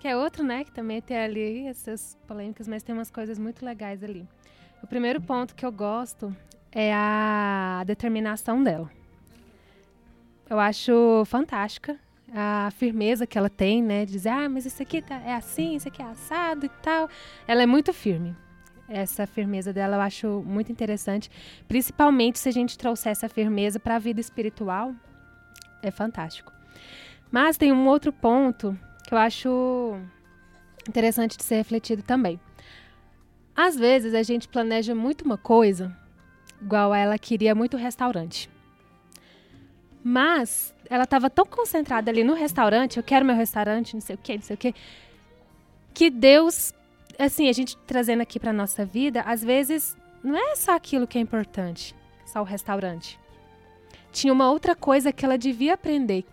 Que 0.00 0.08
é 0.08 0.16
outro, 0.16 0.42
né, 0.42 0.64
que 0.64 0.72
também 0.72 1.00
tem 1.02 1.16
ali 1.18 1.66
essas 1.66 2.18
polêmicas, 2.26 2.66
mas 2.66 2.82
tem 2.82 2.94
umas 2.94 3.10
coisas 3.10 3.38
muito 3.38 3.64
legais 3.64 4.02
ali. 4.02 4.26
O 4.82 4.86
primeiro 4.86 5.20
ponto 5.20 5.54
que 5.54 5.64
eu 5.64 5.70
gosto 5.70 6.34
é 6.72 6.92
a 6.94 7.84
determinação 7.86 8.62
dela. 8.62 8.90
Eu 10.48 10.58
acho 10.58 11.22
fantástica 11.26 11.98
a 12.34 12.70
firmeza 12.72 13.26
que 13.26 13.36
ela 13.36 13.50
tem, 13.50 13.82
né, 13.82 14.06
de 14.06 14.12
dizer, 14.12 14.30
ah, 14.30 14.48
mas 14.48 14.64
isso 14.64 14.82
aqui 14.82 15.02
tá- 15.02 15.20
é 15.20 15.34
assim, 15.34 15.76
isso 15.76 15.86
aqui 15.86 16.00
é 16.00 16.06
assado 16.06 16.64
e 16.64 16.68
tal. 16.82 17.08
Ela 17.46 17.62
é 17.62 17.66
muito 17.66 17.92
firme 17.92 18.34
essa 18.88 19.26
firmeza 19.26 19.72
dela 19.72 19.96
eu 19.96 20.00
acho 20.00 20.42
muito 20.44 20.72
interessante, 20.72 21.30
principalmente 21.68 22.38
se 22.40 22.48
a 22.48 22.52
gente 22.52 22.76
trouxer 22.76 23.12
essa 23.12 23.28
firmeza 23.28 23.78
para 23.78 23.96
a 23.96 23.98
vida 24.00 24.20
espiritual, 24.20 24.92
é 25.82 25.90
fantástico. 25.92 26.52
Mas 27.30 27.56
tem 27.56 27.70
um 27.70 27.86
outro 27.86 28.12
ponto 28.12 28.76
que 29.10 29.14
eu 29.14 29.18
acho 29.18 29.96
interessante 30.88 31.36
de 31.36 31.42
ser 31.42 31.56
refletido 31.56 32.00
também. 32.00 32.38
Às 33.56 33.74
vezes 33.74 34.14
a 34.14 34.22
gente 34.22 34.46
planeja 34.46 34.94
muito 34.94 35.24
uma 35.24 35.36
coisa, 35.36 35.92
igual 36.62 36.94
ela 36.94 37.18
queria 37.18 37.52
muito 37.52 37.76
restaurante. 37.76 38.48
Mas 40.04 40.72
ela 40.88 41.02
estava 41.02 41.28
tão 41.28 41.44
concentrada 41.44 42.08
ali 42.08 42.22
no 42.22 42.34
restaurante, 42.34 42.98
eu 42.98 43.02
quero 43.02 43.26
meu 43.26 43.34
restaurante, 43.34 43.94
não 43.94 44.00
sei 44.00 44.14
o 44.14 44.18
que, 44.18 44.34
não 44.36 44.42
sei 44.42 44.54
o 44.54 44.58
que, 44.58 44.74
que 45.92 46.08
Deus 46.08 46.72
assim, 47.18 47.48
a 47.48 47.52
gente 47.52 47.76
trazendo 47.78 48.20
aqui 48.20 48.38
para 48.38 48.52
nossa 48.52 48.84
vida, 48.84 49.22
às 49.22 49.42
vezes 49.42 49.96
não 50.22 50.36
é 50.36 50.54
só 50.54 50.76
aquilo 50.76 51.08
que 51.08 51.18
é 51.18 51.20
importante, 51.20 51.96
só 52.24 52.40
o 52.40 52.44
restaurante. 52.44 53.18
Tinha 54.12 54.32
uma 54.32 54.52
outra 54.52 54.76
coisa 54.76 55.12
que 55.12 55.24
ela 55.24 55.36
devia 55.36 55.74
aprender, 55.74 56.24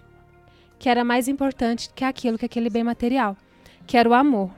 que 0.79 0.89
era 0.89 1.03
mais 1.03 1.27
importante 1.27 1.89
que 1.93 2.03
aquilo, 2.03 2.37
que 2.37 2.45
aquele 2.45 2.69
bem 2.69 2.83
material, 2.83 3.35
que 3.85 3.97
era 3.97 4.07
o 4.07 4.13
amor. 4.13 4.51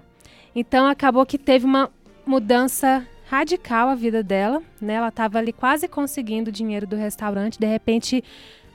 Então 0.55 0.85
acabou 0.87 1.25
que 1.25 1.37
teve 1.37 1.65
uma 1.65 1.89
mudança 2.25 3.05
radical 3.29 3.89
a 3.89 3.95
vida 3.95 4.23
dela, 4.23 4.61
né? 4.81 4.95
Ela 4.95 5.09
estava 5.09 5.37
ali 5.37 5.53
quase 5.53 5.87
conseguindo 5.87 6.49
o 6.49 6.53
dinheiro 6.53 6.87
do 6.87 6.95
restaurante, 6.95 7.59
de 7.59 7.67
repente 7.67 8.23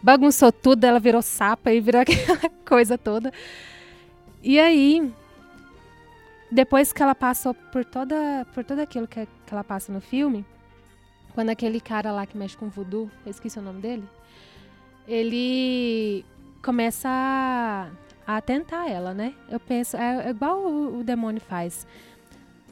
bagunçou 0.03 0.53
tudo, 0.53 0.85
ela 0.85 1.01
virou 1.01 1.23
sapa 1.23 1.73
e 1.73 1.81
virou 1.81 2.01
aquela 2.03 2.51
coisa 2.65 2.97
toda. 2.97 3.33
E 4.43 4.61
aí, 4.61 5.11
depois 6.51 6.93
que 6.93 7.03
ela 7.03 7.15
passou 7.15 7.55
por 7.55 7.85
toda 7.85 8.47
por 8.55 8.63
tudo 8.65 8.81
aquilo 8.81 9.09
que, 9.09 9.27
que 9.27 9.53
ela 9.53 9.65
passa 9.65 9.93
no 9.93 10.01
filme, 10.01 10.45
quando 11.35 11.51
aquele 11.51 11.81
cara 11.81 12.13
lá 12.13 12.25
que 12.27 12.37
mexe 12.37 12.57
com 12.57 12.69
voodoo, 12.69 13.11
eu 13.27 13.31
esqueci 13.31 13.59
o 13.59 13.63
nome 13.63 13.81
dele, 13.81 14.05
ele 15.09 16.25
começa 16.65 17.09
a, 17.09 17.91
a 18.27 18.41
tentar 18.41 18.89
ela, 18.89 19.13
né? 19.15 19.35
Eu 19.49 19.61
penso, 19.61 19.97
é, 19.97 20.27
é 20.27 20.31
igual 20.31 20.59
o, 20.61 21.01
o 21.01 21.05
demônio 21.05 21.41
faz. 21.41 21.87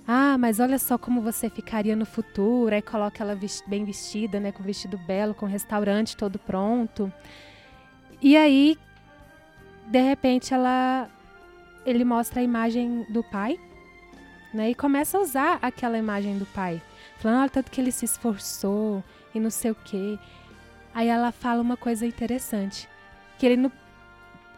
Ah, 0.07 0.37
mas 0.39 0.59
olha 0.59 0.79
só 0.79 0.99
como 0.99 1.21
você 1.21 1.49
ficaria 1.49 1.95
no 1.95 2.05
futuro. 2.07 2.75
Aí 2.75 2.83
coloca 2.83 3.23
ela 3.23 3.35
ves- 3.35 3.63
bem 3.67 3.85
vestida, 3.85 4.41
né? 4.41 4.51
Com 4.51 4.63
vestido 4.63 4.99
belo, 4.99 5.35
com 5.35 5.47
restaurante 5.47 6.17
todo 6.17 6.39
pronto. 6.39 7.13
E 8.21 8.37
aí, 8.37 8.77
de 9.87 10.01
repente, 10.01 10.53
ela 10.55 11.09
ele 11.85 12.05
mostra 12.05 12.41
a 12.41 12.43
imagem 12.45 13.05
do 13.11 13.23
pai, 13.25 13.59
né? 14.55 14.71
E 14.71 14.75
começa 14.75 15.19
a 15.19 15.21
usar 15.21 15.59
aquela 15.61 15.99
imagem 15.99 16.39
do 16.39 16.47
pai. 16.47 16.81
Falando, 17.19 17.41
olha, 17.41 17.51
tanto 17.51 17.71
que 17.71 17.81
ele 17.81 17.93
se 17.93 18.05
esforçou 18.05 19.03
e 19.35 19.41
não 19.41 19.51
sei 19.51 19.71
o 19.71 19.75
quê. 19.75 20.19
Aí 20.95 21.09
ela 21.09 21.33
fala 21.33 21.61
uma 21.61 21.77
coisa 21.77 22.07
interessante. 22.07 22.89
Que 23.39 23.47
ele, 23.47 23.57
não, 23.57 23.73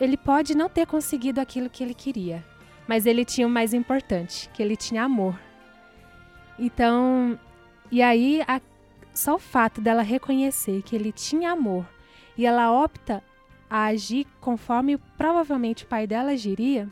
ele 0.00 0.16
pode 0.16 0.54
não 0.54 0.68
ter 0.68 0.86
conseguido 0.86 1.40
aquilo 1.40 1.70
que 1.70 1.82
ele 1.82 1.94
queria. 1.94 2.44
Mas 2.86 3.06
ele 3.06 3.24
tinha 3.24 3.46
o 3.46 3.50
mais 3.50 3.72
importante, 3.72 4.50
que 4.52 4.62
ele 4.62 4.76
tinha 4.76 5.04
amor. 5.04 5.38
Então, 6.58 7.38
e 7.90 8.02
aí, 8.02 8.42
a- 8.46 8.60
só 9.12 9.36
o 9.36 9.38
fato 9.38 9.80
dela 9.80 10.02
reconhecer 10.02 10.82
que 10.82 10.94
ele 10.94 11.12
tinha 11.12 11.52
amor 11.52 11.86
e 12.36 12.44
ela 12.44 12.70
opta 12.72 13.22
a 13.70 13.84
agir 13.86 14.26
conforme 14.40 14.98
provavelmente 15.16 15.84
o 15.84 15.86
pai 15.86 16.06
dela 16.06 16.32
agiria, 16.32 16.88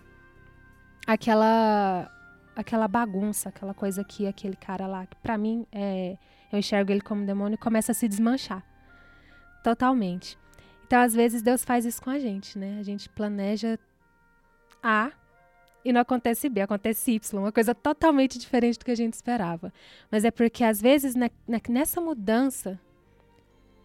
aquela 1.07 2.09
aquela 2.55 2.87
bagunça, 2.87 3.49
aquela 3.49 3.73
coisa 3.73 4.05
que 4.05 4.27
aquele 4.27 4.57
cara 4.57 4.87
lá, 4.87 5.07
que 5.07 5.17
pra 5.17 5.39
mim 5.39 5.67
é, 5.73 6.17
eu 6.53 6.59
enxergo 6.59 6.93
ele 6.93 7.01
como 7.01 7.25
demônio, 7.25 7.57
começa 7.57 7.93
a 7.93 7.95
se 7.95 8.07
desmanchar 8.07 8.63
totalmente. 9.65 10.37
Então, 10.87 11.01
às 11.01 11.15
vezes 11.15 11.43
Deus 11.43 11.65
faz 11.65 11.85
isso 11.85 12.03
com 12.03 12.11
a 12.11 12.19
gente, 12.19 12.59
né? 12.59 12.79
A 12.79 12.83
gente 12.83 13.09
planeja 13.09 13.79
A 14.83 15.11
e 15.85 15.93
não 15.93 16.01
acontece 16.01 16.49
B, 16.49 16.61
acontece 16.61 17.13
Y, 17.13 17.39
uma 17.41 17.51
coisa 17.53 17.75
totalmente 17.75 18.39
diferente 18.39 18.79
do 18.79 18.85
que 18.85 18.91
a 18.91 18.97
gente 18.97 19.15
esperava. 19.15 19.73
Mas 20.11 20.25
é 20.25 20.31
porque 20.31 20.63
às 20.63 20.81
vezes 20.81 21.15
na- 21.15 21.31
na- 21.49 21.61
nessa 21.69 22.01
mudança 22.01 22.79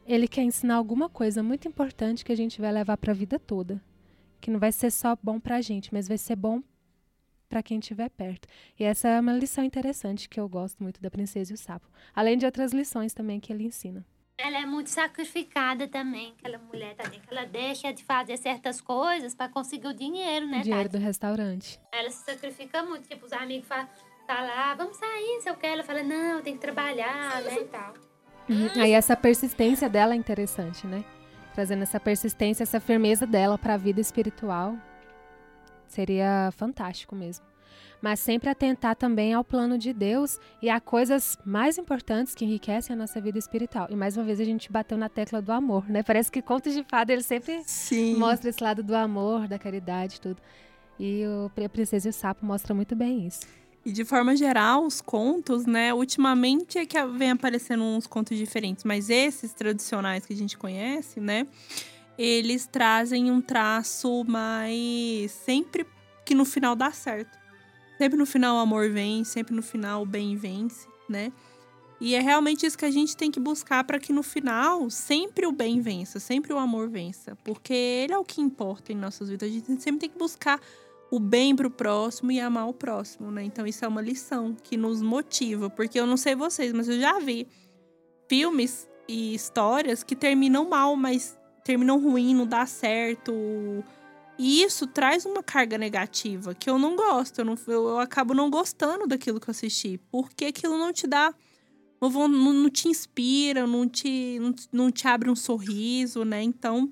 ele 0.06 0.28
quer 0.28 0.44
ensinar 0.44 0.76
alguma 0.76 1.10
coisa 1.10 1.42
muito 1.42 1.68
importante 1.68 2.24
que 2.24 2.32
a 2.32 2.36
gente 2.36 2.62
vai 2.62 2.72
levar 2.72 2.98
para 2.98 3.12
a 3.12 3.16
vida 3.16 3.40
toda. 3.40 3.82
Que 4.40 4.52
não 4.52 4.60
vai 4.60 4.72
ser 4.72 4.92
só 4.92 5.18
bom 5.22 5.40
para 5.40 5.56
a 5.56 5.62
gente, 5.62 5.92
mas 5.94 6.08
vai 6.08 6.18
ser 6.18 6.36
bom 6.36 6.62
para 7.50 7.64
quem 7.64 7.80
estiver 7.80 8.10
perto. 8.10 8.48
E 8.80 8.84
essa 8.84 9.08
é 9.08 9.20
uma 9.20 9.34
lição 9.34 9.64
interessante 9.64 10.30
que 10.30 10.40
eu 10.40 10.48
gosto 10.48 10.84
muito 10.84 11.02
da 11.02 11.10
Princesa 11.10 11.52
e 11.52 11.56
o 11.56 11.58
Sapo. 11.58 11.88
Além 12.14 12.38
de 12.38 12.46
outras 12.46 12.72
lições 12.74 13.14
também 13.14 13.40
que 13.40 13.52
ele 13.52 13.64
ensina. 13.64 14.06
Ela 14.40 14.60
é 14.60 14.66
muito 14.68 14.92
sacrificada 14.92 15.88
também, 15.88 16.36
aquela 16.38 16.60
mulher, 16.60 16.96
tadinha, 16.96 17.20
que 17.20 17.34
ela 17.34 17.46
deixa 17.46 17.92
de 17.92 18.04
fazer 18.04 18.38
certas 18.38 18.80
coisas 18.80 19.34
pra 19.34 19.50
conseguir 19.50 19.88
o 19.88 19.94
dinheiro, 19.94 20.46
né, 20.46 20.60
o 20.60 20.64
dinheiro 20.64 20.90
Tati? 20.90 21.02
do 21.02 21.04
restaurante. 21.04 21.80
Ela 21.92 22.12
se 22.12 22.24
sacrifica 22.24 22.84
muito, 22.84 23.10
tipo, 23.10 23.26
os 23.26 23.34
amigos 23.34 23.68
falam, 23.68 23.90
tá 24.28 24.40
lá, 24.42 24.76
vamos 24.76 24.96
sair, 24.96 25.40
se 25.42 25.50
eu 25.50 25.56
quero. 25.56 25.74
Ela 25.74 25.84
fala, 25.84 26.04
não, 26.04 26.38
eu 26.38 26.42
tenho 26.44 26.56
que 26.56 26.62
trabalhar, 26.62 27.42
né, 27.42 27.62
e 27.62 27.66
tal. 27.66 27.94
Uhum. 28.48 28.82
Aí 28.82 28.92
essa 28.92 29.16
persistência 29.16 29.90
dela 29.90 30.14
é 30.14 30.18
interessante, 30.18 30.86
né? 30.86 31.04
Trazendo 31.56 31.82
essa 31.82 32.00
persistência, 32.00 32.62
essa 32.62 32.80
firmeza 32.80 33.26
dela 33.26 33.58
para 33.58 33.74
a 33.74 33.78
vida 33.78 34.00
espiritual. 34.00 34.78
Seria 35.88 36.52
fantástico 36.52 37.16
mesmo. 37.16 37.47
Mas 38.02 38.20
sempre 38.20 38.50
atentar 38.50 38.96
também 38.96 39.34
ao 39.34 39.44
plano 39.44 39.78
de 39.78 39.92
Deus 39.92 40.40
e 40.62 40.70
a 40.70 40.80
coisas 40.80 41.38
mais 41.46 41.78
importantes 41.78 42.36
que 42.36 42.46
enriquecem 42.46 42.94
a 42.94 42.98
nossa 42.98 43.20
vida 43.20 43.40
espiritual. 43.40 43.88
E 43.90 43.96
mais 43.96 44.16
uma 44.16 44.26
vez 44.26 44.40
a 44.40 44.44
gente 44.44 44.72
bateu 44.72 44.98
na 44.98 45.10
tecla 45.10 45.42
do 45.42 45.52
amor, 45.52 45.90
né? 45.90 46.04
Parece 46.08 46.32
que 46.32 46.42
contos 46.42 46.74
de 46.74 46.84
fada 46.84 47.12
ele 47.12 47.24
sempre 47.24 47.62
Sim. 47.66 48.16
mostra 48.16 48.50
esse 48.50 48.64
lado 48.64 48.84
do 48.84 48.96
amor, 48.96 49.48
da 49.48 49.58
caridade, 49.58 50.22
tudo. 50.22 50.42
E 51.00 51.24
o 51.26 51.52
a 51.64 51.70
Princesa 51.70 52.08
e 52.08 52.12
o 52.12 52.14
Sapo 52.14 52.46
mostra 52.46 52.74
muito 52.74 52.96
bem 52.96 53.26
isso. 53.28 53.42
E 53.86 53.92
de 53.92 54.04
forma 54.04 54.36
geral, 54.36 54.86
os 54.86 55.00
contos, 55.00 55.66
né? 55.66 55.94
Ultimamente 55.94 56.78
é 56.78 56.86
que 56.86 57.02
vem 57.06 57.32
aparecendo 57.32 57.84
uns 57.84 58.06
contos 58.06 58.38
diferentes, 58.38 58.84
mas 58.84 59.10
esses 59.10 59.54
tradicionais 59.54 60.26
que 60.26 60.34
a 60.34 60.36
gente 60.36 60.58
conhece, 60.58 61.22
né? 61.22 61.48
Eles 62.18 62.68
trazem 62.68 63.32
um 63.32 63.40
traço 63.40 64.26
mais. 64.26 65.32
Sempre 65.32 65.86
que 66.26 66.36
no 66.36 66.44
final 66.44 66.76
dá 66.76 66.92
certo. 66.92 67.38
Sempre 67.98 68.18
no 68.18 68.26
final 68.26 68.58
o 68.58 68.60
amor 68.60 68.90
vence, 68.90 69.32
sempre 69.32 69.56
no 69.56 69.64
final 69.64 70.04
o 70.04 70.06
bem 70.06 70.36
vence, 70.36 70.88
né? 71.10 71.32
E 72.00 72.14
é 72.14 72.22
realmente 72.22 72.66
isso 72.66 72.78
que 72.78 72.86
a 72.86 72.92
gente 72.92 73.18
tem 73.18 73.32
que 73.32 73.40
buscar 73.40 73.84
para 73.84 74.00
que 74.00 74.14
no 74.14 74.22
final 74.22 74.88
sempre 74.90 75.48
o 75.48 75.52
bem 75.52 75.82
vença, 75.82 76.20
sempre 76.20 76.54
o 76.54 76.58
amor 76.58 76.90
vença. 76.90 77.36
Porque 77.44 77.74
ele 77.74 78.14
é 78.14 78.18
o 78.18 78.24
que 78.24 78.40
importa 78.40 78.92
em 78.92 78.96
nossas 78.96 79.30
vidas. 79.30 79.50
A 79.50 79.52
gente 79.52 79.82
sempre 79.82 80.02
tem 80.02 80.10
que 80.10 80.18
buscar 80.18 80.62
o 81.10 81.20
bem 81.20 81.56
pro 81.56 81.72
próximo 81.72 82.32
e 82.32 82.40
amar 82.40 82.68
o 82.68 82.74
próximo, 82.74 83.32
né? 83.32 83.44
Então 83.44 83.66
isso 83.66 83.84
é 83.84 83.88
uma 83.88 84.02
lição 84.02 84.56
que 84.62 84.78
nos 84.78 85.02
motiva, 85.02 85.70
porque 85.70 86.00
eu 86.00 86.06
não 86.06 86.18
sei 86.18 86.36
vocês, 86.36 86.72
mas 86.72 86.88
eu 86.88 87.00
já 87.00 87.18
vi 87.20 87.48
filmes 88.28 88.88
e 89.08 89.34
histórias 89.34 90.04
que 90.04 90.16
terminam 90.16 90.70
mal, 90.70 90.96
mas 90.96 91.38
terminam 91.64 92.00
ruim, 92.00 92.36
não 92.36 92.46
dá 92.46 92.66
certo. 92.66 93.34
E 94.38 94.62
isso 94.62 94.86
traz 94.86 95.26
uma 95.26 95.42
carga 95.42 95.78
negativa 95.78 96.54
que 96.54 96.70
eu 96.70 96.78
não 96.78 96.96
gosto, 96.96 97.40
eu, 97.40 97.46
não, 97.46 97.56
eu, 97.68 97.88
eu 97.90 98.00
acabo 98.00 98.34
não 98.34 98.50
gostando 98.50 99.08
daquilo 99.08 99.40
que 99.40 99.50
eu 99.50 99.52
assisti, 99.52 100.00
porque 100.12 100.46
aquilo 100.46 100.78
não 100.78 100.94
te 100.94 101.08
dá 101.08 101.34
não, 102.00 102.28
não, 102.28 102.70
te 102.70 102.88
inspira, 102.88 103.66
não 103.66 103.88
te, 103.88 104.38
não, 104.40 104.56
não 104.72 104.92
te 104.92 105.08
abre 105.08 105.30
um 105.32 105.36
sorriso, 105.36 106.24
né? 106.24 106.44
Então, 106.44 106.92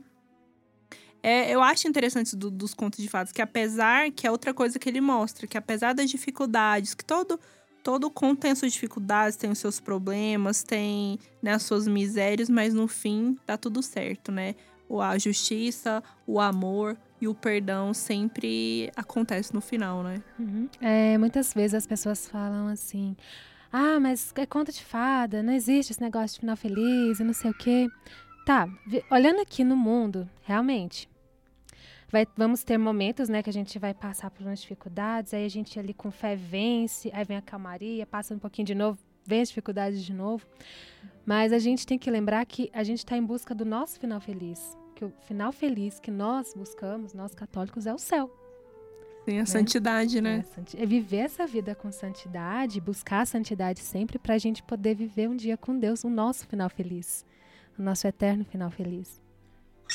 é, 1.22 1.54
eu 1.54 1.62
acho 1.62 1.88
interessante 1.88 2.36
do- 2.36 2.50
dos 2.52 2.74
contos 2.74 3.02
de 3.02 3.08
fadas, 3.08 3.32
que 3.32 3.42
apesar, 3.42 4.12
que 4.12 4.26
é 4.26 4.32
outra 4.32 4.54
coisa 4.54 4.80
que 4.80 4.90
ele 4.90 5.02
mostra, 5.02 5.46
que 5.48 5.58
apesar 5.58 5.94
das 5.94 6.10
dificuldades 6.10 6.94
que 6.94 7.06
todo 7.06 7.40
todo 7.84 8.10
conto 8.10 8.40
tem 8.40 8.50
as 8.52 8.58
suas 8.58 8.74
dificuldades, 8.74 9.38
tem 9.38 9.52
os 9.52 9.60
seus 9.60 9.80
problemas, 9.80 10.64
tem 10.64 11.20
né, 11.40 11.54
as 11.54 11.62
suas 11.62 11.88
misérias, 11.88 12.50
mas 12.50 12.74
no 12.74 12.88
fim 12.88 13.38
dá 13.46 13.58
tudo 13.58 13.84
certo, 13.84 14.32
né? 14.32 14.56
A 15.00 15.20
justiça, 15.20 16.04
o 16.26 16.40
amor 16.40 16.98
e 17.22 17.28
o 17.28 17.34
perdão 17.34 17.94
sempre 17.94 18.92
acontece 18.96 19.54
no 19.54 19.62
final, 19.62 20.04
né? 20.04 20.22
Uhum. 20.38 20.70
É, 20.82 21.18
muitas 21.18 21.54
vezes 21.54 21.74
as 21.74 21.88
pessoas 21.88 22.28
falam 22.28 22.68
assim: 22.68 23.16
ah, 23.72 24.00
mas 24.00 24.34
é 24.36 24.46
conta 24.46 24.72
de 24.72 24.84
fada, 24.84 25.42
não 25.42 25.54
existe 25.54 25.92
esse 25.92 26.02
negócio 26.02 26.36
de 26.36 26.40
final 26.42 26.56
feliz 26.58 27.20
e 27.20 27.24
não 27.24 27.34
sei 27.34 27.52
o 27.52 27.54
quê. 27.54 27.88
Tá, 28.46 28.68
olhando 29.10 29.42
aqui 29.42 29.64
no 29.64 29.76
mundo, 29.76 30.30
realmente. 30.44 31.10
vai- 32.12 32.28
vamos 32.38 32.64
ter 32.64 32.78
momentos, 32.78 33.28
né, 33.28 33.42
que 33.44 33.50
a 33.50 33.54
gente 33.54 33.78
vai 33.80 33.94
passar 33.94 34.30
por 34.30 34.44
umas 34.46 34.62
dificuldades, 34.62 35.34
aí 35.34 35.44
a 35.44 35.50
gente 35.50 35.78
ali 35.80 35.94
com 35.94 36.12
fé 36.12 36.34
vence, 36.36 37.10
aí 37.14 37.26
vem 37.26 37.36
a 37.36 37.42
calmaria, 37.42 38.06
passa 38.06 38.34
um 38.34 38.40
pouquinho 38.40 38.66
de 38.68 38.76
novo, 38.76 38.98
vem 39.26 39.42
as 39.42 39.50
dificuldades 39.50 40.02
de 40.06 40.14
novo. 40.14 40.46
Mas 41.26 41.52
a 41.52 41.60
gente 41.60 41.86
tem 41.86 41.98
que 41.98 42.10
lembrar 42.10 42.46
que 42.46 42.70
a 42.72 42.84
gente 42.84 43.00
está 43.00 43.18
em 43.18 43.24
busca 43.24 43.54
do 43.54 43.66
nosso 43.66 44.00
final 44.00 44.22
feliz. 44.22 44.78
Que 44.96 45.06
o 45.06 45.14
final 45.28 45.52
feliz 45.52 46.00
que 46.00 46.10
nós 46.10 46.54
buscamos, 46.56 47.14
nós 47.14 47.36
católicos, 47.36 47.86
é 47.86 47.94
o 47.94 47.98
céu. 47.98 48.30
Tem 49.26 49.40
a 49.40 49.46
santidade, 49.46 50.20
É, 50.20 50.22
né? 50.22 50.46
santi- 50.56 50.78
é 50.82 50.86
viver 50.86 51.18
essa 51.18 51.46
vida 51.48 51.74
com 51.76 51.92
santidade, 51.92 52.80
buscar 52.80 53.22
a 53.22 53.26
santidade 53.26 53.80
sempre 53.82 54.18
para 54.20 54.36
a 54.36 54.38
gente 54.38 54.62
poder 54.64 54.96
viver 54.96 55.28
um 55.28 55.36
dia 55.36 55.58
com 55.58 55.78
Deus, 55.78 56.04
o 56.04 56.10
nosso 56.10 56.46
final 56.48 56.70
feliz, 56.70 57.26
o 57.78 57.82
nosso 57.82 58.08
eterno 58.08 58.46
final 58.46 58.70
feliz. 58.72 59.20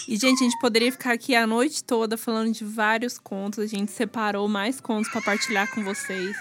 E, 0.09 0.17
gente, 0.17 0.41
a 0.41 0.45
gente 0.45 0.59
poderia 0.61 0.91
ficar 0.93 1.13
aqui 1.13 1.35
a 1.35 1.47
noite 1.47 1.83
toda 1.83 2.17
falando 2.17 2.53
de 2.53 2.65
vários 2.65 3.19
contos. 3.19 3.59
A 3.61 3.67
gente 3.67 3.91
separou 3.91 4.47
mais 4.49 4.81
contos 4.81 5.11
para 5.11 5.21
partilhar 5.23 5.73
com 5.75 5.83
vocês. 5.83 6.37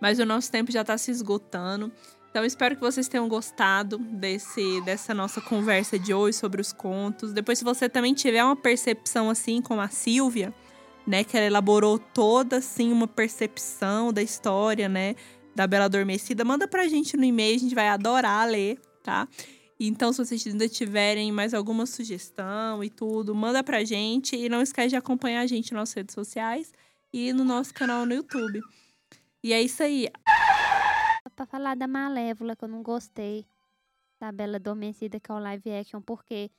Mas 0.00 0.18
o 0.18 0.24
nosso 0.26 0.50
tempo 0.50 0.70
já 0.70 0.82
está 0.82 0.96
se 0.96 1.10
esgotando. 1.10 1.90
Então, 2.36 2.44
espero 2.44 2.74
que 2.74 2.82
vocês 2.82 3.08
tenham 3.08 3.26
gostado 3.26 3.96
desse, 3.96 4.82
dessa 4.82 5.14
nossa 5.14 5.40
conversa 5.40 5.98
de 5.98 6.12
hoje 6.12 6.36
sobre 6.36 6.60
os 6.60 6.70
contos. 6.70 7.32
Depois, 7.32 7.58
se 7.58 7.64
você 7.64 7.88
também 7.88 8.12
tiver 8.12 8.44
uma 8.44 8.54
percepção 8.54 9.30
assim 9.30 9.62
como 9.62 9.80
a 9.80 9.88
Silvia, 9.88 10.52
né? 11.06 11.24
Que 11.24 11.34
ela 11.34 11.46
elaborou 11.46 11.98
toda, 11.98 12.58
assim, 12.58 12.92
uma 12.92 13.08
percepção 13.08 14.12
da 14.12 14.22
história, 14.22 14.86
né? 14.86 15.14
Da 15.54 15.66
Bela 15.66 15.86
Adormecida. 15.86 16.44
Manda 16.44 16.68
pra 16.68 16.86
gente 16.88 17.16
no 17.16 17.24
e-mail, 17.24 17.56
a 17.56 17.58
gente 17.58 17.74
vai 17.74 17.88
adorar 17.88 18.46
ler, 18.46 18.78
tá? 19.02 19.26
Então, 19.80 20.12
se 20.12 20.22
vocês 20.22 20.46
ainda 20.46 20.68
tiverem 20.68 21.32
mais 21.32 21.54
alguma 21.54 21.86
sugestão 21.86 22.84
e 22.84 22.90
tudo, 22.90 23.34
manda 23.34 23.64
pra 23.64 23.82
gente. 23.82 24.36
E 24.36 24.50
não 24.50 24.60
esquece 24.60 24.90
de 24.90 24.96
acompanhar 24.96 25.40
a 25.40 25.46
gente 25.46 25.72
nas 25.72 25.80
nossas 25.80 25.94
redes 25.94 26.14
sociais 26.14 26.70
e 27.10 27.32
no 27.32 27.44
nosso 27.44 27.72
canal 27.72 28.04
no 28.04 28.12
YouTube. 28.12 28.60
E 29.42 29.54
é 29.54 29.62
isso 29.62 29.82
aí. 29.82 30.10
Pra 31.36 31.44
falar 31.44 31.76
da 31.76 31.86
Malévola, 31.86 32.56
que 32.56 32.64
eu 32.64 32.68
não 32.68 32.82
gostei 32.82 33.46
da 34.18 34.32
Bela 34.32 34.56
Adormecida, 34.56 35.20
que 35.20 35.30
é 35.30 35.34
o 35.34 35.38
live 35.38 35.70
action, 35.70 36.00
porque 36.00 36.50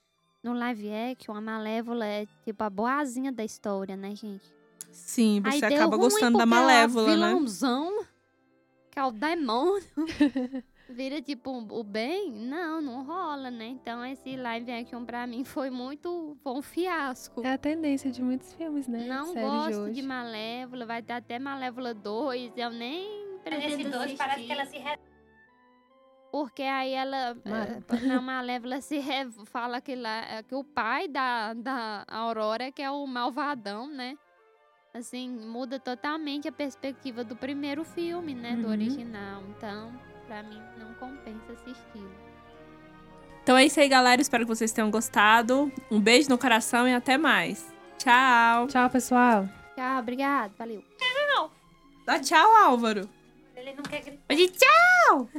no 0.43 0.53
live 0.53 0.88
action 1.11 1.36
a 1.36 1.41
Malévola 1.41 2.05
é 2.05 2.28
tipo 2.43 2.63
a 2.63 2.69
boazinha 2.69 3.32
da 3.32 3.43
história, 3.43 3.97
né, 3.97 4.13
gente? 4.15 4.45
Sim, 4.91 5.41
Aí 5.43 5.59
você 5.59 5.67
deu 5.67 5.78
acaba 5.78 5.97
gostando 5.97 6.38
da 6.38 6.45
porque 6.45 6.59
Malévola, 6.61 7.09
é 7.11 7.15
o 7.15 7.17
né? 7.17 7.28
vilãozão, 7.28 8.05
que 8.91 8.99
é 8.99 9.03
o 9.03 9.11
demônio. 9.11 9.84
Vira 10.89 11.21
tipo 11.21 11.51
o 11.51 11.84
bem? 11.84 12.32
Não, 12.32 12.80
não 12.80 13.03
rola, 13.03 13.51
né? 13.51 13.65
Então 13.65 14.05
esse 14.05 14.38
live 14.38 14.71
action 14.71 15.03
pra 15.03 15.28
mim 15.28 15.43
foi 15.43 15.69
muito. 15.69 16.38
Foi 16.41 16.53
um 16.53 16.61
fiasco. 16.61 17.41
É 17.43 17.53
a 17.53 17.57
tendência 17.57 18.09
de 18.09 18.21
muitos 18.21 18.53
filmes, 18.53 18.88
né? 18.88 19.05
Não 19.05 19.34
séries 19.34 19.49
de 19.51 19.57
gosto 19.57 19.80
hoje. 19.82 19.93
de 19.95 20.01
Malévola, 20.03 20.86
vai 20.86 21.01
ter 21.01 21.13
até 21.13 21.38
Malévola 21.39 21.93
2, 21.93 22.53
eu 22.55 22.69
nem 22.69 23.26
pretendo 23.49 23.77
Nesse 23.77 23.83
dois 23.89 23.95
assistir. 24.03 24.17
parece 24.17 24.43
que 24.45 24.51
ela 24.51 24.65
se 24.65 24.77
re... 24.77 24.97
Porque 26.31 26.61
aí 26.63 26.93
ela, 26.93 27.37
Mara. 27.45 27.79
eh, 27.89 27.99
na 28.05 28.21
Malévola, 28.21 28.81
se 28.81 28.99
re- 28.99 29.29
fala 29.45 29.79
que, 29.81 29.95
lá, 29.95 30.23
eh, 30.29 30.43
que 30.43 30.53
o 30.55 30.63
pai 30.63 31.07
da, 31.07 31.53
da 31.53 32.03
Aurora 32.07 32.71
que 32.71 32.81
é 32.81 32.91
o 32.91 33.05
malvadão, 33.07 33.87
né? 33.87 34.15
Assim, 34.93 35.29
muda 35.29 35.79
totalmente 35.79 36.47
a 36.47 36.51
perspectiva 36.51 37.23
do 37.23 37.35
primeiro 37.35 37.83
filme, 37.83 38.33
né? 38.33 38.55
Do 38.55 38.65
Uhum. 38.65 38.71
original. 38.71 39.41
Então, 39.55 39.91
pra 40.27 40.43
mim, 40.43 40.61
não 40.77 40.93
compensa 40.95 41.53
assistir. 41.53 42.03
Então 43.43 43.55
é 43.55 43.65
isso 43.65 43.79
aí, 43.79 43.87
galera. 43.87 44.21
Espero 44.21 44.43
que 44.43 44.49
vocês 44.53 44.71
tenham 44.73 44.91
gostado. 44.91 45.71
Um 45.89 45.99
beijo 46.01 46.29
no 46.29 46.37
coração 46.37 46.87
e 46.87 46.93
até 46.93 47.17
mais. 47.17 47.73
Tchau. 47.97 48.67
Tchau, 48.67 48.89
pessoal. 48.89 49.47
Tchau, 49.75 49.99
obrigado, 49.99 50.53
valeu. 50.57 50.83
Dá 52.05 52.19
tchau, 52.19 52.55
Álvaro. 52.65 53.07
Ele 53.68 53.76
não 53.76 53.84
quer 53.84 54.01
gritar. 54.01 54.34
De 54.34 54.47
tchau! 54.47 55.30